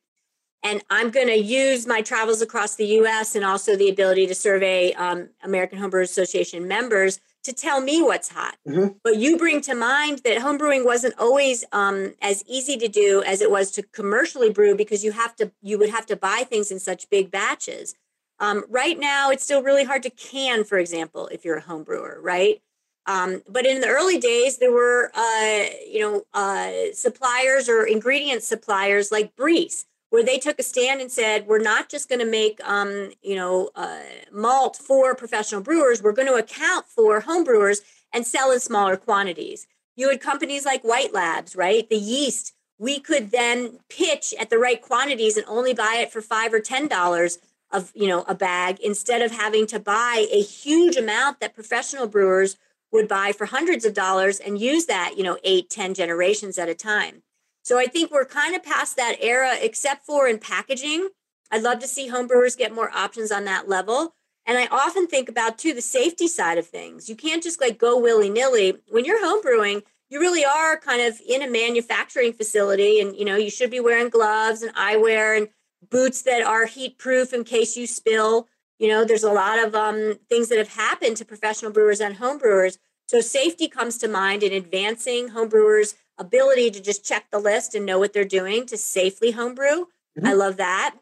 And 0.64 0.82
I'm 0.90 1.10
going 1.10 1.28
to 1.28 1.36
use 1.36 1.86
my 1.86 2.00
travels 2.00 2.40
across 2.40 2.74
the 2.74 2.86
US 2.86 3.36
and 3.36 3.44
also 3.44 3.76
the 3.76 3.90
ability 3.90 4.26
to 4.26 4.34
survey 4.34 4.92
um, 4.94 5.28
American 5.42 5.78
Homebrewers 5.78 6.04
Association 6.04 6.66
members 6.66 7.20
to 7.44 7.52
tell 7.52 7.80
me 7.80 8.02
what's 8.02 8.30
hot. 8.30 8.56
Mm-hmm. 8.66 8.94
But 9.04 9.16
you 9.16 9.36
bring 9.36 9.60
to 9.62 9.74
mind 9.74 10.22
that 10.24 10.38
homebrewing 10.38 10.84
wasn't 10.84 11.14
always 11.18 11.64
um, 11.72 12.14
as 12.22 12.42
easy 12.48 12.78
to 12.78 12.88
do 12.88 13.22
as 13.24 13.42
it 13.42 13.50
was 13.50 13.70
to 13.72 13.82
commercially 13.82 14.50
brew 14.50 14.74
because 14.74 15.04
you 15.04 15.12
have 15.12 15.36
to 15.36 15.52
you 15.62 15.78
would 15.78 15.90
have 15.90 16.06
to 16.06 16.16
buy 16.16 16.44
things 16.48 16.72
in 16.72 16.80
such 16.80 17.10
big 17.10 17.30
batches. 17.30 17.94
Um, 18.40 18.64
right 18.68 18.98
now, 18.98 19.30
it's 19.30 19.44
still 19.44 19.62
really 19.62 19.84
hard 19.84 20.02
to 20.02 20.10
can, 20.10 20.64
for 20.64 20.78
example, 20.78 21.28
if 21.28 21.44
you're 21.44 21.56
a 21.56 21.62
home 21.62 21.84
brewer, 21.84 22.18
right? 22.20 22.60
Um, 23.06 23.42
but 23.48 23.66
in 23.66 23.80
the 23.80 23.88
early 23.88 24.18
days, 24.18 24.58
there 24.58 24.72
were, 24.72 25.10
uh, 25.14 25.64
you 25.86 26.00
know, 26.00 26.22
uh, 26.32 26.92
suppliers 26.94 27.68
or 27.68 27.84
ingredient 27.84 28.42
suppliers 28.42 29.12
like 29.12 29.36
Briess, 29.36 29.84
where 30.10 30.24
they 30.24 30.38
took 30.38 30.58
a 30.58 30.62
stand 30.62 31.00
and 31.00 31.12
said, 31.12 31.46
"We're 31.46 31.58
not 31.58 31.88
just 31.88 32.08
going 32.08 32.20
to 32.20 32.24
make, 32.24 32.60
um, 32.66 33.10
you 33.22 33.36
know, 33.36 33.70
uh, 33.74 34.00
malt 34.32 34.76
for 34.76 35.14
professional 35.14 35.60
brewers. 35.60 36.02
We're 36.02 36.12
going 36.12 36.28
to 36.28 36.34
account 36.34 36.86
for 36.88 37.20
home 37.20 37.44
brewers 37.44 37.82
and 38.12 38.26
sell 38.26 38.50
in 38.50 38.60
smaller 38.60 38.96
quantities." 38.96 39.66
you 39.96 40.08
had 40.08 40.20
companies 40.20 40.64
like 40.64 40.82
White 40.82 41.12
Labs, 41.12 41.54
right? 41.54 41.88
The 41.88 41.96
yeast, 41.96 42.52
we 42.78 42.98
could 42.98 43.30
then 43.30 43.78
pitch 43.88 44.34
at 44.38 44.50
the 44.50 44.58
right 44.58 44.80
quantities 44.80 45.36
and 45.36 45.46
only 45.46 45.72
buy 45.72 45.96
it 45.98 46.12
for 46.12 46.20
five 46.20 46.52
or 46.52 46.60
ten 46.60 46.88
dollars 46.88 47.38
of 47.74 47.92
you 47.94 48.08
know 48.08 48.24
a 48.28 48.34
bag 48.34 48.78
instead 48.80 49.20
of 49.22 49.30
having 49.30 49.66
to 49.66 49.78
buy 49.78 50.26
a 50.30 50.40
huge 50.40 50.96
amount 50.96 51.40
that 51.40 51.54
professional 51.54 52.06
brewers 52.06 52.56
would 52.92 53.08
buy 53.08 53.32
for 53.32 53.46
hundreds 53.46 53.84
of 53.84 53.92
dollars 53.92 54.38
and 54.38 54.60
use 54.60 54.86
that 54.86 55.14
you 55.16 55.22
know 55.22 55.38
eight 55.44 55.68
ten 55.68 55.92
generations 55.92 56.58
at 56.58 56.68
a 56.68 56.74
time 56.74 57.22
so 57.62 57.78
i 57.78 57.86
think 57.86 58.10
we're 58.10 58.24
kind 58.24 58.54
of 58.54 58.62
past 58.62 58.96
that 58.96 59.16
era 59.20 59.54
except 59.60 60.06
for 60.06 60.26
in 60.28 60.38
packaging 60.38 61.08
i'd 61.50 61.62
love 61.62 61.78
to 61.78 61.88
see 61.88 62.08
homebrewers 62.08 62.56
get 62.56 62.74
more 62.74 62.90
options 62.94 63.30
on 63.30 63.44
that 63.44 63.68
level 63.68 64.14
and 64.46 64.58
I 64.58 64.66
often 64.66 65.06
think 65.06 65.30
about 65.30 65.56
too 65.56 65.72
the 65.72 65.80
safety 65.80 66.28
side 66.28 66.58
of 66.58 66.66
things. 66.66 67.08
You 67.08 67.16
can't 67.16 67.42
just 67.42 67.62
like 67.62 67.78
go 67.78 67.98
willy 67.98 68.28
nilly. 68.28 68.74
When 68.90 69.06
you're 69.06 69.24
homebrewing 69.24 69.84
you 70.14 70.20
really 70.20 70.44
are 70.44 70.78
kind 70.78 71.02
of 71.02 71.20
in 71.26 71.42
a 71.42 71.50
manufacturing 71.50 72.32
facility, 72.32 73.00
and 73.00 73.16
you 73.16 73.24
know 73.24 73.36
you 73.36 73.50
should 73.50 73.70
be 73.70 73.80
wearing 73.80 74.08
gloves 74.08 74.62
and 74.62 74.74
eyewear 74.76 75.36
and 75.36 75.48
boots 75.90 76.22
that 76.22 76.42
are 76.42 76.66
heat 76.66 76.98
proof 76.98 77.32
in 77.32 77.44
case 77.44 77.76
you 77.76 77.86
spill. 77.86 78.48
You 78.78 78.88
know, 78.88 79.04
there's 79.04 79.22
a 79.22 79.32
lot 79.32 79.64
of 79.64 79.74
um, 79.74 80.18
things 80.28 80.48
that 80.48 80.58
have 80.58 80.74
happened 80.74 81.16
to 81.18 81.24
professional 81.24 81.72
brewers 81.72 82.00
and 82.00 82.16
home 82.16 82.38
brewers. 82.38 82.78
So 83.06 83.20
safety 83.20 83.68
comes 83.68 83.98
to 83.98 84.08
mind 84.08 84.42
in 84.42 84.52
advancing 84.52 85.28
home 85.28 85.48
brewers' 85.48 85.94
ability 86.18 86.70
to 86.70 86.80
just 86.80 87.04
check 87.04 87.26
the 87.30 87.38
list 87.38 87.74
and 87.74 87.84
know 87.84 87.98
what 87.98 88.12
they're 88.12 88.24
doing 88.24 88.66
to 88.66 88.76
safely 88.76 89.32
homebrew. 89.32 89.86
Mm-hmm. 90.16 90.26
I 90.26 90.32
love 90.32 90.56
that. 90.56 90.96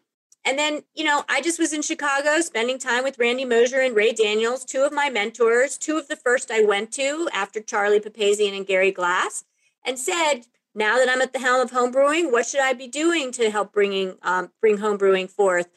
And 0.44 0.58
then, 0.58 0.82
you 0.94 1.04
know, 1.04 1.24
I 1.28 1.40
just 1.40 1.58
was 1.58 1.72
in 1.72 1.82
Chicago 1.82 2.40
spending 2.40 2.78
time 2.78 3.04
with 3.04 3.18
Randy 3.18 3.44
Mosher 3.44 3.80
and 3.80 3.94
Ray 3.94 4.12
Daniels, 4.12 4.64
two 4.64 4.82
of 4.82 4.92
my 4.92 5.08
mentors, 5.08 5.78
two 5.78 5.96
of 5.96 6.08
the 6.08 6.16
first 6.16 6.50
I 6.50 6.64
went 6.64 6.90
to 6.94 7.28
after 7.32 7.60
Charlie 7.60 8.00
Papazian 8.00 8.56
and 8.56 8.66
Gary 8.66 8.90
Glass, 8.90 9.44
and 9.84 9.98
said, 9.98 10.42
now 10.74 10.96
that 10.96 11.08
I'm 11.08 11.20
at 11.20 11.32
the 11.32 11.38
helm 11.38 11.60
of 11.60 11.70
homebrewing, 11.70 12.32
what 12.32 12.46
should 12.46 12.60
I 12.60 12.72
be 12.72 12.88
doing 12.88 13.32
to 13.32 13.50
help 13.50 13.72
bringing 13.72 14.16
um, 14.22 14.50
bring 14.60 14.78
homebrewing 14.78 15.30
forth? 15.30 15.68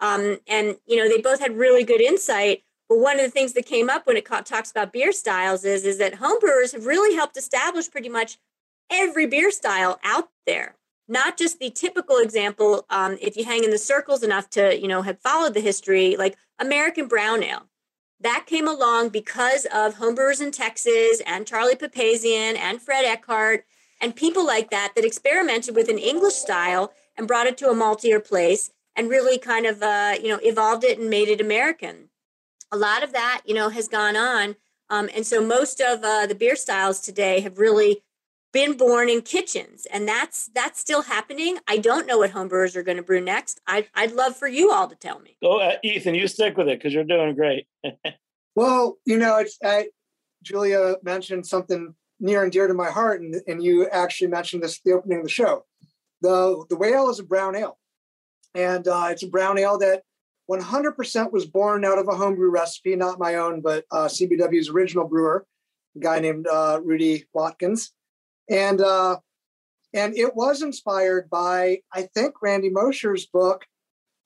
Um, 0.00 0.38
and 0.46 0.76
you 0.86 0.96
know, 0.96 1.08
they 1.08 1.20
both 1.20 1.40
had 1.40 1.56
really 1.56 1.84
good 1.84 2.00
insight. 2.00 2.62
But 2.88 2.98
one 2.98 3.18
of 3.18 3.24
the 3.24 3.30
things 3.30 3.54
that 3.54 3.66
came 3.66 3.88
up 3.88 4.06
when 4.06 4.16
it 4.16 4.26
talks 4.26 4.70
about 4.70 4.92
beer 4.92 5.12
styles 5.12 5.64
is 5.64 5.84
is 5.84 5.98
that 5.98 6.14
homebrewers 6.14 6.72
have 6.72 6.86
really 6.86 7.14
helped 7.14 7.36
establish 7.36 7.90
pretty 7.90 8.08
much 8.08 8.38
every 8.90 9.26
beer 9.26 9.50
style 9.50 9.98
out 10.04 10.28
there 10.46 10.76
not 11.08 11.36
just 11.36 11.58
the 11.58 11.70
typical 11.70 12.18
example 12.18 12.84
um, 12.90 13.16
if 13.20 13.36
you 13.36 13.44
hang 13.44 13.64
in 13.64 13.70
the 13.70 13.78
circles 13.78 14.22
enough 14.22 14.48
to 14.50 14.78
you 14.80 14.88
know 14.88 15.02
have 15.02 15.20
followed 15.20 15.54
the 15.54 15.60
history 15.60 16.16
like 16.16 16.36
american 16.58 17.06
brown 17.06 17.42
ale 17.42 17.68
that 18.20 18.44
came 18.46 18.66
along 18.66 19.08
because 19.08 19.66
of 19.66 19.96
homebrewers 19.96 20.40
in 20.40 20.50
texas 20.50 21.20
and 21.26 21.46
charlie 21.46 21.74
papazian 21.74 22.56
and 22.56 22.80
fred 22.80 23.04
eckhardt 23.04 23.64
and 24.00 24.16
people 24.16 24.46
like 24.46 24.70
that 24.70 24.92
that 24.94 25.04
experimented 25.04 25.74
with 25.74 25.88
an 25.88 25.98
english 25.98 26.34
style 26.34 26.92
and 27.16 27.28
brought 27.28 27.46
it 27.46 27.56
to 27.58 27.68
a 27.68 27.74
maltier 27.74 28.24
place 28.24 28.70
and 28.96 29.10
really 29.10 29.38
kind 29.38 29.66
of 29.66 29.82
uh, 29.82 30.14
you 30.20 30.28
know 30.28 30.40
evolved 30.42 30.84
it 30.84 30.98
and 30.98 31.10
made 31.10 31.28
it 31.28 31.40
american. 31.40 32.08
A 32.72 32.76
lot 32.76 33.02
of 33.02 33.12
that 33.12 33.42
you 33.44 33.54
know 33.54 33.68
has 33.68 33.88
gone 33.88 34.16
on 34.16 34.56
um, 34.90 35.08
and 35.14 35.26
so 35.26 35.44
most 35.44 35.80
of 35.80 36.02
uh, 36.02 36.26
the 36.26 36.34
beer 36.34 36.56
styles 36.56 37.00
today 37.00 37.40
have 37.40 37.58
really 37.58 38.02
been 38.52 38.76
born 38.76 39.08
in 39.08 39.20
kitchens 39.20 39.86
and 39.92 40.06
that's 40.06 40.50
that's 40.54 40.80
still 40.80 41.02
happening. 41.02 41.58
I 41.66 41.78
don't 41.78 42.06
know 42.06 42.18
what 42.18 42.32
homebrewers 42.32 42.76
are 42.76 42.82
going 42.82 42.96
to 42.96 43.02
brew 43.02 43.20
next. 43.20 43.60
I, 43.66 43.88
i'd 43.94 44.12
love 44.12 44.36
for 44.36 44.48
you 44.48 44.70
all 44.70 44.88
to 44.88 44.96
tell 44.96 45.20
me. 45.20 45.36
Go 45.42 45.60
uh, 45.60 45.76
ethan 45.82 46.14
you 46.14 46.28
stick 46.28 46.56
with 46.56 46.68
it 46.68 46.78
because 46.78 46.94
you're 46.94 47.04
doing 47.04 47.34
great. 47.34 47.66
Well 48.56 48.98
you 49.04 49.18
know 49.18 49.38
it's 49.38 49.58
I, 49.64 49.88
julia 50.42 50.94
mentioned 51.02 51.44
something 51.44 51.96
near 52.20 52.42
and 52.42 52.52
dear 52.52 52.66
to 52.66 52.74
my 52.74 52.90
heart 52.90 53.20
and, 53.20 53.36
and 53.46 53.62
you 53.62 53.88
actually 53.88 54.28
mentioned 54.28 54.62
this 54.62 54.78
at 54.78 54.84
the 54.84 54.92
opening 54.92 55.18
of 55.18 55.24
the 55.24 55.30
show. 55.30 55.64
The 56.20 56.64
the 56.68 56.76
whale 56.76 57.10
is 57.10 57.18
a 57.18 57.24
brown 57.24 57.56
ale. 57.56 57.78
And 58.54 58.86
uh, 58.86 59.08
it's 59.10 59.24
a 59.24 59.28
brown 59.28 59.58
ale 59.58 59.78
that 59.78 60.02
100% 60.48 61.32
was 61.32 61.46
born 61.46 61.84
out 61.84 61.98
of 61.98 62.06
a 62.06 62.14
homebrew 62.14 62.50
recipe 62.50 62.94
not 62.94 63.18
my 63.18 63.36
own 63.36 63.62
but 63.62 63.84
uh, 63.90 64.04
cbw's 64.04 64.68
original 64.68 65.08
brewer 65.08 65.46
a 65.96 65.98
guy 65.98 66.18
named 66.18 66.46
uh, 66.46 66.80
rudy 66.82 67.24
watkins. 67.32 67.92
And 68.50 68.80
uh, 68.80 69.18
and 69.92 70.16
it 70.16 70.34
was 70.34 70.62
inspired 70.62 71.30
by 71.30 71.80
I 71.92 72.02
think 72.14 72.34
Randy 72.42 72.70
Mosher's 72.70 73.26
book 73.26 73.64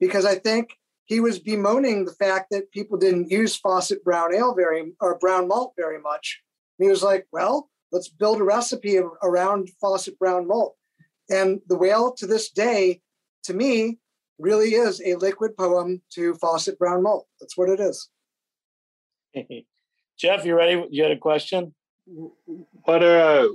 because 0.01 0.25
I 0.25 0.37
think 0.37 0.71
he 1.05 1.21
was 1.21 1.39
bemoaning 1.39 2.05
the 2.05 2.13
fact 2.13 2.49
that 2.51 2.71
people 2.71 2.99
didn't 2.99 3.31
use 3.31 3.57
Fawcett 3.57 4.05
brown 4.05 4.35
ale 4.35 4.55
very 4.55 4.93
or 5.01 5.19
brown 5.19 5.49
malt 5.49 5.75
very 5.77 6.01
much. 6.01 6.43
And 6.79 6.87
he 6.87 6.91
was 6.91 7.03
like, 7.03 7.27
well, 7.33 7.71
let's 7.93 8.09
build 8.09 8.41
a 8.41 8.45
recipe 8.45 8.99
around 9.23 9.71
Fawcett 9.81 10.19
brown 10.19 10.47
malt. 10.47 10.77
And 11.31 11.61
the 11.67 11.77
whale 11.77 12.13
to 12.15 12.27
this 12.27 12.51
day, 12.51 13.01
to 13.45 13.55
me, 13.55 13.99
really 14.39 14.75
is 14.75 15.01
a 15.05 15.17
liquid 15.17 15.57
poem 15.57 16.03
to 16.11 16.35
Fawcett 16.35 16.79
brown 16.79 17.03
malt. 17.03 17.27
That's 17.41 17.57
what 17.57 17.69
it 17.69 17.81
is. 17.81 18.09
Jeff, 20.19 20.45
you 20.45 20.55
ready? 20.55 20.87
You 20.91 21.03
had 21.03 21.13
a 21.13 21.19
question? 21.19 21.75
What 22.85 23.03
uh 23.03 23.49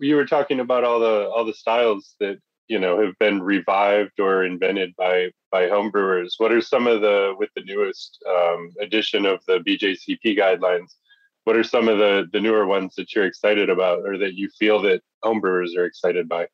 you 0.00 0.16
were 0.16 0.26
talking 0.26 0.60
about 0.60 0.84
all 0.84 0.98
the 0.98 1.28
all 1.28 1.44
the 1.44 1.54
styles 1.54 2.16
that 2.18 2.38
you 2.66 2.78
know 2.78 3.00
have 3.00 3.16
been 3.18 3.42
revived 3.42 4.18
or 4.18 4.44
invented 4.44 4.94
by 4.96 5.30
by 5.50 5.68
homebrewers. 5.68 6.32
What 6.38 6.52
are 6.52 6.60
some 6.60 6.86
of 6.86 7.00
the 7.00 7.34
with 7.38 7.50
the 7.54 7.62
newest 7.62 8.22
um, 8.28 8.72
edition 8.80 9.26
of 9.26 9.40
the 9.46 9.58
BJCP 9.58 10.38
guidelines? 10.38 10.94
What 11.44 11.56
are 11.56 11.64
some 11.64 11.88
of 11.88 11.98
the 11.98 12.28
the 12.32 12.40
newer 12.40 12.66
ones 12.66 12.94
that 12.96 13.14
you're 13.14 13.26
excited 13.26 13.68
about, 13.70 14.00
or 14.06 14.18
that 14.18 14.34
you 14.34 14.48
feel 14.58 14.80
that 14.82 15.02
homebrewers 15.24 15.76
are 15.76 15.84
excited 15.84 16.28
by? 16.28 16.46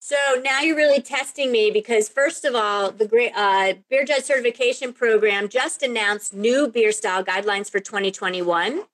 So 0.00 0.16
now 0.44 0.60
you're 0.60 0.76
really 0.76 1.02
testing 1.02 1.50
me 1.50 1.72
because 1.72 2.08
first 2.08 2.44
of 2.44 2.54
all, 2.54 2.92
the 2.92 3.06
great 3.06 3.32
uh, 3.34 3.74
beer 3.90 4.04
judge 4.04 4.22
certification 4.22 4.92
program 4.92 5.48
just 5.48 5.82
announced 5.82 6.32
new 6.32 6.68
beer 6.68 6.92
style 6.92 7.24
guidelines 7.24 7.68
for 7.68 7.80
2021 7.80 8.84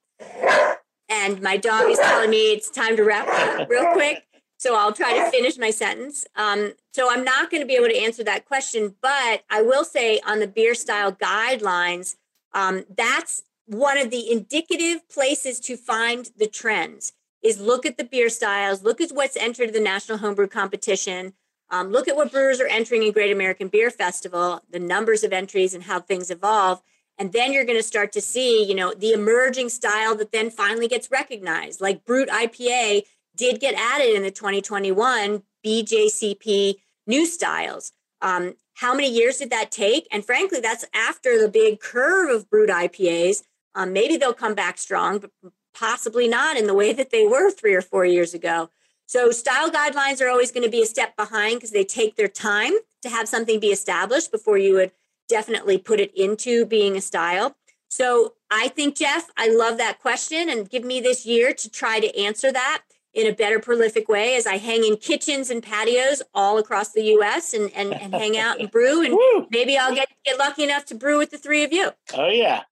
and 1.09 1.41
my 1.43 1.57
dog 1.57 1.91
is 1.91 1.99
telling 1.99 2.31
me 2.31 2.53
it's 2.53 2.71
time 2.71 2.97
to 2.97 3.05
wrap 3.05 3.29
up 3.29 3.69
real 3.69 3.93
quick. 3.93 4.25
So 4.59 4.77
I'll 4.77 4.93
try 4.93 5.13
to 5.19 5.31
finish 5.31 5.59
my 5.59 5.71
sentence. 5.71 6.25
Um, 6.37 6.73
so 6.93 7.11
I'm 7.11 7.25
not 7.25 7.51
going 7.51 7.61
to 7.61 7.67
be 7.67 7.75
able 7.75 7.89
to 7.89 7.97
answer 7.97 8.25
that 8.25 8.47
question, 8.47 8.95
but 9.03 9.45
I 9.51 9.63
will 9.63 9.85
say 9.85 10.21
on 10.27 10.39
the 10.39 10.47
beer 10.47 10.75
style 10.75 11.13
guidelines, 11.13 12.17
um, 12.55 12.85
that's 12.97 13.43
one 13.67 13.99
of 13.99 14.11
the 14.11 14.31
indicative 14.31 15.09
places 15.09 15.61
to 15.61 15.77
find 15.77 16.31
the 16.37 16.49
trends. 16.49 17.13
Is 17.43 17.61
look 17.61 17.85
at 17.85 17.99
the 17.99 18.05
beer 18.05 18.31
styles, 18.31 18.83
look 18.83 19.03
at 19.03 19.11
what's 19.11 19.37
entered 19.37 19.75
the 19.75 19.81
National 19.81 20.17
Homebrew 20.17 20.49
Competition, 20.49 21.35
um, 21.71 21.91
look 21.91 22.09
at 22.09 22.17
what 22.17 22.33
brewers 22.33 22.59
are 22.59 22.67
entering 22.67 23.03
in 23.03 23.13
Great 23.13 23.33
American 23.33 23.69
Beer 23.69 23.91
Festival, 23.91 24.63
the 24.71 24.79
numbers 24.79 25.23
of 25.25 25.33
entries 25.33 25.75
and 25.75 25.85
how 25.85 26.01
things 26.01 26.31
evolve, 26.31 26.81
and 27.19 27.33
then 27.33 27.53
you're 27.53 27.65
going 27.65 27.79
to 27.79 27.83
start 27.83 28.13
to 28.13 28.21
see, 28.21 28.65
you 28.65 28.75
know, 28.75 28.93
the 28.95 29.13
emerging 29.13 29.69
style 29.69 30.15
that 30.17 30.33
then 30.33 30.51
finally 30.51 30.89
gets 30.89 31.11
recognized. 31.11 31.81
Like 31.81 32.05
Brut 32.05 32.29
IPA 32.29 33.03
did 33.37 33.61
get 33.61 33.75
added 33.75 34.15
in 34.15 34.23
the 34.23 34.31
2021 34.31 35.43
BJCP 35.65 36.75
new 37.07 37.27
styles. 37.27 37.93
Um, 38.21 38.55
how 38.75 38.95
many 38.95 39.11
years 39.11 39.39
did 39.39 39.51
that 39.51 39.71
take? 39.71 40.09
And 40.11 40.25
frankly, 40.25 40.61
that's 40.61 40.85
after 40.95 41.41
the 41.41 41.49
big 41.49 41.81
curve 41.81 42.35
of 42.35 42.51
Brut 42.51 42.71
IPAs. 42.71 43.43
Um, 43.75 43.93
maybe 43.93 44.17
they'll 44.17 44.33
come 44.33 44.55
back 44.55 44.79
strong, 44.79 45.19
but 45.19 45.31
possibly 45.75 46.29
not 46.29 46.57
in 46.57 46.67
the 46.67 46.75
way 46.75 46.93
that 46.93 47.11
they 47.11 47.27
were 47.27 47.51
three 47.51 47.75
or 47.75 47.83
four 47.83 48.05
years 48.05 48.35
ago. 48.35 48.71
So, 49.07 49.31
style 49.31 49.71
guidelines 49.71 50.23
are 50.23 50.29
always 50.29 50.51
going 50.51 50.65
to 50.65 50.71
be 50.71 50.83
a 50.83 50.87
step 50.87 51.17
behind 51.17 51.57
because 51.57 51.73
they 51.73 51.85
take 51.85 52.17
their 52.17 52.29
time 52.29 52.73
to 53.03 53.11
have 53.11 53.29
something 53.29 53.61
be 53.61 53.69
established 53.69 54.33
before 54.33 54.57
you 54.57 54.75
would 54.75 54.93
definitely 55.29 55.79
put 55.79 56.01
it 56.01 56.13
into 56.17 56.67
being 56.67 56.97
a 56.97 57.01
style. 57.01 57.57
So 57.89 58.35
I 58.51 58.69
think, 58.69 58.97
Jeff, 58.97 59.31
I 59.37 59.49
love 59.49 59.79
that 59.79 60.01
question 60.01 60.49
and 60.49 60.69
give 60.69 60.85
me 60.85 61.01
this 61.01 61.25
year 61.25 61.53
to 61.53 61.71
try 61.71 62.01
to 62.01 62.19
answer 62.19 62.51
that 62.51 62.83
in 63.13 63.29
a 63.29 63.33
better 63.33 63.61
prolific 63.61 64.09
way 64.09 64.35
as 64.35 64.49
I 64.49 64.57
hang 64.57 64.85
in 64.85 64.97
kitchens 64.97 65.49
and 65.49 65.63
patios 65.63 66.21
all 66.35 66.59
across 66.59 66.91
the 66.91 67.05
US 67.19 67.55
and, 67.55 67.71
and, 67.73 67.95
and 67.95 68.13
hang 68.13 68.37
out 68.37 68.59
and 68.59 68.69
brew. 68.69 69.05
And 69.05 69.47
maybe 69.51 69.79
I'll 69.79 69.95
get, 69.95 70.09
get 70.25 70.39
lucky 70.39 70.65
enough 70.65 70.87
to 70.87 70.97
brew 70.97 71.19
with 71.19 71.31
the 71.31 71.39
three 71.39 71.63
of 71.63 71.73
you. 71.73 71.93
Oh, 72.15 72.27
yeah. 72.27 72.63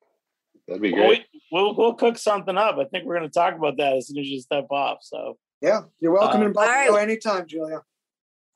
That'd 0.69 0.83
be 0.83 0.93
great. 0.93 1.25
We'll, 1.51 1.65
we'll, 1.65 1.77
we'll 1.77 1.95
cook 1.95 2.19
something 2.19 2.57
up. 2.57 2.77
I 2.79 2.85
think 2.85 3.05
we're 3.05 3.19
going 3.19 3.29
to 3.29 3.35
talk 3.35 3.55
about 3.55 3.77
that 3.79 3.97
as 3.97 4.09
soon 4.09 4.19
as 4.19 4.27
you 4.27 4.41
step 4.41 4.67
off. 4.71 4.99
So, 5.03 5.39
yeah, 5.61 5.83
you're 6.01 6.13
welcome 6.13 6.43
uh, 6.43 6.47
in 6.47 6.53
Buffalo 6.53 6.97
right. 6.97 7.03
anytime, 7.03 7.47
Julia. 7.47 7.83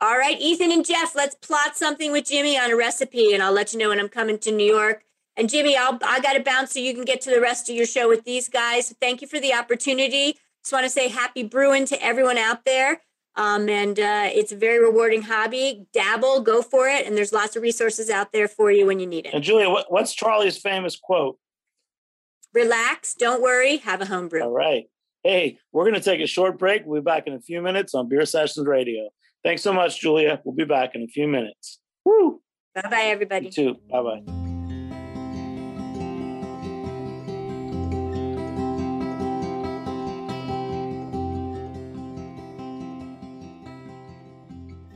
All 0.00 0.18
right, 0.18 0.38
Ethan 0.38 0.70
and 0.72 0.84
Jeff, 0.84 1.16
let's 1.16 1.34
plot 1.34 1.76
something 1.76 2.12
with 2.12 2.26
Jimmy 2.26 2.58
on 2.58 2.70
a 2.70 2.76
recipe, 2.76 3.32
and 3.32 3.42
I'll 3.42 3.52
let 3.52 3.72
you 3.72 3.78
know 3.78 3.88
when 3.88 3.98
I'm 3.98 4.10
coming 4.10 4.38
to 4.40 4.52
New 4.52 4.70
York. 4.70 5.02
And 5.38 5.48
Jimmy, 5.48 5.76
I'll 5.76 5.98
I 6.04 6.20
got 6.20 6.34
to 6.34 6.40
bounce 6.40 6.72
so 6.72 6.80
you 6.80 6.94
can 6.94 7.04
get 7.04 7.20
to 7.22 7.30
the 7.30 7.40
rest 7.40 7.68
of 7.70 7.76
your 7.76 7.86
show 7.86 8.08
with 8.08 8.24
these 8.24 8.48
guys. 8.48 8.94
Thank 9.00 9.22
you 9.22 9.28
for 9.28 9.40
the 9.40 9.54
opportunity. 9.54 10.38
Just 10.62 10.72
want 10.72 10.84
to 10.84 10.90
say 10.90 11.08
happy 11.08 11.44
brewing 11.44 11.86
to 11.86 12.02
everyone 12.02 12.38
out 12.38 12.64
there. 12.64 13.00
Um, 13.36 13.68
and 13.68 13.98
uh, 13.98 14.30
it's 14.32 14.52
a 14.52 14.56
very 14.56 14.82
rewarding 14.82 15.22
hobby. 15.22 15.86
Dabble, 15.92 16.40
go 16.40 16.62
for 16.62 16.88
it, 16.88 17.06
and 17.06 17.16
there's 17.16 17.32
lots 17.32 17.54
of 17.54 17.62
resources 17.62 18.08
out 18.08 18.32
there 18.32 18.48
for 18.48 18.70
you 18.70 18.86
when 18.86 18.98
you 18.98 19.06
need 19.06 19.26
it. 19.26 19.34
And 19.34 19.44
Julia, 19.44 19.68
what, 19.68 19.92
what's 19.92 20.14
Charlie's 20.14 20.56
famous 20.56 20.96
quote? 20.96 21.38
Relax, 22.54 23.14
don't 23.14 23.42
worry, 23.42 23.78
have 23.78 24.00
a 24.00 24.06
home 24.06 24.28
brew. 24.28 24.42
All 24.42 24.50
right. 24.50 24.84
Hey, 25.22 25.58
we're 25.72 25.84
going 25.84 25.94
to 25.94 26.00
take 26.00 26.20
a 26.20 26.26
short 26.26 26.58
break. 26.58 26.82
We'll 26.86 27.00
be 27.00 27.04
back 27.04 27.26
in 27.26 27.34
a 27.34 27.40
few 27.40 27.60
minutes 27.60 27.94
on 27.94 28.08
Beer 28.08 28.24
Sessions 28.24 28.66
Radio. 28.66 29.08
Thanks 29.44 29.62
so 29.62 29.72
much, 29.72 30.00
Julia. 30.00 30.40
We'll 30.44 30.54
be 30.54 30.64
back 30.64 30.94
in 30.94 31.02
a 31.02 31.08
few 31.08 31.26
minutes. 31.26 31.80
Woo! 32.04 32.40
Bye 32.74 32.88
bye, 32.88 33.02
everybody. 33.04 33.46
You 33.46 33.52
too. 33.52 33.76
Bye 33.90 34.02
bye. 34.02 34.46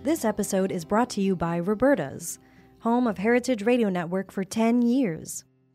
This 0.03 0.25
episode 0.25 0.73
is 0.73 0.87
brought 0.87 1.11
to 1.11 1.21
you 1.21 1.37
by 1.37 1.61
Roberta's, 1.61 2.39
home 2.79 3.07
of 3.07 3.19
Heritage 3.19 3.63
Radio 3.63 3.91
Network 3.91 4.33
for 4.33 4.45
10 4.45 4.81
years. 4.81 5.45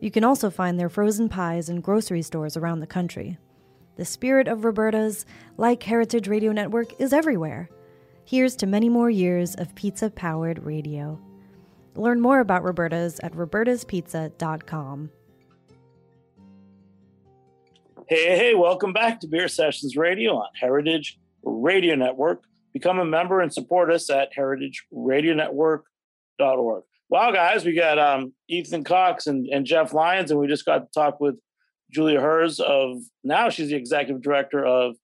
You 0.00 0.10
can 0.10 0.24
also 0.24 0.50
find 0.50 0.78
their 0.78 0.88
frozen 0.88 1.28
pies 1.28 1.68
in 1.68 1.80
grocery 1.80 2.22
stores 2.22 2.56
around 2.56 2.80
the 2.80 2.86
country. 2.86 3.38
The 3.96 4.04
spirit 4.04 4.46
of 4.46 4.64
Roberta's, 4.64 5.26
like 5.56 5.82
Heritage 5.82 6.28
Radio 6.28 6.52
Network, 6.52 7.00
is 7.00 7.12
everywhere. 7.12 7.68
Here's 8.24 8.54
to 8.56 8.66
many 8.66 8.88
more 8.88 9.10
years 9.10 9.56
of 9.56 9.74
pizza 9.74 10.10
powered 10.10 10.64
radio. 10.64 11.18
Learn 11.96 12.20
more 12.20 12.38
about 12.38 12.62
Roberta's 12.62 13.18
at 13.24 13.32
robertaspizza.com. 13.32 15.10
Hey, 18.06 18.36
hey, 18.36 18.54
welcome 18.54 18.92
back 18.92 19.18
to 19.20 19.26
Beer 19.26 19.48
Sessions 19.48 19.96
Radio 19.96 20.36
on 20.36 20.48
Heritage 20.58 21.18
Radio 21.42 21.96
Network. 21.96 22.44
Become 22.72 23.00
a 23.00 23.04
member 23.04 23.40
and 23.40 23.52
support 23.52 23.90
us 23.90 24.08
at 24.10 24.32
heritageradionetwork.org. 24.34 26.84
Wow, 27.10 27.30
guys, 27.30 27.64
we 27.64 27.74
got 27.74 27.98
um, 27.98 28.34
Ethan 28.48 28.84
Cox 28.84 29.26
and, 29.26 29.46
and 29.46 29.64
Jeff 29.64 29.94
Lyons, 29.94 30.30
and 30.30 30.38
we 30.38 30.46
just 30.46 30.66
got 30.66 30.78
to 30.78 30.86
talk 30.92 31.20
with 31.20 31.36
Julia 31.90 32.20
Herz 32.20 32.60
of 32.60 32.98
now 33.24 33.48
she's 33.48 33.70
the 33.70 33.76
executive 33.76 34.22
director 34.22 34.64
of 34.64 34.94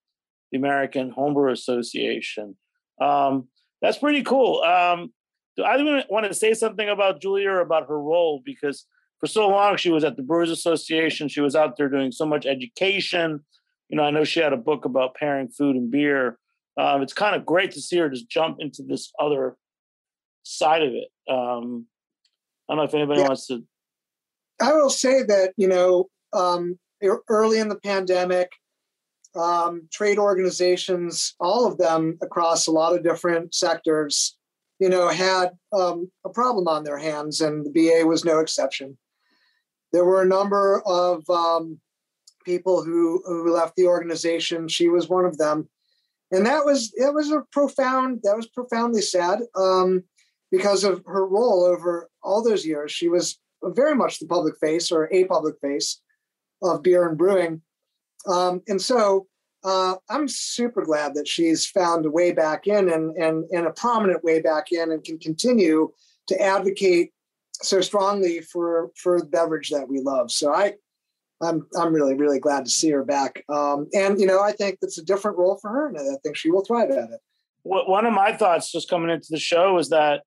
the 0.52 0.58
American 0.58 1.10
Homebrew 1.10 1.50
Association. 1.50 2.56
Um, 3.00 3.48
that's 3.80 3.96
pretty 3.96 4.22
cool. 4.22 4.62
Um, 4.62 5.14
do 5.56 5.64
either 5.64 6.04
want 6.10 6.26
to 6.26 6.34
say 6.34 6.52
something 6.52 6.88
about 6.88 7.22
Julia 7.22 7.48
or 7.48 7.60
about 7.60 7.88
her 7.88 7.98
role? 7.98 8.42
Because 8.44 8.86
for 9.18 9.26
so 9.26 9.48
long 9.48 9.78
she 9.78 9.90
was 9.90 10.04
at 10.04 10.16
the 10.16 10.22
Brewers 10.22 10.50
Association. 10.50 11.28
She 11.28 11.40
was 11.40 11.56
out 11.56 11.78
there 11.78 11.88
doing 11.88 12.12
so 12.12 12.26
much 12.26 12.44
education. 12.44 13.42
You 13.88 13.96
know, 13.96 14.02
I 14.02 14.10
know 14.10 14.24
she 14.24 14.40
had 14.40 14.52
a 14.52 14.58
book 14.58 14.84
about 14.84 15.14
pairing 15.14 15.48
food 15.48 15.76
and 15.76 15.90
beer. 15.90 16.38
Um, 16.78 17.00
it's 17.00 17.12
kind 17.14 17.34
of 17.34 17.46
great 17.46 17.70
to 17.72 17.80
see 17.80 17.96
her 17.98 18.10
just 18.10 18.28
jump 18.28 18.58
into 18.60 18.82
this 18.82 19.10
other 19.18 19.56
side 20.42 20.82
of 20.82 20.92
it. 20.92 21.08
Um, 21.32 21.86
I 22.68 22.72
don't 22.72 22.79
know 22.79 22.85
if 22.85 22.94
anybody 22.94 23.20
yeah. 23.20 23.29
wants 23.29 23.46
to. 23.48 23.62
I 24.61 24.72
will 24.72 24.90
say 24.90 25.22
that 25.22 25.53
you 25.57 25.68
know, 25.68 26.09
um, 26.33 26.79
early 27.29 27.59
in 27.59 27.68
the 27.68 27.79
pandemic, 27.79 28.53
um, 29.35 29.88
trade 29.92 30.18
organizations, 30.18 31.35
all 31.40 31.66
of 31.66 31.79
them 31.79 32.18
across 32.22 32.66
a 32.66 32.72
lot 32.72 32.94
of 32.94 33.03
different 33.03 33.55
sectors, 33.55 34.37
you 34.79 34.88
know, 34.88 35.09
had 35.09 35.50
um, 35.72 36.11
a 36.24 36.31
problem 36.31 36.68
on 36.68 36.85
their 36.85 36.98
hands, 36.98 37.40
and 37.40 37.64
the 37.64 37.70
BA 37.70 38.07
was 38.07 38.24
no 38.24 38.38
exception. 38.38 38.96
There 39.92 40.05
were 40.05 40.22
a 40.22 40.27
number 40.27 40.83
of 40.87 41.29
um, 41.29 41.81
people 42.44 42.85
who 42.85 43.22
who 43.27 43.53
left 43.53 43.77
the 43.77 43.87
organization. 43.87 44.68
She 44.68 44.88
was 44.88 45.09
one 45.09 45.24
of 45.24 45.38
them, 45.38 45.68
and 46.31 46.46
that 46.46 46.64
was 46.64 46.92
it 46.96 47.12
was 47.14 47.31
a 47.31 47.44
profound 47.53 48.20
that 48.22 48.37
was 48.37 48.48
profoundly 48.48 49.03
sad 49.03 49.40
um, 49.57 50.05
because 50.50 50.85
of 50.85 51.03
her 51.07 51.27
role 51.27 51.64
over 51.64 52.09
all 52.24 52.42
those 52.42 52.66
years. 52.66 52.90
She 52.90 53.08
was 53.08 53.38
very 53.62 53.94
much 53.94 54.18
the 54.18 54.26
public 54.26 54.56
face 54.58 54.90
or 54.90 55.08
a 55.12 55.24
public 55.24 55.54
face 55.60 56.00
of 56.62 56.82
beer 56.82 57.08
and 57.08 57.16
brewing 57.16 57.62
um, 58.26 58.62
and 58.68 58.80
so 58.80 59.26
uh, 59.64 59.94
I'm 60.10 60.28
super 60.28 60.82
glad 60.82 61.14
that 61.14 61.28
she's 61.28 61.66
found 61.66 62.04
a 62.04 62.10
way 62.10 62.32
back 62.32 62.66
in 62.66 62.90
and, 62.90 63.16
and, 63.16 63.44
and 63.50 63.66
a 63.66 63.72
prominent 63.72 64.22
way 64.22 64.40
back 64.40 64.72
in 64.72 64.92
and 64.92 65.02
can 65.02 65.18
continue 65.18 65.90
to 66.28 66.40
advocate 66.40 67.12
so 67.62 67.80
strongly 67.80 68.40
for, 68.40 68.90
for 68.96 69.20
the 69.20 69.26
beverage 69.26 69.70
that 69.70 69.88
we 69.88 70.00
love. 70.00 70.30
So 70.30 70.52
I, 70.52 70.74
I'm, 71.40 71.66
I'm 71.78 71.94
really, 71.94 72.14
really 72.14 72.38
glad 72.38 72.64
to 72.66 72.70
see 72.70 72.90
her 72.90 73.04
back. 73.04 73.42
Um, 73.48 73.88
and, 73.94 74.20
you 74.20 74.26
know, 74.26 74.40
I 74.42 74.52
think 74.52 74.78
it's 74.82 74.98
a 74.98 75.04
different 75.04 75.38
role 75.38 75.58
for 75.60 75.70
her 75.70 75.88
and 75.88 75.98
I 75.98 76.16
think 76.22 76.37
she 76.37 76.50
will 76.50 76.64
thrive 76.64 76.90
at 76.90 77.10
it. 77.10 77.20
One 77.62 78.04
of 78.04 78.12
my 78.12 78.34
thoughts 78.34 78.70
just 78.70 78.90
coming 78.90 79.08
into 79.08 79.28
the 79.30 79.38
show 79.38 79.78
is 79.78 79.88
that, 79.88 80.22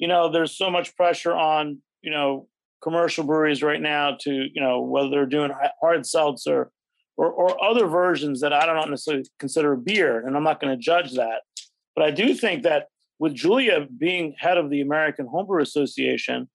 you 0.00 0.08
know, 0.08 0.30
there's 0.30 0.56
so 0.56 0.70
much 0.70 0.96
pressure 0.96 1.34
on, 1.34 1.78
you 2.00 2.10
know, 2.10 2.48
commercial 2.82 3.22
breweries 3.22 3.62
right 3.62 3.80
now 3.80 4.16
to, 4.20 4.32
you 4.32 4.60
know, 4.60 4.80
whether 4.80 5.10
they're 5.10 5.26
doing 5.26 5.52
hard 5.80 6.06
seltzer 6.06 6.70
or, 7.18 7.30
or 7.30 7.62
other 7.62 7.86
versions 7.86 8.40
that 8.40 8.54
I 8.54 8.64
don't 8.64 8.88
necessarily 8.88 9.26
consider 9.38 9.76
beer, 9.76 10.26
and 10.26 10.34
I'm 10.36 10.42
not 10.42 10.58
going 10.58 10.74
to 10.76 10.82
judge 10.82 11.12
that. 11.16 11.42
But 11.94 12.06
I 12.06 12.10
do 12.10 12.34
think 12.34 12.62
that 12.62 12.86
with 13.18 13.34
Julia 13.34 13.86
being 13.98 14.34
head 14.38 14.56
of 14.56 14.70
the 14.70 14.80
American 14.80 15.26
Homebrew 15.26 15.60
Association, 15.60 16.48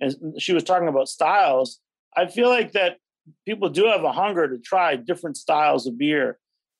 and 0.00 0.14
she 0.40 0.52
was 0.52 0.62
talking 0.62 0.86
about 0.86 1.08
styles, 1.08 1.80
I 2.16 2.28
feel 2.28 2.48
like 2.48 2.70
that 2.72 2.98
people 3.44 3.68
do 3.68 3.86
have 3.86 4.04
a 4.04 4.12
hunger 4.12 4.48
to 4.48 4.58
try 4.58 4.94
different 4.94 5.36
styles 5.36 5.88
of 5.88 5.98
beer. 5.98 6.38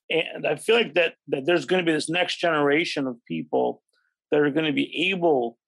And 0.08 0.46
I 0.46 0.54
feel 0.54 0.76
like 0.76 0.94
that 0.94 1.14
that 1.28 1.46
there's 1.46 1.64
going 1.64 1.85
to 1.85 1.90
be 1.90 1.94
this 1.94 2.08
next 2.08 2.37
generation 2.37 3.08
of 3.08 3.16
people 3.26 3.82
that 4.30 4.40
are 4.40 4.50
going 4.50 4.66
to 4.66 4.72
be 4.72 5.11
able 5.11 5.58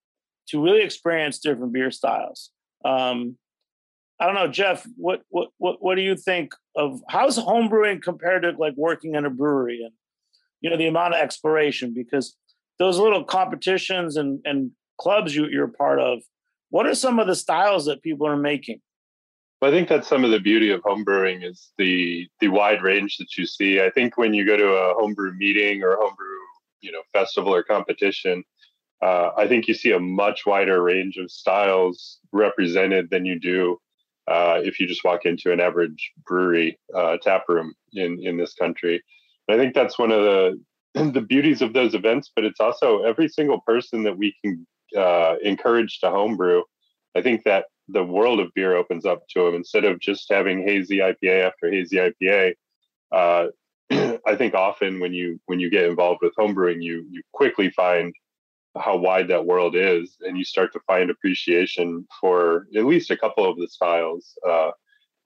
to 0.48 0.62
really 0.62 0.82
experience 0.82 1.38
different 1.38 1.72
beer 1.72 1.90
styles. 1.90 2.50
Um, 2.84 3.36
I 4.20 4.26
don't 4.26 4.34
know, 4.34 4.48
Jeff. 4.48 4.86
What 4.96 5.22
what 5.28 5.48
what 5.58 5.82
what 5.82 5.96
do 5.96 6.02
you 6.02 6.16
think 6.16 6.52
of 6.76 7.00
how's 7.08 7.38
homebrewing 7.38 8.02
compared 8.02 8.42
to 8.42 8.52
like 8.58 8.74
working 8.76 9.14
in 9.14 9.24
a 9.24 9.30
brewery 9.30 9.80
and 9.82 9.92
you 10.60 10.70
know 10.70 10.76
the 10.76 10.86
amount 10.86 11.14
of 11.14 11.20
exploration 11.20 11.92
because 11.94 12.36
those 12.78 12.98
little 12.98 13.24
competitions 13.24 14.16
and 14.16 14.40
and 14.44 14.70
clubs 14.98 15.34
you, 15.34 15.46
you're 15.46 15.68
part 15.68 15.98
of. 15.98 16.20
What 16.70 16.86
are 16.86 16.94
some 16.94 17.18
of 17.18 17.26
the 17.26 17.36
styles 17.36 17.86
that 17.86 18.02
people 18.02 18.26
are 18.26 18.36
making? 18.36 18.80
Well, 19.60 19.70
I 19.70 19.74
think 19.74 19.88
that's 19.88 20.08
some 20.08 20.24
of 20.24 20.30
the 20.30 20.40
beauty 20.40 20.70
of 20.70 20.82
homebrewing 20.82 21.44
is 21.44 21.72
the 21.78 22.28
the 22.40 22.48
wide 22.48 22.82
range 22.82 23.16
that 23.18 23.36
you 23.36 23.46
see. 23.46 23.80
I 23.80 23.90
think 23.90 24.16
when 24.16 24.34
you 24.34 24.44
go 24.44 24.56
to 24.56 24.68
a 24.68 24.94
homebrew 24.94 25.32
meeting 25.34 25.82
or 25.82 25.96
homebrew 25.96 26.36
you 26.80 26.92
know 26.92 27.02
festival 27.12 27.54
or 27.54 27.62
competition, 27.62 28.44
uh, 29.04 29.32
I 29.36 29.46
think 29.46 29.68
you 29.68 29.74
see 29.74 29.92
a 29.92 30.00
much 30.00 30.46
wider 30.46 30.82
range 30.82 31.18
of 31.18 31.30
styles 31.30 32.20
represented 32.32 33.10
than 33.10 33.26
you 33.26 33.38
do 33.38 33.78
uh, 34.26 34.60
if 34.64 34.80
you 34.80 34.86
just 34.86 35.04
walk 35.04 35.26
into 35.26 35.52
an 35.52 35.60
average 35.60 36.12
brewery 36.26 36.78
uh, 36.94 37.18
tap 37.20 37.44
room 37.46 37.74
in 37.92 38.18
in 38.22 38.38
this 38.38 38.54
country. 38.54 39.02
And 39.46 39.60
I 39.60 39.62
think 39.62 39.74
that's 39.74 39.98
one 39.98 40.10
of 40.10 40.22
the 40.22 40.60
the 41.12 41.20
beauties 41.20 41.60
of 41.60 41.74
those 41.74 41.94
events. 41.94 42.30
But 42.34 42.44
it's 42.44 42.60
also 42.60 43.02
every 43.02 43.28
single 43.28 43.60
person 43.60 44.04
that 44.04 44.16
we 44.16 44.34
can 44.42 44.66
uh, 44.96 45.34
encourage 45.42 46.00
to 46.00 46.08
homebrew. 46.08 46.62
I 47.14 47.20
think 47.20 47.44
that 47.44 47.66
the 47.88 48.04
world 48.04 48.40
of 48.40 48.54
beer 48.54 48.74
opens 48.74 49.04
up 49.04 49.28
to 49.34 49.44
them 49.44 49.54
instead 49.54 49.84
of 49.84 50.00
just 50.00 50.32
having 50.32 50.66
hazy 50.66 50.98
IPA 50.98 51.48
after 51.48 51.70
hazy 51.70 51.96
IPA. 51.96 52.54
Uh, 53.12 53.48
I 54.26 54.34
think 54.34 54.54
often 54.54 54.98
when 54.98 55.12
you 55.12 55.38
when 55.44 55.60
you 55.60 55.68
get 55.68 55.84
involved 55.84 56.20
with 56.22 56.32
homebrewing, 56.38 56.82
you 56.82 57.04
you 57.10 57.20
quickly 57.34 57.68
find 57.68 58.14
how 58.76 58.96
wide 58.96 59.28
that 59.28 59.46
world 59.46 59.76
is 59.76 60.16
and 60.22 60.36
you 60.36 60.44
start 60.44 60.72
to 60.72 60.80
find 60.86 61.10
appreciation 61.10 62.06
for 62.20 62.66
at 62.76 62.84
least 62.84 63.10
a 63.10 63.16
couple 63.16 63.48
of 63.48 63.56
the 63.56 63.68
styles 63.68 64.36
uh, 64.48 64.70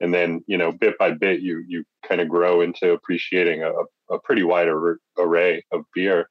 and 0.01 0.13
then 0.13 0.43
you 0.47 0.57
know 0.57 0.71
bit 0.71 0.97
by 0.97 1.11
bit 1.11 1.41
you 1.41 1.63
you 1.67 1.83
kind 2.07 2.21
of 2.21 2.29
grow 2.29 2.61
into 2.61 2.91
appreciating 2.91 3.63
a, 3.63 3.71
a 4.13 4.19
pretty 4.19 4.43
wide 4.43 4.67
ar- 4.67 4.99
array 5.17 5.63
of 5.71 5.83
beer 5.95 6.27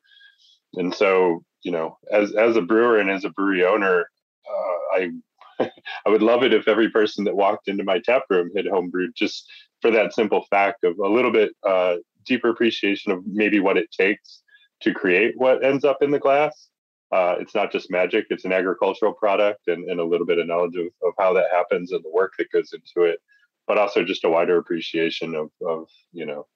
and 0.74 0.94
so, 0.94 1.44
you 1.62 1.72
know, 1.72 1.98
as 2.12 2.34
as 2.34 2.56
a 2.56 2.62
brewer 2.62 2.98
and 2.98 3.10
as 3.10 3.24
a 3.24 3.30
brewery 3.30 3.64
owner, 3.64 4.08
uh, 4.48 4.96
I 4.96 5.10
I 6.06 6.08
would 6.08 6.22
love 6.22 6.42
it 6.42 6.54
if 6.54 6.68
every 6.68 6.90
person 6.90 7.24
that 7.24 7.36
walked 7.36 7.68
into 7.68 7.84
my 7.84 7.98
tap 7.98 8.22
room 8.30 8.50
had 8.56 8.66
homebrewed 8.66 9.14
just 9.16 9.50
for 9.80 9.90
that 9.90 10.12
simple 10.12 10.46
fact 10.50 10.84
of 10.84 10.98
a 10.98 11.08
little 11.08 11.32
bit 11.32 11.52
uh, 11.66 11.96
deeper 12.26 12.48
appreciation 12.50 13.12
of 13.12 13.24
maybe 13.26 13.60
what 13.60 13.76
it 13.76 13.90
takes 13.90 14.42
to 14.82 14.94
create 14.94 15.34
what 15.36 15.64
ends 15.64 15.84
up 15.84 15.98
in 16.02 16.10
the 16.10 16.18
glass. 16.18 16.68
Uh, 17.10 17.36
it's 17.38 17.54
not 17.54 17.72
just 17.72 17.90
magic; 17.90 18.26
it's 18.30 18.44
an 18.44 18.52
agricultural 18.52 19.12
product, 19.12 19.68
and, 19.68 19.88
and 19.88 20.00
a 20.00 20.04
little 20.04 20.26
bit 20.26 20.38
of 20.38 20.46
knowledge 20.46 20.76
of, 20.76 20.86
of 21.02 21.14
how 21.18 21.32
that 21.32 21.46
happens 21.52 21.92
and 21.92 22.04
the 22.04 22.10
work 22.10 22.32
that 22.38 22.52
goes 22.52 22.72
into 22.72 23.08
it, 23.08 23.20
but 23.66 23.78
also 23.78 24.04
just 24.04 24.24
a 24.24 24.28
wider 24.28 24.58
appreciation 24.58 25.34
of 25.34 25.50
of 25.66 25.88
you 26.12 26.26
know 26.26 26.46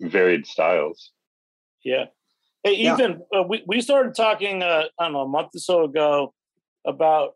varied 0.00 0.46
styles. 0.46 1.12
Yeah. 1.84 2.06
Hey, 2.62 2.74
Ethan, 2.74 3.22
yeah. 3.32 3.40
Uh, 3.40 3.42
we 3.42 3.64
we 3.66 3.80
started 3.80 4.14
talking 4.14 4.62
uh, 4.62 4.84
I 4.98 5.04
don't 5.04 5.12
know 5.12 5.22
a 5.22 5.28
month 5.28 5.54
or 5.54 5.58
so 5.60 5.84
ago 5.84 6.34
about 6.86 7.34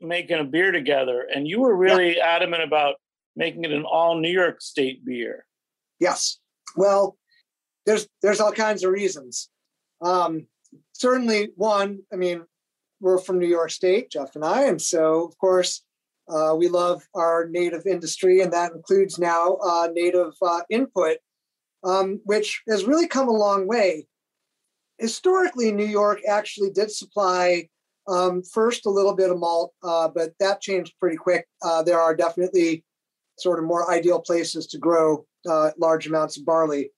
making 0.00 0.38
a 0.38 0.44
beer 0.44 0.72
together, 0.72 1.26
and 1.34 1.46
you 1.46 1.60
were 1.60 1.76
really 1.76 2.16
yeah. 2.16 2.26
adamant 2.26 2.62
about 2.62 2.96
making 3.36 3.64
it 3.64 3.72
an 3.72 3.84
all 3.84 4.18
New 4.18 4.30
York 4.30 4.60
State 4.60 5.04
beer. 5.04 5.46
Yes. 5.98 6.38
Well, 6.76 7.16
there's 7.86 8.08
there's 8.22 8.40
all 8.40 8.52
kinds 8.52 8.84
of 8.84 8.92
reasons. 8.92 9.48
Um, 10.02 10.46
certainly, 11.00 11.48
one, 11.56 12.00
I 12.12 12.16
mean, 12.16 12.42
we're 13.00 13.18
from 13.18 13.38
New 13.38 13.48
York 13.48 13.70
State, 13.70 14.10
Jeff 14.10 14.34
and 14.34 14.44
I, 14.44 14.64
and 14.66 14.80
so 14.80 15.24
of 15.24 15.36
course 15.38 15.82
uh, 16.28 16.54
we 16.56 16.68
love 16.68 17.02
our 17.14 17.48
native 17.48 17.86
industry, 17.86 18.42
and 18.42 18.52
that 18.52 18.72
includes 18.72 19.18
now 19.18 19.56
uh, 19.64 19.88
native 19.92 20.34
uh, 20.42 20.60
input, 20.68 21.16
um, 21.82 22.20
which 22.24 22.62
has 22.68 22.84
really 22.84 23.08
come 23.08 23.28
a 23.28 23.32
long 23.32 23.66
way. 23.66 24.06
Historically, 24.98 25.72
New 25.72 25.86
York 25.86 26.20
actually 26.28 26.70
did 26.70 26.90
supply 26.90 27.68
um, 28.06 28.42
first 28.42 28.84
a 28.84 28.90
little 28.90 29.14
bit 29.14 29.30
of 29.30 29.38
malt, 29.38 29.72
uh, 29.82 30.08
but 30.08 30.32
that 30.38 30.60
changed 30.60 30.92
pretty 31.00 31.16
quick. 31.16 31.46
Uh, 31.62 31.82
there 31.82 31.98
are 31.98 32.14
definitely 32.14 32.84
sort 33.38 33.58
of 33.58 33.64
more 33.64 33.90
ideal 33.90 34.20
places 34.20 34.66
to 34.66 34.78
grow 34.78 35.24
uh, 35.48 35.70
large 35.78 36.06
amounts 36.06 36.36
of 36.36 36.44
barley. 36.44 36.90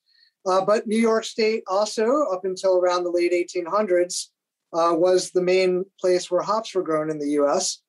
Uh, 0.44 0.64
but 0.64 0.86
New 0.86 0.98
York 0.98 1.24
State 1.24 1.62
also, 1.68 2.26
up 2.32 2.44
until 2.44 2.78
around 2.78 3.04
the 3.04 3.10
late 3.10 3.32
1800s, 3.32 4.28
uh, 4.72 4.94
was 4.94 5.30
the 5.30 5.42
main 5.42 5.84
place 6.00 6.30
where 6.30 6.42
hops 6.42 6.74
were 6.74 6.82
grown 6.82 7.10
in 7.10 7.18
the 7.18 7.30
US. 7.42 7.82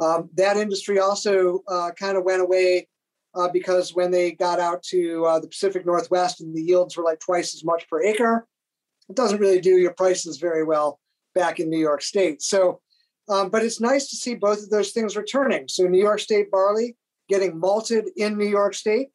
Um, 0.00 0.28
that 0.34 0.56
industry 0.56 0.98
also 0.98 1.62
uh, 1.68 1.90
kind 1.98 2.16
of 2.16 2.24
went 2.24 2.42
away 2.42 2.88
uh, 3.34 3.48
because 3.48 3.94
when 3.94 4.10
they 4.10 4.32
got 4.32 4.60
out 4.60 4.82
to 4.82 5.24
uh, 5.24 5.40
the 5.40 5.48
Pacific 5.48 5.86
Northwest 5.86 6.40
and 6.40 6.54
the 6.54 6.62
yields 6.62 6.96
were 6.96 7.04
like 7.04 7.20
twice 7.20 7.54
as 7.54 7.64
much 7.64 7.88
per 7.88 8.02
acre, 8.02 8.46
it 9.08 9.16
doesn't 9.16 9.40
really 9.40 9.60
do 9.60 9.76
your 9.76 9.92
prices 9.92 10.38
very 10.38 10.64
well 10.64 10.98
back 11.34 11.60
in 11.60 11.70
New 11.70 11.78
York 11.78 12.02
State. 12.02 12.42
So, 12.42 12.80
um, 13.28 13.50
but 13.50 13.62
it's 13.62 13.80
nice 13.80 14.08
to 14.10 14.16
see 14.16 14.34
both 14.34 14.62
of 14.62 14.70
those 14.70 14.90
things 14.90 15.16
returning. 15.16 15.68
So, 15.68 15.84
New 15.84 16.00
York 16.00 16.20
State 16.20 16.50
barley 16.50 16.96
getting 17.28 17.58
malted 17.58 18.06
in 18.16 18.38
New 18.38 18.48
York 18.48 18.74
State 18.74 19.08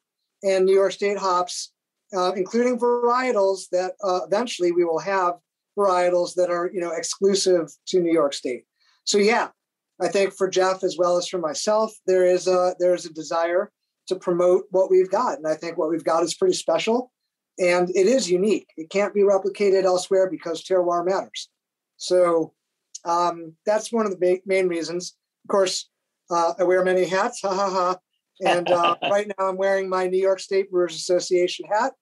and 0.43 0.65
New 0.65 0.73
York 0.73 0.91
State 0.91 1.17
hops, 1.17 1.73
uh, 2.15 2.33
including 2.35 2.79
varietals 2.79 3.69
that 3.71 3.93
uh, 4.03 4.21
eventually 4.25 4.71
we 4.71 4.83
will 4.83 4.99
have 4.99 5.35
varietals 5.77 6.35
that 6.35 6.49
are 6.49 6.69
you 6.73 6.79
know 6.79 6.91
exclusive 6.91 7.71
to 7.87 7.99
New 7.99 8.11
York 8.11 8.33
State. 8.33 8.63
So 9.03 9.17
yeah, 9.17 9.49
I 9.99 10.07
think 10.07 10.33
for 10.33 10.49
Jeff 10.49 10.83
as 10.83 10.97
well 10.97 11.17
as 11.17 11.27
for 11.27 11.37
myself, 11.37 11.93
there 12.05 12.25
is 12.25 12.47
a 12.47 12.75
there 12.79 12.93
is 12.93 13.05
a 13.05 13.13
desire 13.13 13.71
to 14.07 14.15
promote 14.15 14.65
what 14.71 14.89
we've 14.89 15.11
got, 15.11 15.37
and 15.37 15.47
I 15.47 15.55
think 15.55 15.77
what 15.77 15.89
we've 15.89 16.03
got 16.03 16.23
is 16.23 16.33
pretty 16.33 16.55
special, 16.55 17.11
and 17.59 17.89
it 17.91 18.07
is 18.07 18.29
unique. 18.29 18.67
It 18.77 18.89
can't 18.89 19.13
be 19.13 19.21
replicated 19.21 19.83
elsewhere 19.83 20.29
because 20.29 20.63
terroir 20.63 21.05
matters. 21.05 21.49
So 21.97 22.53
um, 23.05 23.53
that's 23.65 23.91
one 23.91 24.05
of 24.05 24.19
the 24.19 24.41
main 24.45 24.67
reasons. 24.67 25.15
Of 25.45 25.49
course, 25.49 25.89
uh, 26.29 26.53
I 26.59 26.63
wear 26.63 26.83
many 26.83 27.05
hats. 27.05 27.41
Ha 27.41 27.53
ha 27.53 27.69
ha. 27.69 27.97
And 28.43 28.69
uh, 28.71 28.95
right 29.03 29.27
now, 29.27 29.47
I'm 29.47 29.57
wearing 29.57 29.89
my 29.89 30.07
New 30.07 30.21
York 30.21 30.39
State 30.39 30.71
Brewers 30.71 30.95
Association 30.95 31.65
hat. 31.71 31.93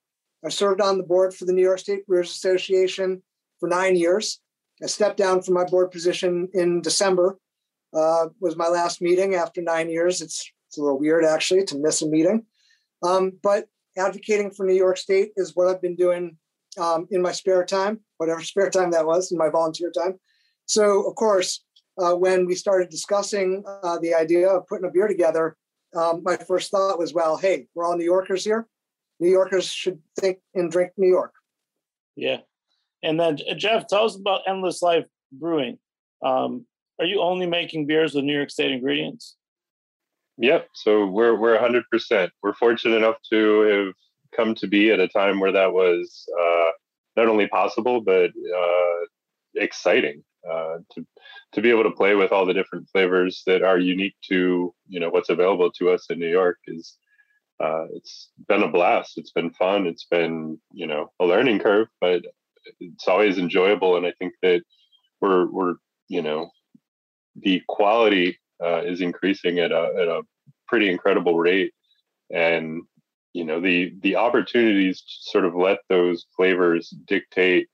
I 0.44 0.48
served 0.48 0.80
on 0.80 0.98
the 0.98 1.04
board 1.04 1.34
for 1.34 1.44
the 1.44 1.52
New 1.52 1.62
York 1.62 1.78
State 1.78 2.06
Brewers 2.06 2.30
Association 2.30 3.22
for 3.58 3.68
nine 3.68 3.96
years. 3.96 4.40
I 4.82 4.86
stepped 4.86 5.18
down 5.18 5.42
from 5.42 5.54
my 5.54 5.64
board 5.64 5.90
position 5.90 6.48
in 6.54 6.80
December. 6.80 7.38
Uh, 7.94 8.28
was 8.40 8.56
my 8.56 8.68
last 8.68 9.02
meeting 9.02 9.34
after 9.34 9.60
nine 9.60 9.90
years. 9.90 10.22
It's 10.22 10.50
it's 10.68 10.78
a 10.78 10.82
little 10.82 10.98
weird 10.98 11.24
actually 11.24 11.64
to 11.64 11.78
miss 11.78 12.00
a 12.00 12.06
meeting, 12.06 12.46
um, 13.02 13.32
but 13.42 13.66
advocating 13.98 14.52
for 14.52 14.64
New 14.64 14.74
York 14.74 14.96
State 14.96 15.32
is 15.36 15.56
what 15.56 15.66
I've 15.66 15.82
been 15.82 15.96
doing 15.96 16.36
um, 16.78 17.08
in 17.10 17.20
my 17.20 17.32
spare 17.32 17.64
time, 17.64 17.98
whatever 18.18 18.40
spare 18.42 18.70
time 18.70 18.92
that 18.92 19.04
was, 19.04 19.32
in 19.32 19.38
my 19.38 19.48
volunteer 19.48 19.90
time. 19.90 20.20
So 20.66 21.02
of 21.08 21.16
course, 21.16 21.64
uh, 22.00 22.14
when 22.14 22.46
we 22.46 22.54
started 22.54 22.88
discussing 22.88 23.64
uh, 23.82 23.98
the 23.98 24.14
idea 24.14 24.48
of 24.48 24.68
putting 24.68 24.88
a 24.88 24.92
beer 24.92 25.08
together, 25.08 25.56
um, 25.96 26.22
my 26.24 26.36
first 26.36 26.70
thought 26.70 26.98
was, 26.98 27.12
well, 27.12 27.36
hey, 27.36 27.66
we're 27.74 27.84
all 27.84 27.96
New 27.96 28.04
Yorkers 28.04 28.44
here. 28.44 28.68
New 29.20 29.30
Yorkers 29.30 29.66
should 29.66 30.00
think 30.18 30.38
and 30.54 30.70
drink 30.70 30.92
New 30.96 31.08
York. 31.08 31.34
Yeah. 32.16 32.38
And 33.02 33.20
then, 33.20 33.38
uh, 33.48 33.54
Jeff, 33.54 33.86
tell 33.86 34.04
us 34.04 34.16
about 34.16 34.42
Endless 34.46 34.82
Life 34.82 35.06
Brewing. 35.32 35.78
Um, 36.24 36.66
are 36.98 37.06
you 37.06 37.20
only 37.20 37.46
making 37.46 37.86
beers 37.86 38.14
with 38.14 38.24
New 38.24 38.34
York 38.34 38.50
State 38.50 38.72
ingredients? 38.72 39.36
Yep. 40.38 40.68
So 40.74 41.06
we're 41.06 41.34
we're 41.34 41.58
100%. 41.58 42.30
We're 42.42 42.54
fortunate 42.54 42.96
enough 42.96 43.16
to 43.30 43.60
have 43.60 43.94
come 44.34 44.54
to 44.54 44.66
be 44.66 44.90
at 44.90 45.00
a 45.00 45.08
time 45.08 45.40
where 45.40 45.52
that 45.52 45.72
was 45.72 46.26
uh, 46.40 46.70
not 47.16 47.28
only 47.28 47.48
possible 47.48 48.00
but 48.00 48.30
uh, 48.30 49.06
exciting 49.56 50.22
uh, 50.50 50.78
to 50.94 51.06
to 51.52 51.60
be 51.60 51.68
able 51.68 51.82
to 51.82 51.90
play 51.90 52.14
with 52.14 52.32
all 52.32 52.46
the 52.46 52.54
different 52.54 52.88
flavors 52.90 53.42
that 53.46 53.62
are 53.62 53.78
unique 53.78 54.14
to 54.28 54.72
you 54.88 55.00
know 55.00 55.10
what's 55.10 55.30
available 55.30 55.70
to 55.72 55.90
us 55.90 56.06
in 56.10 56.18
New 56.18 56.30
York 56.30 56.58
is 56.66 56.96
uh, 57.60 57.84
it's 57.92 58.30
been 58.48 58.62
a 58.62 58.68
blast. 58.68 59.18
It's 59.18 59.32
been 59.32 59.50
fun. 59.50 59.86
It's 59.86 60.04
been 60.04 60.58
you 60.72 60.86
know 60.86 61.12
a 61.20 61.26
learning 61.26 61.58
curve, 61.58 61.88
but 62.00 62.22
it's 62.80 63.06
always 63.06 63.38
enjoyable. 63.38 63.96
And 63.96 64.06
I 64.06 64.12
think 64.18 64.34
that 64.42 64.62
we're 65.20 65.46
we're 65.46 65.74
you 66.08 66.22
know 66.22 66.50
the 67.36 67.62
quality 67.68 68.38
uh, 68.62 68.82
is 68.84 69.00
increasing 69.00 69.58
at 69.58 69.72
a 69.72 69.92
at 70.00 70.08
a 70.08 70.22
pretty 70.68 70.90
incredible 70.90 71.38
rate, 71.38 71.72
and 72.32 72.82
you 73.34 73.44
know 73.44 73.60
the 73.60 73.94
the 74.00 74.16
opportunities 74.16 75.02
to 75.02 75.30
sort 75.30 75.44
of 75.44 75.54
let 75.54 75.78
those 75.88 76.26
flavors 76.36 76.88
dictate 77.06 77.68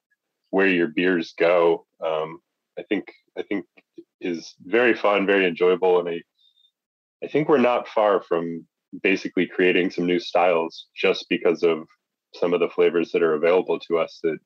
where 0.51 0.67
your 0.67 0.89
beers 0.89 1.33
go. 1.39 1.87
Um, 2.05 2.41
I 2.77 2.83
think 2.83 3.13
I 3.39 3.43
think 3.43 3.67
is 4.21 4.55
very 4.65 4.95
fun, 4.95 5.27
very 5.27 5.47
enjoyable, 5.47 6.01
and 6.01 6.09
I 6.09 6.23
I 7.25 7.29
think 7.29 7.49
we're 7.49 7.59
not 7.59 7.87
far 7.87 8.21
from 8.21 8.67
basically 9.03 9.47
creating 9.47 9.91
some 9.91 10.07
new 10.07 10.19
styles 10.19 10.87
just 10.97 11.27
because 11.29 11.63
of 11.63 11.87
some 12.35 12.55
of 12.55 12.61
the 12.61 12.69
flavors 12.69 13.13
that 13.13 13.23
are 13.23 13.35
available 13.35 13.79
to 13.79 13.99
us 13.99 14.19
that 14.23 14.39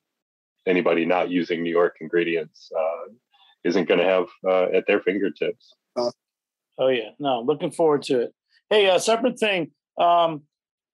anybody 0.67 1.05
not 1.05 1.31
using 1.31 1.63
New 1.63 1.71
York 1.71 1.97
ingredients 2.01 2.71
uh, 2.79 3.13
isn't 3.65 3.89
going 3.89 4.01
to 4.01 4.07
have 4.07 4.27
uh, 4.47 4.77
at 4.77 4.87
their 4.87 5.01
fingertips. 5.01 5.75
Oh 5.97 6.89
yeah, 6.89 7.11
no, 7.19 7.43
looking 7.43 7.71
forward 7.71 8.03
to 8.05 8.21
it. 8.21 8.35
Hey, 8.71 8.87
a 8.87 8.95
uh, 8.95 8.99
separate 8.99 9.39
thing. 9.39 9.73
Um, 10.01 10.43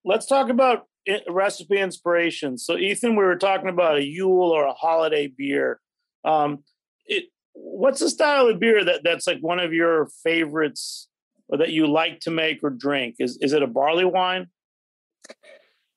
let's 0.04 0.26
talk 0.26 0.48
about 0.48 0.86
recipe 1.28 1.78
inspiration. 1.78 2.58
So, 2.58 2.76
Ethan, 2.76 3.14
we 3.14 3.24
were 3.24 3.36
talking 3.36 3.68
about 3.68 3.98
a 3.98 4.04
Yule 4.04 4.50
or 4.50 4.64
a 4.66 4.72
holiday 4.72 5.28
beer. 5.28 5.80
Um, 6.24 6.64
it 7.04 7.24
what's 7.52 8.00
the 8.00 8.10
style 8.10 8.48
of 8.48 8.58
beer 8.58 8.84
that 8.84 9.02
that's 9.04 9.26
like 9.26 9.38
one 9.40 9.60
of 9.60 9.72
your 9.72 10.08
favorites 10.24 11.08
or 11.48 11.58
that 11.58 11.70
you 11.70 11.86
like 11.86 12.20
to 12.20 12.30
make 12.30 12.62
or 12.62 12.70
drink? 12.70 13.16
Is 13.18 13.38
is 13.40 13.52
it 13.52 13.62
a 13.62 13.66
barley 13.66 14.04
wine? 14.04 14.48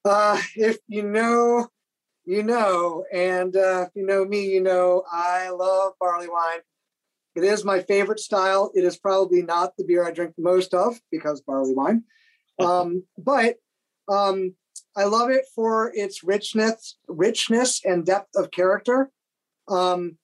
Uh, 0.05 0.41
if 0.55 0.77
you 0.87 1.03
know, 1.03 1.67
you 2.25 2.43
know, 2.43 3.03
and 3.11 3.55
uh, 3.55 3.85
if 3.87 3.89
you 3.95 4.05
know 4.05 4.25
me, 4.25 4.45
you 4.49 4.61
know 4.61 5.03
I 5.11 5.49
love 5.49 5.93
barley 5.99 6.29
wine. 6.29 6.59
It 7.35 7.43
is 7.43 7.63
my 7.63 7.81
favorite 7.81 8.19
style. 8.19 8.71
It 8.73 8.83
is 8.83 8.97
probably 8.97 9.41
not 9.41 9.77
the 9.77 9.85
beer 9.85 10.05
I 10.05 10.11
drink 10.11 10.33
the 10.35 10.43
most 10.43 10.73
of 10.73 10.99
because 11.11 11.41
barley 11.41 11.73
wine, 11.73 12.03
um, 12.59 13.03
but 13.17 13.55
um, 14.07 14.55
I 14.95 15.05
love 15.05 15.29
it 15.29 15.45
for 15.53 15.91
its 15.93 16.23
richness, 16.23 16.97
richness 17.07 17.81
and 17.85 18.05
depth 18.05 18.35
of 18.35 18.51
character. 18.51 19.11
Um, 19.67 20.17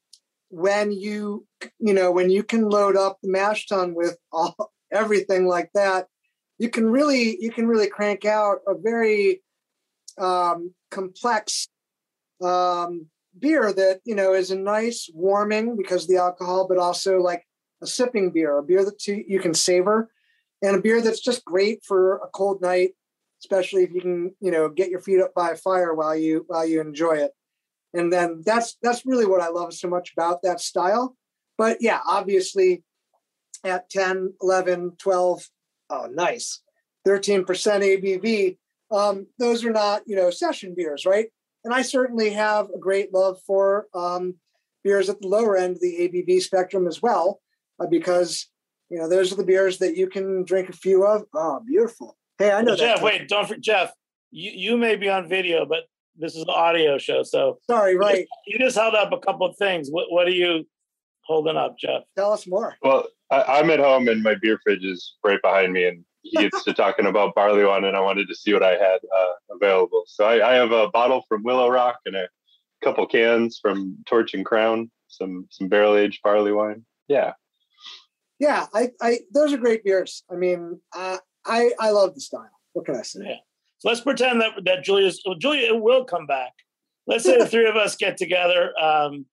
when 0.50 0.92
you 0.92 1.46
you 1.80 1.94
know 1.94 2.12
when 2.12 2.30
you 2.30 2.44
can 2.44 2.70
load 2.70 2.96
up 2.96 3.18
the 3.22 3.30
mash 3.30 3.68
tun 3.68 3.94
with 3.94 4.18
all 4.32 4.72
everything 4.96 5.48
like 5.48 5.70
that 5.74 6.08
you 6.58 6.70
can 6.70 6.90
really 6.90 7.38
you 7.40 7.52
can 7.52 7.68
really 7.68 7.88
crank 7.88 8.26
out 8.26 8.58
a 8.68 8.74
very 8.76 9.42
um, 10.18 10.74
complex 10.92 11.68
um, 12.42 13.08
beer 13.38 13.74
that 13.74 14.00
you 14.06 14.16
know 14.16 14.34
is 14.34 14.52
a 14.52 14.58
nice 14.58 15.10
warming 15.14 15.76
because 15.76 16.04
of 16.04 16.10
the 16.10 16.18
alcohol 16.18 16.68
but 16.68 16.78
also 16.78 17.20
like 17.20 17.46
a 17.82 17.88
sipping 17.88 18.32
beer 18.32 18.58
a 18.58 18.64
beer 18.64 18.86
that 18.86 19.06
you 19.08 19.40
can 19.40 19.54
savor 19.54 20.10
and 20.62 20.76
a 20.76 20.82
beer 20.82 21.02
that's 21.02 21.20
just 21.20 21.44
great 21.46 21.84
for 21.84 22.18
a 22.18 22.28
cold 22.34 22.62
night 22.62 22.92
especially 23.44 23.84
if 23.84 23.92
you 23.92 24.02
can 24.02 24.32
you 24.40 24.52
know 24.52 24.70
get 24.70 24.90
your 24.90 25.02
feet 25.02 25.22
up 25.22 25.34
by 25.34 25.52
a 25.52 25.56
fire 25.56 25.94
while 25.94 26.16
you 26.16 26.46
while 26.48 26.66
you 26.66 26.80
enjoy 26.80 27.14
it 27.14 27.32
And 27.94 28.12
then 28.12 28.42
that's 28.46 28.78
that's 28.82 29.06
really 29.06 29.26
what 29.26 29.42
I 29.42 29.50
love 29.50 29.74
so 29.74 29.88
much 29.88 30.14
about 30.16 30.42
that 30.44 30.60
style. 30.60 31.16
But 31.58 31.78
yeah, 31.82 32.02
obviously 32.06 32.84
at 33.66 33.90
10, 33.90 34.34
11, 34.42 34.94
12, 34.98 35.50
oh, 35.90 36.08
nice, 36.12 36.62
13% 37.08 37.46
ABV, 37.46 38.58
um, 38.92 39.28
those 39.40 39.66
are 39.66 39.72
not, 39.72 40.04
you 40.06 40.16
know, 40.16 40.30
session 40.30 40.74
beers, 40.76 41.06
right? 41.06 41.28
And 41.64 41.74
I 41.74 41.82
certainly 41.82 42.30
have 42.30 42.70
a 42.70 42.80
great 42.80 43.14
love 43.14 43.40
for 43.46 43.88
um, 43.94 44.36
beers 44.84 45.10
at 45.10 45.20
the 45.20 45.28
lower 45.28 45.58
end 45.58 45.76
of 45.76 45.82
the 45.82 45.98
ABV 46.02 46.42
spectrum 46.42 46.88
as 46.88 47.02
well, 47.02 47.42
uh, 47.80 47.88
because, 47.88 48.48
you 48.90 49.00
know, 49.00 49.10
those 49.10 49.34
are 49.34 49.36
the 49.36 49.44
beers 49.44 49.80
that 49.80 49.98
you 49.98 50.08
can 50.08 50.46
drink 50.46 50.70
a 50.70 50.74
few 50.74 51.06
of. 51.06 51.24
Oh, 51.34 51.60
beautiful. 51.66 52.16
Hey, 52.38 52.52
I 52.52 52.62
know 52.62 52.72
well, 52.72 52.78
Jeff, 52.78 53.02
wait, 53.02 53.28
don't 53.28 53.48
forget, 53.48 53.64
Jeff, 53.64 53.92
you, 54.30 54.52
you 54.52 54.78
may 54.78 54.96
be 54.96 55.10
on 55.10 55.28
video, 55.28 55.66
but 55.66 55.86
this 56.18 56.36
is 56.36 56.44
an 56.44 56.50
audio 56.50 56.98
show. 56.98 57.24
So 57.24 57.60
sorry, 57.68 57.98
right. 57.98 58.20
You 58.20 58.22
just, 58.22 58.30
you 58.48 58.60
just 58.60 58.78
held 58.78 58.94
up 58.94 59.12
a 59.12 59.20
couple 59.20 59.48
of 59.48 59.58
things. 59.58 59.90
What, 59.90 60.12
what 60.12 60.28
are 60.28 60.32
you 60.32 60.66
holding 61.26 61.58
up, 61.58 61.78
Jeff? 61.78 62.04
Tell 62.16 62.34
us 62.34 62.48
more. 62.48 62.76
Well, 62.82 63.08
I, 63.32 63.60
am 63.60 63.70
at 63.70 63.80
home 63.80 64.08
and 64.08 64.24
my 64.24 64.36
beer 64.42 64.60
fridge 64.64 64.84
is 64.84 65.16
right 65.24 65.42
behind 65.42 65.74
me, 65.74 65.86
and 65.86 66.06
he 66.22 66.38
gets 66.38 66.64
to 66.64 66.74
talking 66.76 67.06
about 67.06 67.36
barley 67.36 67.64
wine, 67.64 67.84
and 67.84 67.98
I 67.98 68.02
wanted 68.02 68.28
to 68.28 68.36
see 68.36 68.54
what 68.54 68.64
I 68.64 68.72
had 68.72 69.00
uh, 69.16 69.34
available. 69.56 70.04
So 70.08 70.26
I, 70.26 70.52
I, 70.52 70.54
have 70.56 70.72
a 70.72 70.90
bottle 70.90 71.24
from 71.28 71.44
Willow 71.44 71.70
Rock 71.70 72.00
and 72.06 72.16
a 72.16 72.28
couple 72.84 73.06
cans 73.08 73.60
from 73.62 73.98
Torch 74.06 74.34
and 74.34 74.46
Crown, 74.46 74.92
some 75.08 75.48
some 75.50 75.68
barrel 75.68 75.96
aged 75.96 76.22
barley 76.24 76.52
wine. 76.52 76.86
Yeah, 77.08 77.34
yeah. 78.40 78.68
I, 78.74 78.92
I 79.02 79.20
those 79.34 79.54
are 79.54 79.58
great 79.58 79.84
beers. 79.84 80.24
I 80.32 80.36
mean, 80.36 80.80
uh, 80.96 81.18
I 81.46 81.72
I 81.80 81.92
love 81.92 82.16
the 82.16 82.22
style. 82.22 82.50
What 82.74 82.86
can 82.86 82.96
I 82.96 83.04
say? 83.04 83.22
Yeah. 83.24 83.36
So 83.80 83.90
let's 83.90 84.02
pretend 84.02 84.42
that 84.42 84.54
that 84.66 84.84
Julia's 84.84 85.22
well, 85.26 85.36
Julia 85.36 85.76
will 85.76 86.06
come 86.06 86.26
back. 86.26 86.54
Let's 87.08 87.24
say 87.24 87.38
the 87.38 87.46
three 87.48 87.68
of 87.68 87.76
us 87.76 87.96
get 87.96 88.18
together, 88.18 88.74
um, 88.80 89.26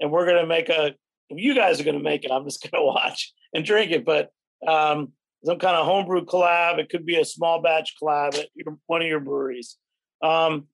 and 0.00 0.10
we're 0.10 0.26
going 0.26 0.40
to 0.40 0.46
make 0.46 0.68
a. 0.68 0.94
You 1.38 1.54
guys 1.54 1.80
are 1.80 1.84
going 1.84 1.98
to 1.98 2.02
make 2.02 2.24
it. 2.24 2.30
I'm 2.30 2.44
just 2.44 2.62
going 2.70 2.82
to 2.82 2.86
watch 2.86 3.32
and 3.54 3.64
drink 3.64 3.90
it, 3.90 4.04
but 4.04 4.30
um, 4.66 5.12
some 5.44 5.58
kind 5.58 5.76
of 5.76 5.86
homebrew 5.86 6.24
collab. 6.24 6.78
It 6.78 6.88
could 6.88 7.06
be 7.06 7.16
a 7.16 7.24
small 7.24 7.60
batch 7.60 7.94
collab 8.00 8.38
at 8.38 8.48
your, 8.54 8.78
one 8.86 9.02
of 9.02 9.08
your 9.08 9.20
breweries. 9.20 9.76
Um, 10.22 10.68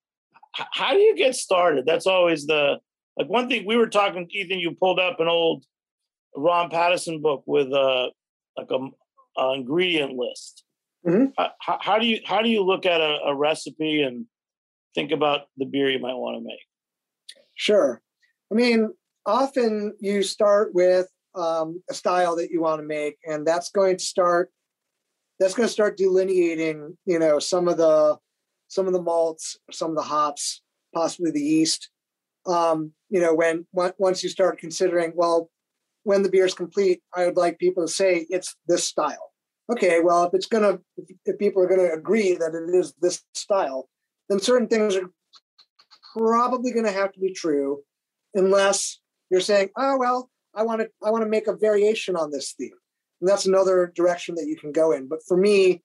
how 0.53 0.93
do 0.93 0.99
you 0.99 1.15
get 1.15 1.35
started? 1.35 1.85
That's 1.85 2.07
always 2.07 2.45
the 2.45 2.79
like 3.17 3.29
one 3.29 3.49
thing 3.49 3.65
we 3.65 3.75
were 3.75 3.87
talking. 3.87 4.27
Ethan, 4.29 4.59
you 4.59 4.71
pulled 4.71 4.99
up 4.99 5.19
an 5.19 5.27
old 5.27 5.63
Ron 6.35 6.69
Pattinson 6.69 7.21
book 7.21 7.43
with 7.45 7.67
a 7.67 8.09
like 8.57 8.69
a, 8.71 9.41
a 9.41 9.53
ingredient 9.53 10.13
list. 10.13 10.63
Mm-hmm. 11.05 11.41
How, 11.59 11.77
how, 11.81 11.99
do 11.99 12.05
you 12.05 12.19
how 12.25 12.41
do 12.41 12.49
you 12.49 12.63
look 12.63 12.85
at 12.85 12.99
a, 12.99 13.19
a 13.27 13.35
recipe 13.35 14.01
and 14.01 14.25
think 14.95 15.11
about 15.11 15.41
the 15.57 15.65
beer 15.65 15.89
you 15.89 15.99
might 15.99 16.15
want 16.15 16.37
to 16.37 16.43
make? 16.43 16.59
Sure. 17.55 18.01
I 18.51 18.55
mean, 18.55 18.89
often 19.29 19.95
you 19.99 20.23
start 20.23 20.73
with 20.73 21.07
um, 21.35 21.81
a 21.89 21.93
style 21.93 22.35
that 22.37 22.51
you 22.51 22.61
want 22.61 22.81
to 22.81 22.87
make, 22.87 23.17
and 23.25 23.45
that's 23.45 23.71
going 23.71 23.97
to 23.97 24.03
start 24.03 24.51
that's 25.39 25.53
going 25.53 25.67
to 25.67 25.71
start 25.71 25.95
delineating, 25.95 26.97
you 27.05 27.17
know, 27.17 27.39
some 27.39 27.67
of 27.67 27.77
the 27.77 28.17
some 28.67 28.87
of 28.87 28.93
the 28.93 29.01
malts, 29.01 29.57
some 29.71 29.91
of 29.91 29.95
the 29.95 30.03
hops, 30.03 30.61
possibly 30.93 31.31
the 31.31 31.41
yeast. 31.41 31.89
Um, 32.45 32.93
you 33.09 33.21
know, 33.21 33.33
when 33.33 33.65
once 33.73 34.23
you 34.23 34.29
start 34.29 34.59
considering, 34.59 35.13
well, 35.15 35.49
when 36.03 36.23
the 36.23 36.29
beer 36.29 36.45
is 36.45 36.53
complete, 36.53 37.01
I 37.15 37.25
would 37.25 37.37
like 37.37 37.59
people 37.59 37.85
to 37.85 37.91
say 37.91 38.25
it's 38.29 38.55
this 38.67 38.83
style 38.83 39.29
okay, 39.71 39.99
well, 40.01 40.23
if 40.23 40.33
it's 40.33 40.47
to, 40.47 40.79
if 41.25 41.37
people 41.37 41.61
are 41.61 41.67
going 41.67 41.79
to 41.79 41.93
agree 41.93 42.33
that 42.33 42.55
it 42.55 42.75
is 42.75 42.93
this 43.01 43.23
style, 43.33 43.87
then 44.27 44.39
certain 44.39 44.67
things 44.67 44.95
are 44.95 45.09
probably 46.17 46.71
going 46.71 46.85
to 46.85 46.91
have 46.91 47.11
to 47.13 47.19
be 47.19 47.31
true, 47.31 47.81
unless 48.33 48.99
you're 49.29 49.41
saying, 49.41 49.69
oh 49.77 49.97
well, 49.97 50.29
I 50.53 50.63
want 50.63 50.81
to, 50.81 50.89
I 51.03 51.11
want 51.11 51.23
to 51.23 51.29
make 51.29 51.47
a 51.47 51.55
variation 51.55 52.15
on 52.15 52.31
this 52.31 52.53
theme, 52.53 52.71
and 53.21 53.29
that's 53.29 53.45
another 53.45 53.91
direction 53.95 54.35
that 54.35 54.47
you 54.47 54.57
can 54.57 54.71
go 54.71 54.91
in. 54.91 55.07
But 55.07 55.19
for 55.27 55.37
me, 55.37 55.83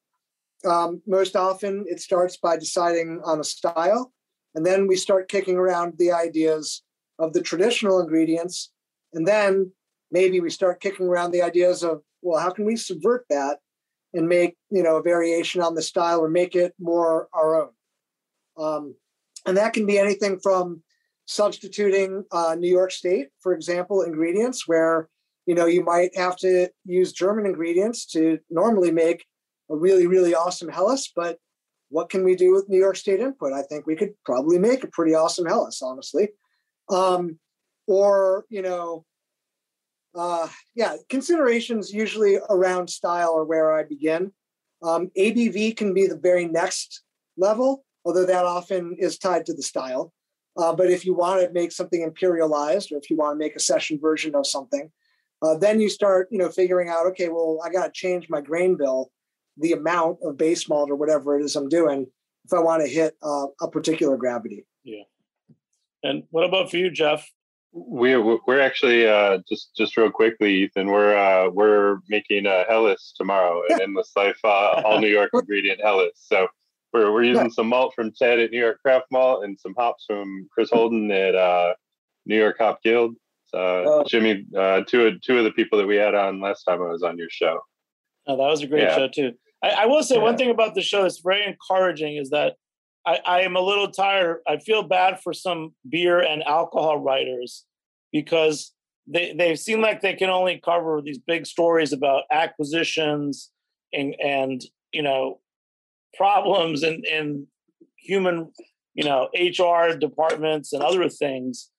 um, 0.67 1.03
most 1.07 1.37
often 1.37 1.85
it 1.89 2.01
starts 2.01 2.37
by 2.37 2.57
deciding 2.57 3.21
on 3.25 3.41
a 3.41 3.45
style, 3.45 4.13
and 4.55 4.65
then 4.65 4.87
we 4.87 4.97
start 4.97 5.29
kicking 5.29 5.57
around 5.57 5.95
the 5.99 6.13
ideas 6.13 6.83
of 7.19 7.33
the 7.33 7.43
traditional 7.43 8.01
ingredients, 8.01 8.71
and 9.13 9.27
then 9.27 9.73
maybe 10.11 10.41
we 10.41 10.51
start 10.51 10.81
kicking 10.81 11.07
around 11.07 11.31
the 11.31 11.43
ideas 11.43 11.83
of 11.83 12.03
well, 12.23 12.41
how 12.41 12.51
can 12.51 12.65
we 12.65 12.77
subvert 12.77 13.27
that 13.29 13.59
and 14.15 14.29
make 14.29 14.57
you 14.71 14.83
know 14.83 14.97
a 14.97 15.03
variation 15.03 15.61
on 15.61 15.75
the 15.75 15.83
style 15.83 16.21
or 16.21 16.29
make 16.29 16.55
it 16.55 16.73
more 16.79 17.29
our 17.35 17.63
own 17.63 17.71
um, 18.57 18.95
and 19.47 19.57
that 19.57 19.73
can 19.73 19.87
be 19.87 19.99
anything 19.99 20.39
from 20.41 20.83
substituting 21.27 22.25
uh, 22.33 22.55
new 22.59 22.71
york 22.71 22.91
state 22.91 23.29
for 23.41 23.55
example 23.55 24.03
ingredients 24.03 24.69
where 24.69 25.09
you 25.47 25.55
know 25.55 25.67
you 25.67 25.83
might 25.83 26.17
have 26.17 26.37
to 26.37 26.69
use 26.85 27.13
german 27.13 27.47
ingredients 27.47 28.07
to 28.07 28.39
normally 28.51 28.91
make 28.91 29.25
a 29.71 29.77
really 29.77 30.07
really 30.07 30.35
awesome 30.35 30.69
Helles, 30.69 31.11
but 31.15 31.39
what 31.89 32.11
can 32.11 32.25
we 32.25 32.35
do 32.35 32.53
with 32.53 32.69
new 32.69 32.79
york 32.79 32.97
state 32.97 33.21
input 33.21 33.53
i 33.53 33.63
think 33.63 33.87
we 33.87 33.97
could 33.97 34.15
probably 34.25 34.59
make 34.59 34.85
a 34.85 34.89
pretty 34.89 35.15
awesome 35.15 35.47
Helles, 35.47 35.83
honestly 35.83 36.29
um, 36.91 37.39
or 37.87 38.45
you 38.51 38.63
know 38.63 39.05
uh, 40.15 40.49
yeah, 40.75 40.97
considerations 41.09 41.93
usually 41.93 42.39
around 42.49 42.89
style 42.89 43.37
are 43.37 43.45
where 43.45 43.73
I 43.73 43.83
begin. 43.83 44.33
Um, 44.83 45.11
ABV 45.19 45.77
can 45.77 45.93
be 45.93 46.07
the 46.07 46.19
very 46.19 46.47
next 46.47 47.03
level, 47.37 47.85
although 48.05 48.27
that 48.27 48.45
often 48.45 48.97
is 48.99 49.19
tied 49.19 49.47
to 49.47 49.55
the 49.55 49.63
style. 49.63 50.13
Uh, 50.57 50.75
but 50.75 50.91
if 50.91 51.05
you 51.05 51.15
want 51.15 51.41
to 51.41 51.53
make 51.53 51.73
something 51.73 52.09
imperialized, 52.09 52.93
or 52.93 52.99
if 52.99 53.11
you 53.11 53.17
want 53.17 53.35
to 53.35 53.39
make 53.39 53.57
a 53.57 53.61
session 53.61 53.99
version 54.01 54.35
of 54.35 54.47
something, 54.47 54.91
uh, 55.43 55.57
then 55.57 55.81
you 55.81 55.89
start, 55.89 56.29
you 56.31 56.39
know, 56.39 56.49
figuring 56.49 56.89
out, 56.89 57.07
okay, 57.07 57.29
well, 57.29 57.59
I 57.65 57.71
got 57.71 57.87
to 57.87 57.93
change 57.93 58.29
my 58.29 58.41
grain 58.41 58.77
bill, 58.77 59.11
the 59.57 59.73
amount 59.73 60.19
of 60.23 60.39
base 60.39 60.69
malt 60.69 60.91
or 60.91 60.97
whatever 60.97 61.39
it 61.39 61.45
is 61.45 61.57
I'm 61.57 61.69
doing, 61.69 62.07
if 62.45 62.53
I 62.53 62.61
want 62.61 62.83
to 62.83 62.89
hit 62.89 63.17
uh, 63.23 63.47
a 63.61 63.69
particular 63.69 64.17
gravity. 64.17 64.65
Yeah. 64.85 65.03
And 66.03 66.25
what 66.31 66.45
about 66.45 66.71
for 66.71 66.77
you, 66.77 66.91
Jeff? 66.91 67.29
We're 67.73 68.39
we're 68.47 68.61
actually 68.61 69.09
uh, 69.09 69.39
just 69.49 69.75
just 69.77 69.97
real 69.97 70.11
quickly, 70.11 70.63
Ethan. 70.63 70.87
We're 70.87 71.17
uh, 71.17 71.51
we're 71.51 71.99
making 72.09 72.47
a 72.47 72.65
Helles 72.69 73.13
tomorrow, 73.17 73.63
an 73.69 73.83
Endless 73.83 74.13
Life 74.15 74.39
uh, 74.45 74.83
all 74.85 75.01
New 75.01 75.09
York 75.09 75.31
ingredient 75.35 75.81
Helles. 75.83 76.13
So 76.15 76.47
we're 76.95 77.13
we're 77.13 77.25
using 77.25 77.51
some 77.51 77.69
malt 77.69 77.93
from 77.95 78.13
Ted 78.13 78.39
at 78.39 78.53
New 78.53 78.59
York 78.59 78.81
Craft 78.81 79.07
Malt 79.11 79.45
and 79.45 79.59
some 79.59 79.75
hops 79.77 80.05
from 80.07 80.49
Chris 80.53 80.71
Holden 80.71 81.11
at 81.11 81.35
uh, 81.35 81.75
New 82.25 82.39
York 82.39 82.57
Hop 82.61 82.83
Guild. 82.83 83.17
Oh. 83.53 84.05
Jimmy, 84.09 84.45
uh, 84.57 84.83
two 84.89 85.07
of 85.07 85.21
two 85.21 85.39
of 85.39 85.45
the 85.45 85.53
people 85.53 85.79
that 85.79 85.87
we 85.87 85.97
had 85.97 86.15
on 86.15 86.41
last 86.41 86.65
time 86.65 86.81
I 86.81 86.91
was 86.91 87.03
on 87.03 87.19
your 87.19 87.29
show. 87.31 87.61
Oh, 88.27 88.37
that 88.37 88.49
was 88.49 88.63
a 88.63 88.67
great 88.67 88.85
yeah. 88.85 88.97
show 88.97 89.09
too. 89.15 89.33
I, 89.63 89.71
I 89.71 89.87
will 89.87 90.03
say 90.03 90.17
yeah. 90.17 90.23
one 90.23 90.37
thing 90.37 90.51
about 90.51 90.75
the 90.75 90.83
show 90.83 91.03
that's 91.03 91.21
very 91.21 91.45
encouraging 91.45 92.17
is 92.17 92.31
that 92.31 92.55
I, 93.07 93.21
I 93.27 93.41
am 93.43 93.55
a 93.55 93.61
little 93.61 93.91
tired. 93.91 94.41
I 94.49 94.59
feel 94.59 94.83
bad 94.83 95.21
for 95.23 95.33
some 95.33 95.75
beer 95.89 96.21
and 96.21 96.43
alcohol 96.45 96.99
writers 96.99 97.65
because 98.13 98.73
they 99.07 99.35
they 99.37 99.55
seem 99.55 99.81
like 99.81 100.01
they 100.01 100.15
can 100.15 100.31
only 100.31 100.61
cover 100.65 101.01
these 101.05 101.19
big 101.19 101.47
stories 101.47 101.93
about 101.93 102.25
acquisitions 102.33 103.51
and 103.93 104.17
and 104.21 104.63
you 104.93 105.03
know 105.03 105.39
problems 106.17 106.83
and 106.83 107.05
and 107.05 107.47
human 107.97 108.53
you 108.95 109.05
know 109.05 109.29
HR 109.35 109.97
departments 109.97 110.73
and 110.73 110.83
other 110.83 111.09
things. 111.09 111.71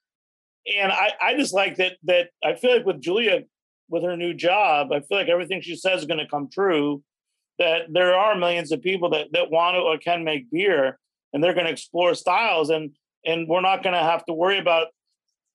And 0.79 0.91
I 0.91 1.13
I 1.21 1.35
just 1.35 1.53
like 1.53 1.77
that 1.77 1.93
that 2.03 2.29
I 2.43 2.55
feel 2.55 2.77
like 2.77 2.85
with 2.85 3.01
Julia 3.01 3.43
with 3.89 4.03
her 4.03 4.17
new 4.17 4.33
job, 4.33 4.91
I 4.91 5.01
feel 5.01 5.17
like 5.17 5.29
everything 5.29 5.61
she 5.61 5.75
says 5.75 6.01
is 6.01 6.07
going 6.07 6.19
to 6.19 6.27
come 6.27 6.49
true. 6.51 7.03
That 7.57 7.83
there 7.89 8.13
are 8.15 8.35
millions 8.35 8.71
of 8.71 8.81
people 8.81 9.11
that 9.11 9.27
that 9.31 9.51
want 9.51 9.75
to 9.75 9.79
or 9.79 9.97
can 9.97 10.23
make 10.23 10.51
beer, 10.51 10.99
and 11.31 11.43
they're 11.43 11.53
going 11.53 11.67
to 11.67 11.71
explore 11.71 12.13
styles 12.13 12.69
and 12.69 12.91
and 13.25 13.47
we're 13.47 13.61
not 13.61 13.83
going 13.83 13.95
to 13.95 13.99
have 13.99 14.25
to 14.25 14.33
worry 14.33 14.59
about 14.59 14.87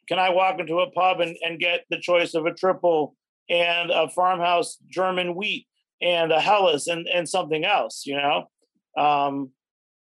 can 0.08 0.18
I 0.18 0.30
walk 0.30 0.58
into 0.58 0.80
a 0.80 0.90
pub 0.90 1.20
and, 1.20 1.36
and 1.40 1.60
get 1.60 1.84
the 1.88 2.00
choice 2.00 2.34
of 2.34 2.44
a 2.44 2.52
triple 2.52 3.14
and 3.48 3.92
a 3.92 4.08
farmhouse 4.08 4.76
German 4.88 5.36
wheat 5.36 5.68
and 6.02 6.32
a 6.32 6.40
Helles 6.40 6.88
and, 6.88 7.06
and 7.06 7.28
something 7.28 7.64
else, 7.64 8.04
you 8.06 8.16
know? 8.16 8.48
Um, 8.96 9.50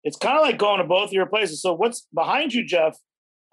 it's 0.03 0.17
kind 0.17 0.38
of 0.38 0.43
like 0.43 0.57
going 0.57 0.79
to 0.79 0.88
both 0.88 1.09
of 1.09 1.13
your 1.13 1.25
places. 1.25 1.61
So 1.61 1.73
what's 1.73 2.07
behind 2.13 2.53
you, 2.53 2.63
Jeff? 2.63 2.97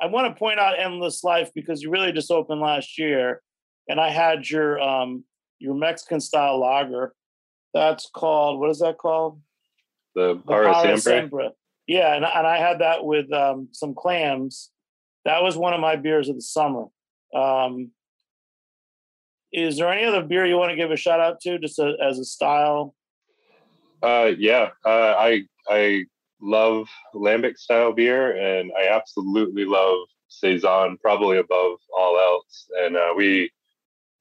I 0.01 0.07
want 0.07 0.33
to 0.33 0.39
point 0.39 0.59
out 0.59 0.79
Endless 0.79 1.25
Life 1.25 1.51
because 1.55 1.83
you 1.83 1.91
really 1.91 2.13
just 2.13 2.31
opened 2.31 2.61
last 2.61 2.99
year, 2.99 3.41
and 3.89 4.01
I 4.01 4.11
had 4.11 4.49
your 4.49 4.81
um, 4.81 5.25
your 5.59 5.75
Mexican 5.75 6.21
style 6.21 6.61
lager. 6.61 7.15
That's 7.73 8.11
called 8.13 8.61
what 8.61 8.71
is 8.71 8.81
that 8.81 8.99
called? 8.99 9.41
The 10.15 10.41
Siempre. 10.99 11.51
Yeah, 11.87 12.15
and, 12.15 12.25
and 12.25 12.47
I 12.47 12.59
had 12.59 12.81
that 12.81 13.05
with 13.05 13.33
um, 13.33 13.69
some 13.73 13.95
clams. 13.95 14.71
That 15.25 15.43
was 15.43 15.57
one 15.57 15.73
of 15.73 15.81
my 15.81 15.97
beers 15.97 16.29
of 16.29 16.37
the 16.37 16.43
summer. 16.43 16.87
Um, 17.35 17.93
is 19.53 19.77
there 19.77 19.93
any 19.93 20.05
other 20.05 20.23
beer 20.23 20.47
you 20.47 20.57
want 20.57 20.71
to 20.71 20.77
give 20.77 20.91
a 20.91 20.97
shout 20.97 21.21
out 21.21 21.41
to, 21.43 21.59
just 21.59 21.79
a, 21.79 21.95
as 22.03 22.19
a 22.19 22.25
style? 22.25 22.95
Uh, 24.03 24.33
yeah, 24.39 24.71
uh, 24.85 25.15
I 25.17 25.43
I 25.69 26.05
love 26.41 26.89
lambic 27.15 27.57
style 27.57 27.93
beer, 27.93 28.37
and 28.37 28.73
I 28.77 28.89
absolutely 28.89 29.65
love 29.65 29.99
saison 30.29 30.99
probably 31.01 31.39
above 31.39 31.79
all 31.97 32.19
else. 32.19 32.67
And 32.79 32.97
uh, 32.97 33.13
we 33.17 33.51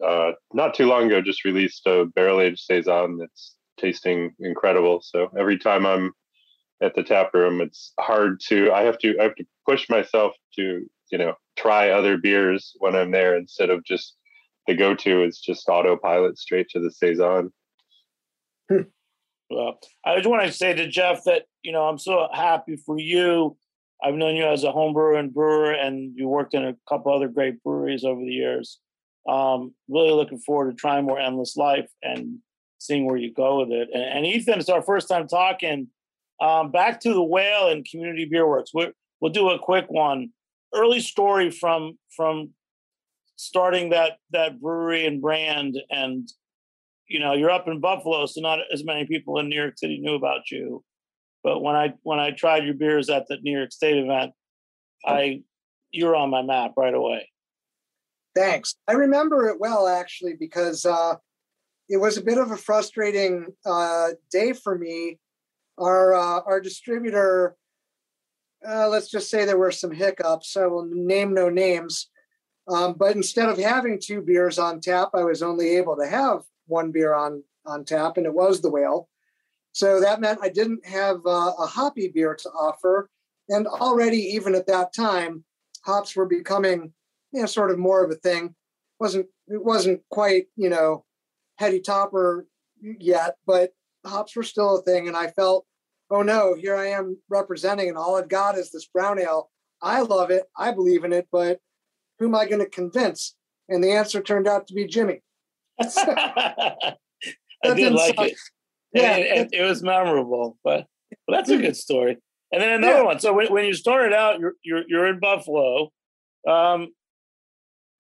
uh, 0.06 0.32
not 0.54 0.76
too 0.76 0.86
long 0.86 1.08
ago 1.08 1.22
just 1.22 1.46
released 1.46 1.86
a 1.88 2.06
barrel 2.16 2.42
aged 2.42 2.60
saison 2.60 3.18
that's 3.18 3.56
tasting 3.80 4.34
incredible. 4.40 5.02
So 5.04 5.32
every 5.38 5.58
time 5.58 5.86
I'm 5.86 6.14
at 6.82 6.96
the 6.96 7.04
tap 7.04 7.34
room, 7.34 7.62
it's 7.62 7.94
hard 8.00 8.40
to 8.48 8.72
I 8.72 8.84
have 8.84 9.00
to 9.00 9.20
I 9.20 9.24
have 9.24 9.36
to 9.36 9.46
push 9.68 9.90
myself 9.90 10.34
to 10.58 10.86
you 11.12 11.18
know 11.18 11.34
try 11.58 11.90
other 11.90 12.18
beers 12.18 12.74
when 12.80 12.96
I'm 12.96 13.12
there 13.12 13.36
instead 13.36 13.72
of 13.72 13.84
just 13.84 14.16
the 14.68 14.76
go 14.76 14.94
to 14.94 15.24
is 15.24 15.40
just 15.40 15.68
autopilot 15.70 16.38
straight 16.38 16.70
to 16.70 16.80
the 16.80 16.92
saison. 16.92 17.52
Well, 19.52 19.80
I 20.06 20.16
just 20.16 20.30
want 20.30 20.46
to 20.46 20.52
say 20.52 20.74
to 20.74 20.88
Jeff 20.88 21.24
that 21.26 21.44
you 21.62 21.72
know 21.72 21.84
I'm 21.84 21.98
so 21.98 22.28
happy 22.34 22.78
for 22.78 22.98
you. 23.00 23.58
I've 24.04 24.16
known 24.16 24.36
you 24.36 24.46
as 24.46 24.64
a 24.64 24.72
home 24.72 24.94
brewer 24.94 25.16
and 25.16 25.34
brewer, 25.34 25.72
and 25.72 26.14
you 26.16 26.28
worked 26.28 26.54
in 26.54 26.66
a 26.66 26.76
couple 26.90 27.14
other 27.14 27.28
great 27.28 27.62
breweries 27.64 28.04
over 28.04 28.22
the 28.22 28.32
years. 28.32 28.80
Um, 29.30 29.76
really 29.88 30.12
looking 30.12 30.40
forward 30.40 30.72
to 30.72 30.76
trying 30.76 31.06
more 31.06 31.20
Endless 31.20 31.56
Life 31.56 31.90
and 32.02 32.40
seeing 32.80 33.06
where 33.06 33.18
you 33.18 33.32
go 33.32 33.60
with 33.60 33.72
it. 33.72 33.90
And, 33.94 34.04
and 34.04 34.26
Ethan, 34.26 34.60
it's 34.60 34.70
our 34.70 34.82
first 34.82 35.08
time 35.08 35.28
talking. 35.28 35.88
Um, 36.42 36.72
back 36.72 37.00
to 37.02 37.14
the 37.14 37.22
whale 37.22 37.68
and 37.68 37.86
Community 37.86 38.26
Beer 38.26 38.48
Works. 38.48 38.72
we 38.74 38.92
we'll 39.20 39.32
do 39.32 39.50
a 39.50 39.60
quick 39.60 39.86
one. 39.90 40.30
Early 40.74 41.02
story 41.02 41.52
from 41.52 42.00
from 42.16 42.52
starting 43.36 43.90
that 43.90 44.18
that 44.32 44.60
brewery 44.60 45.06
and 45.06 45.22
brand, 45.22 45.78
and 45.90 46.28
you 47.12 47.20
know 47.20 47.34
you're 47.34 47.52
up 47.52 47.68
in 47.68 47.82
Buffalo, 47.82 48.26
so 48.26 48.40
not 48.40 48.60
as 48.74 48.86
many 48.86 49.06
people 49.06 49.38
in 49.40 49.50
New 49.50 49.56
York 49.56 49.78
City 49.78 50.00
knew 50.00 50.16
about 50.16 50.50
you. 50.50 50.84
But 51.44 51.62
when 51.62 51.76
I 51.76 51.94
when 52.04 52.20
I 52.20 52.32
tried 52.32 52.64
your 52.64 52.74
beers 52.74 53.10
at 53.10 53.28
the 53.28 53.38
New 53.42 53.58
York 53.58 53.72
State 53.72 53.98
event, 53.98 54.32
I 55.06 55.44
you 55.92 56.06
were 56.06 56.16
on 56.16 56.30
my 56.30 56.42
map 56.42 56.72
right 56.78 56.94
away. 56.94 57.30
Thanks. 58.34 58.76
I 58.88 58.94
remember 58.94 59.50
it 59.50 59.60
well 59.60 59.88
actually 59.88 60.36
because 60.40 60.86
uh, 60.86 61.16
it 61.90 61.98
was 61.98 62.18
a 62.18 62.24
bit 62.24 62.38
of 62.38 62.52
a 62.52 62.58
frustrating 62.58 63.48
uh, 63.66 64.10
day 64.32 64.54
for 64.54 64.78
me. 64.78 65.20
Our 65.78 66.14
uh, 66.14 66.42
our 66.46 66.62
distributor, 66.62 67.56
uh, 68.68 68.88
let's 68.88 69.10
just 69.10 69.30
say 69.30 69.44
there 69.44 69.58
were 69.58 69.72
some 69.72 69.92
hiccups. 69.92 70.56
I 70.56 70.68
will 70.68 70.88
name 70.90 71.34
no 71.34 71.50
names, 71.50 72.10
um, 72.70 72.94
but 72.98 73.18
instead 73.18 73.50
of 73.50 73.58
having 73.58 74.00
two 74.00 74.22
beers 74.22 74.58
on 74.58 74.80
tap, 74.80 75.10
I 75.14 75.24
was 75.24 75.44
only 75.44 75.76
able 75.76 75.98
to 75.98 76.08
have 76.08 76.44
one 76.72 76.92
beer 76.92 77.14
on 77.14 77.44
on 77.66 77.86
tap, 77.86 78.18
and 78.18 78.26
it 78.26 78.34
was 78.34 78.62
the 78.62 78.72
whale. 78.72 79.08
So 79.74 80.02
that 80.02 80.20
meant 80.20 80.40
I 80.42 80.50
didn't 80.50 80.86
have 80.86 81.18
uh, 81.26 81.54
a 81.60 81.68
hoppy 81.68 82.08
beer 82.08 82.36
to 82.36 82.50
offer, 82.50 83.10
and 83.50 83.68
already 83.68 84.18
even 84.18 84.56
at 84.56 84.68
that 84.68 84.94
time, 84.94 85.44
hops 85.86 86.16
were 86.16 86.26
becoming 86.26 86.94
you 87.32 87.42
know 87.42 87.46
sort 87.46 87.72
of 87.72 87.78
more 87.78 88.04
of 88.04 88.10
a 88.10 88.16
thing. 88.16 88.56
wasn't 89.00 89.28
It 89.48 89.64
wasn't 89.64 90.02
quite 90.10 90.46
you 90.56 90.70
know 90.70 91.06
heady 91.58 91.80
topper 91.80 92.48
yet, 92.82 93.36
but 93.46 93.72
hops 94.06 94.36
were 94.36 94.44
still 94.44 94.78
a 94.78 94.82
thing. 94.82 95.08
And 95.08 95.16
I 95.16 95.28
felt, 95.28 95.66
oh 96.10 96.24
no, 96.24 96.56
here 96.56 96.76
I 96.76 96.88
am 96.88 97.18
representing, 97.30 97.90
and 97.90 97.98
all 97.98 98.18
I've 98.18 98.30
got 98.30 98.58
is 98.58 98.72
this 98.72 98.88
brown 98.88 99.20
ale. 99.20 99.52
I 99.82 100.02
love 100.02 100.32
it. 100.32 100.44
I 100.58 100.72
believe 100.72 101.04
in 101.04 101.14
it, 101.14 101.28
but 101.32 101.60
who 102.20 102.28
am 102.28 102.36
I 102.36 102.46
going 102.46 102.60
to 102.60 102.70
convince? 102.70 103.36
And 103.68 103.84
the 103.84 103.92
answer 103.92 104.22
turned 104.22 104.48
out 104.48 104.68
to 104.68 104.74
be 104.74 104.86
Jimmy. 104.86 105.22
I 105.82 107.74
did 107.74 107.94
like 107.94 108.16
suck. 108.16 108.28
it. 108.28 108.38
Yeah, 108.94 109.16
it, 109.16 109.38
it, 109.38 109.62
it, 109.62 109.64
was 109.64 109.82
memorable, 109.82 110.58
but 110.64 110.86
well, 111.28 111.38
that's 111.38 111.50
a 111.50 111.58
good 111.58 111.78
story. 111.78 112.18
And 112.52 112.62
then 112.62 112.74
another 112.74 113.00
yeah. 113.00 113.04
one. 113.04 113.20
So 113.20 113.34
when, 113.34 113.48
when 113.52 113.66
you 113.66 113.74
started 113.74 114.14
out, 114.14 114.40
you're 114.40 114.54
you're, 114.64 114.84
you're 114.88 115.08
in 115.08 115.20
Buffalo. 115.20 115.92
Um, 116.48 116.90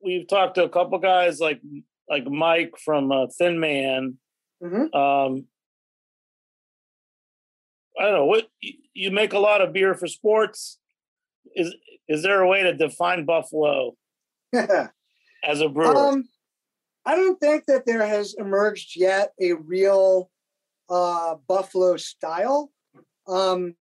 we've 0.03 0.27
talked 0.27 0.55
to 0.55 0.63
a 0.63 0.69
couple 0.69 0.97
guys 0.99 1.39
like 1.39 1.61
like 2.09 2.25
Mike 2.25 2.73
from 2.83 3.11
uh, 3.11 3.27
Thin 3.37 3.59
Man. 3.59 4.17
Mm-hmm. 4.61 4.95
Um, 4.95 5.45
I 7.99 8.03
don't 8.03 8.13
know 8.13 8.25
what 8.25 8.47
you 8.93 9.11
make 9.11 9.33
a 9.33 9.39
lot 9.39 9.61
of 9.61 9.73
beer 9.73 9.95
for 9.95 10.07
sports. 10.07 10.77
Is 11.55 11.73
is 12.07 12.23
there 12.23 12.41
a 12.41 12.47
way 12.47 12.63
to 12.63 12.73
define 12.73 13.25
Buffalo 13.25 13.95
as 14.53 15.61
a 15.61 15.69
brewer? 15.69 15.95
Um, 15.95 16.25
I 17.05 17.15
don't 17.15 17.39
think 17.39 17.65
that 17.65 17.85
there 17.85 18.05
has 18.05 18.35
emerged 18.35 18.95
yet 18.95 19.33
a 19.39 19.53
real 19.53 20.29
uh, 20.89 21.35
Buffalo 21.47 21.97
style. 21.97 22.71
Um, 23.27 23.75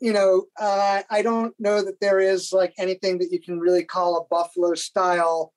you 0.00 0.12
know, 0.12 0.44
uh, 0.58 1.02
I 1.10 1.22
don't 1.22 1.54
know 1.58 1.82
that 1.82 2.00
there 2.00 2.20
is 2.20 2.52
like 2.52 2.72
anything 2.78 3.18
that 3.18 3.32
you 3.32 3.40
can 3.40 3.58
really 3.58 3.84
call 3.84 4.16
a 4.16 4.24
Buffalo 4.24 4.74
style 4.74 5.52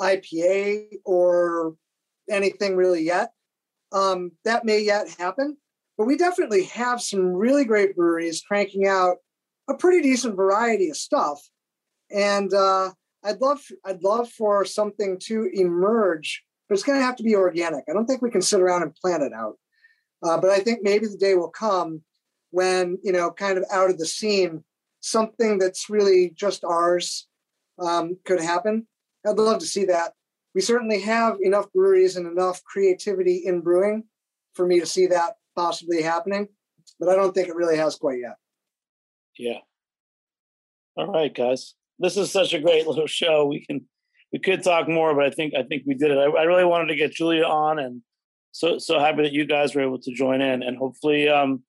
IPA 0.00 0.86
or 1.04 1.74
anything 2.30 2.76
really 2.76 3.02
yet. 3.02 3.32
Um, 3.92 4.32
that 4.44 4.64
may 4.64 4.80
yet 4.80 5.08
happen, 5.18 5.56
but 5.98 6.06
we 6.06 6.16
definitely 6.16 6.64
have 6.64 7.02
some 7.02 7.32
really 7.32 7.64
great 7.64 7.94
breweries 7.96 8.40
cranking 8.40 8.86
out 8.86 9.16
a 9.68 9.74
pretty 9.74 10.00
decent 10.00 10.36
variety 10.36 10.88
of 10.88 10.96
stuff. 10.96 11.40
And 12.10 12.52
uh, 12.54 12.92
I'd 13.24 13.40
love, 13.40 13.60
I'd 13.84 14.02
love 14.02 14.30
for 14.30 14.64
something 14.64 15.18
to 15.24 15.50
emerge, 15.52 16.42
but 16.68 16.74
it's 16.74 16.84
going 16.84 16.98
to 16.98 17.04
have 17.04 17.16
to 17.16 17.22
be 17.22 17.36
organic. 17.36 17.84
I 17.88 17.92
don't 17.92 18.06
think 18.06 18.22
we 18.22 18.30
can 18.30 18.42
sit 18.42 18.60
around 18.60 18.82
and 18.82 18.94
plan 18.94 19.22
it 19.22 19.32
out. 19.32 19.58
Uh, 20.22 20.38
but 20.40 20.50
I 20.50 20.60
think 20.60 20.80
maybe 20.82 21.06
the 21.06 21.16
day 21.16 21.34
will 21.34 21.50
come 21.50 22.02
when 22.50 22.98
you 23.02 23.12
know, 23.12 23.30
kind 23.30 23.58
of 23.58 23.64
out 23.70 23.90
of 23.90 23.98
the 23.98 24.06
scene, 24.06 24.64
something 25.00 25.58
that's 25.58 25.88
really 25.88 26.32
just 26.34 26.64
ours 26.64 27.26
um, 27.78 28.16
could 28.24 28.40
happen. 28.40 28.86
I'd 29.26 29.36
love 29.36 29.60
to 29.60 29.66
see 29.66 29.84
that. 29.86 30.12
We 30.54 30.60
certainly 30.60 31.00
have 31.02 31.36
enough 31.42 31.72
breweries 31.72 32.16
and 32.16 32.26
enough 32.26 32.62
creativity 32.64 33.42
in 33.46 33.60
brewing 33.60 34.04
for 34.54 34.66
me 34.66 34.80
to 34.80 34.86
see 34.86 35.06
that 35.06 35.34
possibly 35.54 36.02
happening, 36.02 36.48
but 36.98 37.08
I 37.08 37.14
don't 37.14 37.32
think 37.32 37.48
it 37.48 37.54
really 37.54 37.76
has 37.76 37.94
quite 37.96 38.18
yet. 38.20 38.36
Yeah. 39.38 39.58
All 40.96 41.06
right, 41.06 41.32
guys. 41.32 41.74
This 42.00 42.16
is 42.16 42.32
such 42.32 42.54
a 42.54 42.60
great 42.60 42.86
little 42.88 43.06
show. 43.06 43.46
We 43.46 43.64
can 43.64 43.86
we 44.32 44.38
could 44.38 44.62
talk 44.62 44.88
more, 44.88 45.14
but 45.14 45.24
I 45.24 45.30
think 45.30 45.54
I 45.54 45.62
think 45.62 45.84
we 45.86 45.94
did 45.94 46.10
it. 46.10 46.18
I, 46.18 46.24
I 46.24 46.42
really 46.44 46.64
wanted 46.64 46.86
to 46.88 46.96
get 46.96 47.12
Julia 47.12 47.44
on, 47.44 47.78
and 47.78 48.02
so 48.52 48.78
so 48.78 48.98
happy 48.98 49.22
that 49.22 49.32
you 49.32 49.44
guys 49.44 49.74
were 49.74 49.82
able 49.82 50.00
to 50.00 50.12
join 50.12 50.40
in, 50.40 50.62
and 50.62 50.76
hopefully, 50.76 51.28
um, 51.28 51.62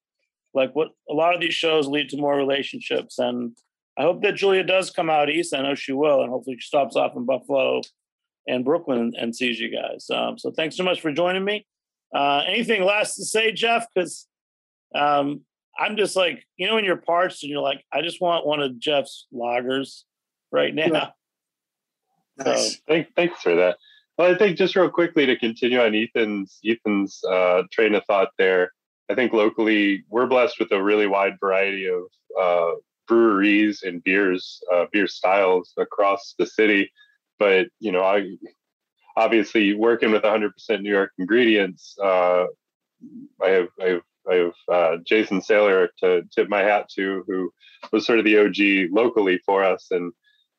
like 0.54 0.74
what 0.74 0.88
a 1.08 1.14
lot 1.14 1.34
of 1.34 1.40
these 1.40 1.54
shows 1.54 1.86
lead 1.86 2.08
to 2.10 2.16
more 2.16 2.36
relationships, 2.36 3.18
and 3.18 3.56
I 3.98 4.02
hope 4.02 4.22
that 4.22 4.36
Julia 4.36 4.64
does 4.64 4.90
come 4.90 5.10
out 5.10 5.28
east. 5.28 5.54
I 5.54 5.62
know 5.62 5.74
she 5.74 5.92
will, 5.92 6.22
and 6.22 6.30
hopefully 6.30 6.56
she 6.58 6.66
stops 6.66 6.96
off 6.96 7.16
in 7.16 7.26
Buffalo 7.26 7.82
and 8.46 8.64
Brooklyn 8.64 9.12
and 9.18 9.34
sees 9.36 9.60
you 9.60 9.70
guys. 9.70 10.08
Um, 10.10 10.38
so 10.38 10.50
thanks 10.50 10.76
so 10.76 10.82
much 10.82 11.00
for 11.00 11.12
joining 11.12 11.44
me. 11.44 11.66
Uh, 12.14 12.42
anything 12.46 12.82
last 12.82 13.16
to 13.16 13.24
say, 13.24 13.52
Jeff? 13.52 13.86
Because 13.94 14.26
um, 14.94 15.42
I'm 15.78 15.96
just 15.96 16.16
like, 16.16 16.44
you 16.56 16.66
know, 16.66 16.74
when 16.74 16.84
you're 16.84 16.96
parched 16.96 17.42
and 17.42 17.50
you're 17.50 17.62
like, 17.62 17.84
I 17.92 18.02
just 18.02 18.20
want 18.20 18.46
one 18.46 18.60
of 18.60 18.78
Jeff's 18.78 19.26
lagers 19.32 20.02
right 20.52 20.74
now. 20.74 20.86
Yeah. 20.86 22.44
Nice. 22.44 22.74
So, 22.76 22.82
Thank, 22.88 23.14
thanks 23.14 23.42
for 23.42 23.54
that. 23.56 23.76
Well, 24.16 24.32
I 24.32 24.38
think 24.38 24.56
just 24.56 24.76
real 24.76 24.90
quickly 24.90 25.26
to 25.26 25.38
continue 25.38 25.80
on 25.80 25.94
Ethan's 25.94 26.58
Ethan's 26.64 27.22
uh, 27.24 27.62
train 27.72 27.94
of 27.94 28.04
thought 28.04 28.28
there. 28.38 28.72
I 29.10 29.14
think 29.14 29.32
locally 29.32 30.04
we're 30.08 30.26
blessed 30.26 30.58
with 30.58 30.72
a 30.72 30.82
really 30.82 31.06
wide 31.06 31.34
variety 31.40 31.88
of 31.88 32.02
uh, 32.40 32.76
breweries 33.08 33.82
and 33.82 34.02
beers, 34.02 34.62
uh, 34.72 34.86
beer 34.92 35.06
styles 35.06 35.72
across 35.76 36.34
the 36.38 36.46
city. 36.46 36.92
But 37.38 37.68
you 37.80 37.92
know, 37.92 38.02
I 38.02 38.36
obviously 39.16 39.74
working 39.74 40.10
with 40.10 40.22
100% 40.22 40.52
New 40.80 40.90
York 40.90 41.12
ingredients. 41.18 41.96
Uh, 42.02 42.46
I 43.42 43.48
have 43.48 43.68
I 43.80 43.86
have 43.88 44.02
I 44.30 44.34
have 44.34 44.52
uh, 44.70 44.96
Jason 45.04 45.40
Saylor 45.40 45.88
to 45.98 46.22
tip 46.34 46.48
my 46.48 46.60
hat 46.60 46.88
to, 46.94 47.24
who 47.26 47.52
was 47.92 48.06
sort 48.06 48.18
of 48.20 48.24
the 48.24 48.38
OG 48.38 48.92
locally 48.92 49.40
for 49.44 49.64
us, 49.64 49.88
and 49.90 50.12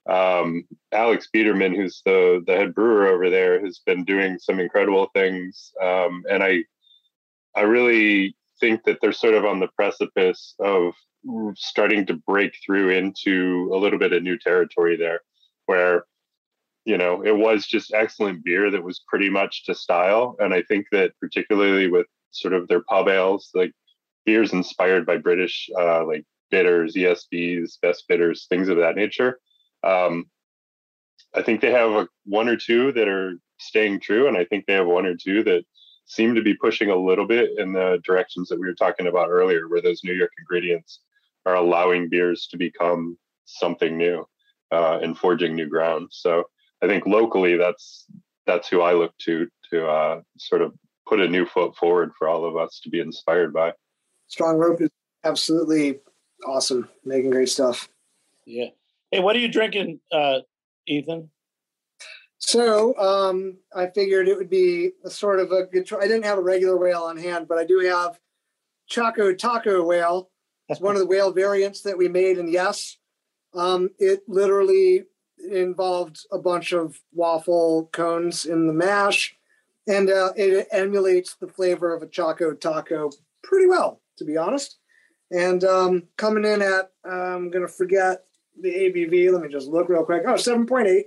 um, 0.10 0.66
Alex 0.92 1.30
Biederman, 1.32 1.76
who's 1.76 2.02
the 2.06 2.44
the 2.46 2.56
head 2.56 2.76
brewer 2.76 3.08
over 3.08 3.30
there, 3.30 3.64
has 3.64 3.80
been 3.86 4.04
doing 4.04 4.38
some 4.40 4.60
incredible 4.60 5.10
things. 5.14 5.72
Um, 5.82 6.24
and 6.30 6.44
I 6.44 6.64
I 7.56 7.62
really 7.62 8.36
think 8.60 8.84
that 8.86 9.00
they're 9.02 9.12
sort 9.12 9.34
of 9.34 9.46
on 9.46 9.60
the 9.60 9.70
precipice 9.76 10.56
of 10.60 10.94
starting 11.56 12.06
to 12.06 12.16
break 12.28 12.54
through 12.66 12.90
into 12.90 13.70
a 13.74 13.78
little 13.78 14.00
bit 14.00 14.14
of 14.14 14.24
new 14.24 14.38
territory 14.38 14.98
there 14.98 15.22
where 15.68 16.04
you 16.86 16.98
know 16.98 17.22
it 17.24 17.36
was 17.36 17.66
just 17.66 17.94
excellent 17.94 18.44
beer 18.44 18.70
that 18.70 18.84
was 18.84 19.02
pretty 19.08 19.30
much 19.30 19.66
to 19.66 19.74
style 19.74 20.36
and 20.40 20.54
i 20.54 20.62
think 20.64 20.86
that 20.92 21.14
particularly 21.22 21.88
with 21.90 22.06
sort 22.32 22.54
of 22.54 22.68
their 22.68 22.82
pub 22.82 23.08
ales 23.08 23.52
like 23.54 23.72
beers 24.26 24.52
inspired 24.52 25.06
by 25.06 25.18
british 25.18 25.70
uh, 25.80 26.06
like 26.06 26.26
bitters 26.52 26.96
esbs 26.96 27.80
best 27.82 28.04
bitters 28.10 28.46
things 28.50 28.68
of 28.68 28.78
that 28.78 28.96
nature 28.96 29.40
um, 29.84 30.26
i 31.36 31.42
think 31.42 31.62
they 31.62 31.72
have 31.72 31.92
a, 31.92 32.08
one 32.26 32.48
or 32.48 32.56
two 32.56 32.92
that 32.92 33.08
are 33.08 33.38
staying 33.60 34.00
true 34.00 34.28
and 34.28 34.38
i 34.38 34.46
think 34.46 34.66
they 34.66 34.74
have 34.74 34.88
one 34.88 35.06
or 35.06 35.16
two 35.16 35.44
that 35.44 35.64
seem 36.06 36.36
to 36.36 36.42
be 36.42 36.54
pushing 36.54 36.90
a 36.90 36.96
little 36.96 37.26
bit 37.26 37.52
in 37.58 37.72
the 37.74 38.00
directions 38.06 38.50
that 38.50 38.60
we 38.60 38.68
were 38.68 38.74
talking 38.74 39.08
about 39.08 39.30
earlier 39.30 39.68
where 39.68 39.82
those 39.82 40.04
new 40.04 40.14
york 40.14 40.32
ingredients 40.40 41.00
are 41.46 41.56
allowing 41.56 42.10
beers 42.10 42.48
to 42.50 42.58
become 42.58 43.18
something 43.46 43.98
new. 43.98 44.26
uh, 44.74 45.00
and 45.04 45.18
forging 45.18 45.56
new 45.56 45.68
ground. 45.70 46.08
So 46.12 46.46
I 46.82 46.88
think 46.88 47.06
locally, 47.06 47.58
that's 47.58 48.06
that's 48.46 48.68
who 48.68 48.82
I 48.82 48.94
look 48.94 49.16
to 49.20 49.48
to 49.70 49.88
uh, 49.88 50.22
sort 50.38 50.62
of 50.62 50.74
put 51.08 51.20
a 51.20 51.28
new 51.28 51.46
foot 51.46 51.76
forward 51.76 52.12
for 52.18 52.28
all 52.28 52.44
of 52.46 52.58
us 52.58 52.80
to 52.84 52.90
be 52.90 53.00
inspired 53.00 53.54
by. 53.54 53.74
Strong 54.28 54.58
rope 54.58 54.82
is 54.82 54.90
absolutely 55.24 56.00
awesome, 56.46 56.90
making 57.06 57.30
great 57.30 57.50
stuff. 57.50 57.88
Yeah. 58.46 58.70
Hey, 59.14 59.20
what 59.20 59.36
are 59.36 59.40
you 59.40 59.48
drinking, 59.48 60.00
uh, 60.12 60.40
Ethan? 60.88 61.30
So 62.40 62.98
um, 62.98 63.58
I 63.76 63.86
figured 63.86 64.28
it 64.28 64.36
would 64.36 64.50
be 64.50 64.94
a 65.06 65.10
sort 65.12 65.40
of 65.40 65.52
a 65.52 65.66
good. 65.66 65.88
I 65.94 66.08
didn't 66.08 66.26
have 66.26 66.40
a 66.40 66.42
regular 66.42 66.78
whale 66.78 67.04
on 67.04 67.18
hand, 67.18 67.48
but 67.48 67.60
I 67.60 67.64
do 67.64 67.78
have 67.82 68.20
Choco 68.88 69.32
Taco 69.36 69.84
whale. 69.84 70.32
It's 70.68 70.82
one 70.82 70.96
of 70.96 71.00
the 71.00 71.06
whale 71.14 71.32
variants 71.32 71.82
that 71.82 71.96
we 71.96 72.08
made, 72.08 72.40
and 72.40 72.52
yes, 72.52 72.98
um, 73.54 73.92
it 74.00 74.24
literally 74.28 75.04
involved 75.48 76.26
a 76.32 76.40
bunch 76.40 76.72
of 76.74 77.00
waffle 77.14 77.92
cones 77.94 78.46
in 78.46 78.66
the 78.66 78.74
mash, 78.74 79.36
and 79.88 80.10
uh, 80.10 80.34
it 80.36 80.68
emulates 80.72 81.36
the 81.36 81.48
flavor 81.48 81.94
of 81.94 82.02
a 82.02 82.08
Choco 82.08 82.56
Taco 82.56 83.12
pretty 83.44 83.68
well, 83.68 84.02
to 84.18 84.26
be 84.26 84.38
honest. 84.38 84.80
And 85.30 85.64
um, 85.64 86.04
coming 86.18 86.46
in 86.46 86.64
at, 86.64 86.90
I'm 87.06 87.52
going 87.52 87.66
to 87.66 87.72
forget 87.72 88.24
the 88.60 88.70
ABV. 88.70 89.32
Let 89.32 89.42
me 89.42 89.50
just 89.50 89.68
look 89.68 89.90
real 89.90 90.06
quick. 90.06 90.24
Oh, 90.26 90.34
7.8. 90.34 91.04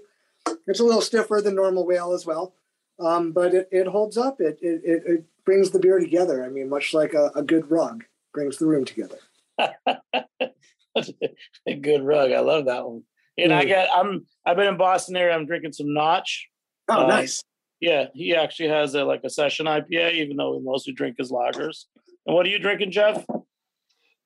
It's 0.66 0.80
a 0.80 0.84
little 0.84 1.00
stiffer 1.00 1.40
than 1.42 1.54
normal 1.54 1.86
whale 1.86 2.12
as 2.12 2.24
well, 2.24 2.54
um, 3.00 3.32
but 3.32 3.54
it, 3.54 3.68
it 3.72 3.86
holds 3.88 4.16
up. 4.16 4.40
It, 4.40 4.58
it, 4.62 4.82
it 4.84 5.24
brings 5.44 5.70
the 5.70 5.80
beer 5.80 5.98
together. 5.98 6.44
I 6.44 6.48
mean, 6.48 6.68
much 6.68 6.94
like 6.94 7.14
a, 7.14 7.32
a 7.34 7.42
good 7.42 7.70
rug 7.70 8.04
brings 8.32 8.58
the 8.58 8.66
room 8.66 8.84
together. 8.84 9.18
a 9.58 9.70
good 11.80 12.02
rug. 12.02 12.32
I 12.32 12.40
love 12.40 12.66
that 12.66 12.86
one. 12.86 13.02
And 13.38 13.52
mm. 13.52 13.56
I 13.56 13.64
got 13.64 13.88
I'm 13.94 14.26
I've 14.44 14.56
been 14.56 14.68
in 14.68 14.76
Boston 14.76 15.16
area. 15.16 15.34
I'm 15.34 15.46
drinking 15.46 15.72
some 15.72 15.92
Notch. 15.92 16.48
Oh, 16.88 17.04
uh, 17.04 17.06
nice. 17.06 17.42
Yeah, 17.80 18.06
he 18.14 18.34
actually 18.34 18.70
has 18.70 18.94
a 18.94 19.04
like 19.04 19.22
a 19.24 19.30
session 19.30 19.66
IPA, 19.66 20.14
even 20.14 20.36
though 20.36 20.56
we 20.56 20.62
mostly 20.62 20.92
drink 20.92 21.16
his 21.18 21.30
lagers. 21.30 21.84
And 22.26 22.34
what 22.34 22.46
are 22.46 22.50
you 22.50 22.58
drinking, 22.58 22.92
Jeff? 22.92 23.24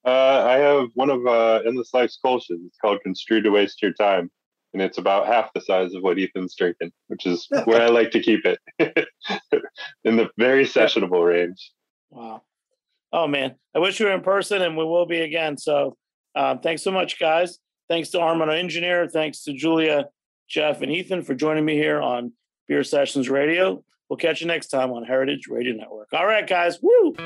Uh, 0.05 0.44
I 0.46 0.57
have 0.57 0.88
one 0.94 1.11
of 1.11 1.26
uh, 1.26 1.61
Endless 1.66 1.92
Life's 1.92 2.18
Kolsch's. 2.24 2.61
It's 2.66 2.78
called 2.80 3.01
Construed 3.03 3.44
to 3.44 3.51
Waste 3.51 3.82
Your 3.82 3.92
Time. 3.92 4.30
And 4.72 4.80
it's 4.80 4.98
about 4.98 5.26
half 5.26 5.53
the 5.53 5.61
size 5.61 5.94
of 5.94 6.03
what 6.03 6.18
Ethan's 6.18 6.55
drinking, 6.55 6.92
which 7.09 7.26
is 7.26 7.48
where 7.64 7.82
I 7.82 7.88
like 7.88 8.12
to 8.12 8.20
keep 8.20 8.44
it 8.44 8.59
in 10.05 10.16
the 10.16 10.30
very 10.38 10.64
sessionable 10.64 11.26
range. 11.26 11.72
Wow. 12.11 12.42
Oh, 13.12 13.26
man. 13.26 13.57
I 13.74 13.80
wish 13.80 13.98
we 13.98 14.07
were 14.07 14.12
in 14.12 14.20
person 14.20 14.62
and 14.62 14.76
we 14.76 14.84
will 14.84 15.07
be 15.07 15.20
again. 15.20 15.59
So 15.59 15.96
um, 16.36 16.61
thanks 16.61 16.82
so 16.82 16.92
much, 16.92 17.18
guys. 17.18 17.59
Thanks 17.88 18.11
to 18.11 18.20
Armin, 18.20 18.48
our 18.48 18.55
engineer. 18.55 19.09
Thanks 19.09 19.42
to 19.44 19.53
Julia, 19.53 20.07
Jeff, 20.48 20.82
and 20.82 20.92
Ethan 20.92 21.22
for 21.24 21.34
joining 21.34 21.64
me 21.64 21.74
here 21.74 22.01
on 22.01 22.32
Beer 22.68 22.84
Sessions 22.84 23.28
Radio. 23.28 23.82
We'll 24.09 24.16
catch 24.16 24.40
you 24.40 24.46
next 24.46 24.68
time 24.68 24.92
on 24.92 25.05
Heritage 25.05 25.48
Radio 25.48 25.74
Network. 25.74 26.09
All 26.12 26.26
right, 26.26 26.46
guys. 26.46 26.78
Woo! 26.80 27.16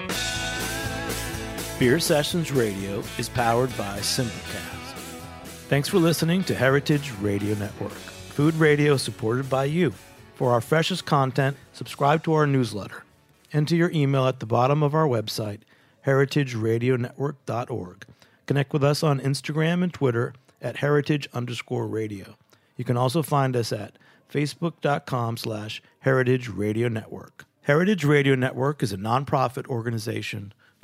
Beer 1.77 1.99
Sessions 1.99 2.53
Radio 2.53 3.03
is 3.19 3.29
powered 3.29 3.77
by 3.77 3.99
Simplecast. 3.99 4.93
Thanks 5.67 5.89
for 5.89 5.99
listening 5.99 6.45
to 6.45 6.55
Heritage 6.55 7.11
Radio 7.21 7.57
Network, 7.57 7.91
food 7.91 8.55
radio 8.55 8.97
supported 8.97 9.51
by 9.51 9.65
you. 9.65 9.93
For 10.37 10.53
our 10.53 10.61
freshest 10.61 11.05
content, 11.05 11.57
subscribe 11.73 12.23
to 12.25 12.33
our 12.35 12.47
newsletter. 12.47 13.03
Enter 13.53 13.75
your 13.75 13.91
email 13.91 14.29
at 14.29 14.39
the 14.39 14.47
bottom 14.47 14.85
of 14.85 14.95
our 14.95 15.09
website, 15.09 15.63
heritageradionetwork.org. 16.07 18.07
Connect 18.47 18.73
with 18.73 18.85
us 18.85 19.03
on 19.03 19.19
Instagram 19.19 19.83
and 19.83 19.93
Twitter 19.93 20.33
at 20.63 20.77
heritage 20.77 21.29
underscore 21.35 21.89
radio. 21.89 22.37
You 22.77 22.85
can 22.85 22.97
also 22.97 23.21
find 23.21 23.57
us 23.57 23.73
at 23.73 23.99
facebook.com 24.33 25.39
slash 25.39 25.83
heritage 25.99 26.49
radio 26.49 26.87
network. 26.87 27.47
Heritage 27.63 28.05
Radio 28.05 28.37
Network 28.37 28.81
is 28.81 28.93
a 28.93 28.97
nonprofit 28.97 29.67
organization 29.67 30.53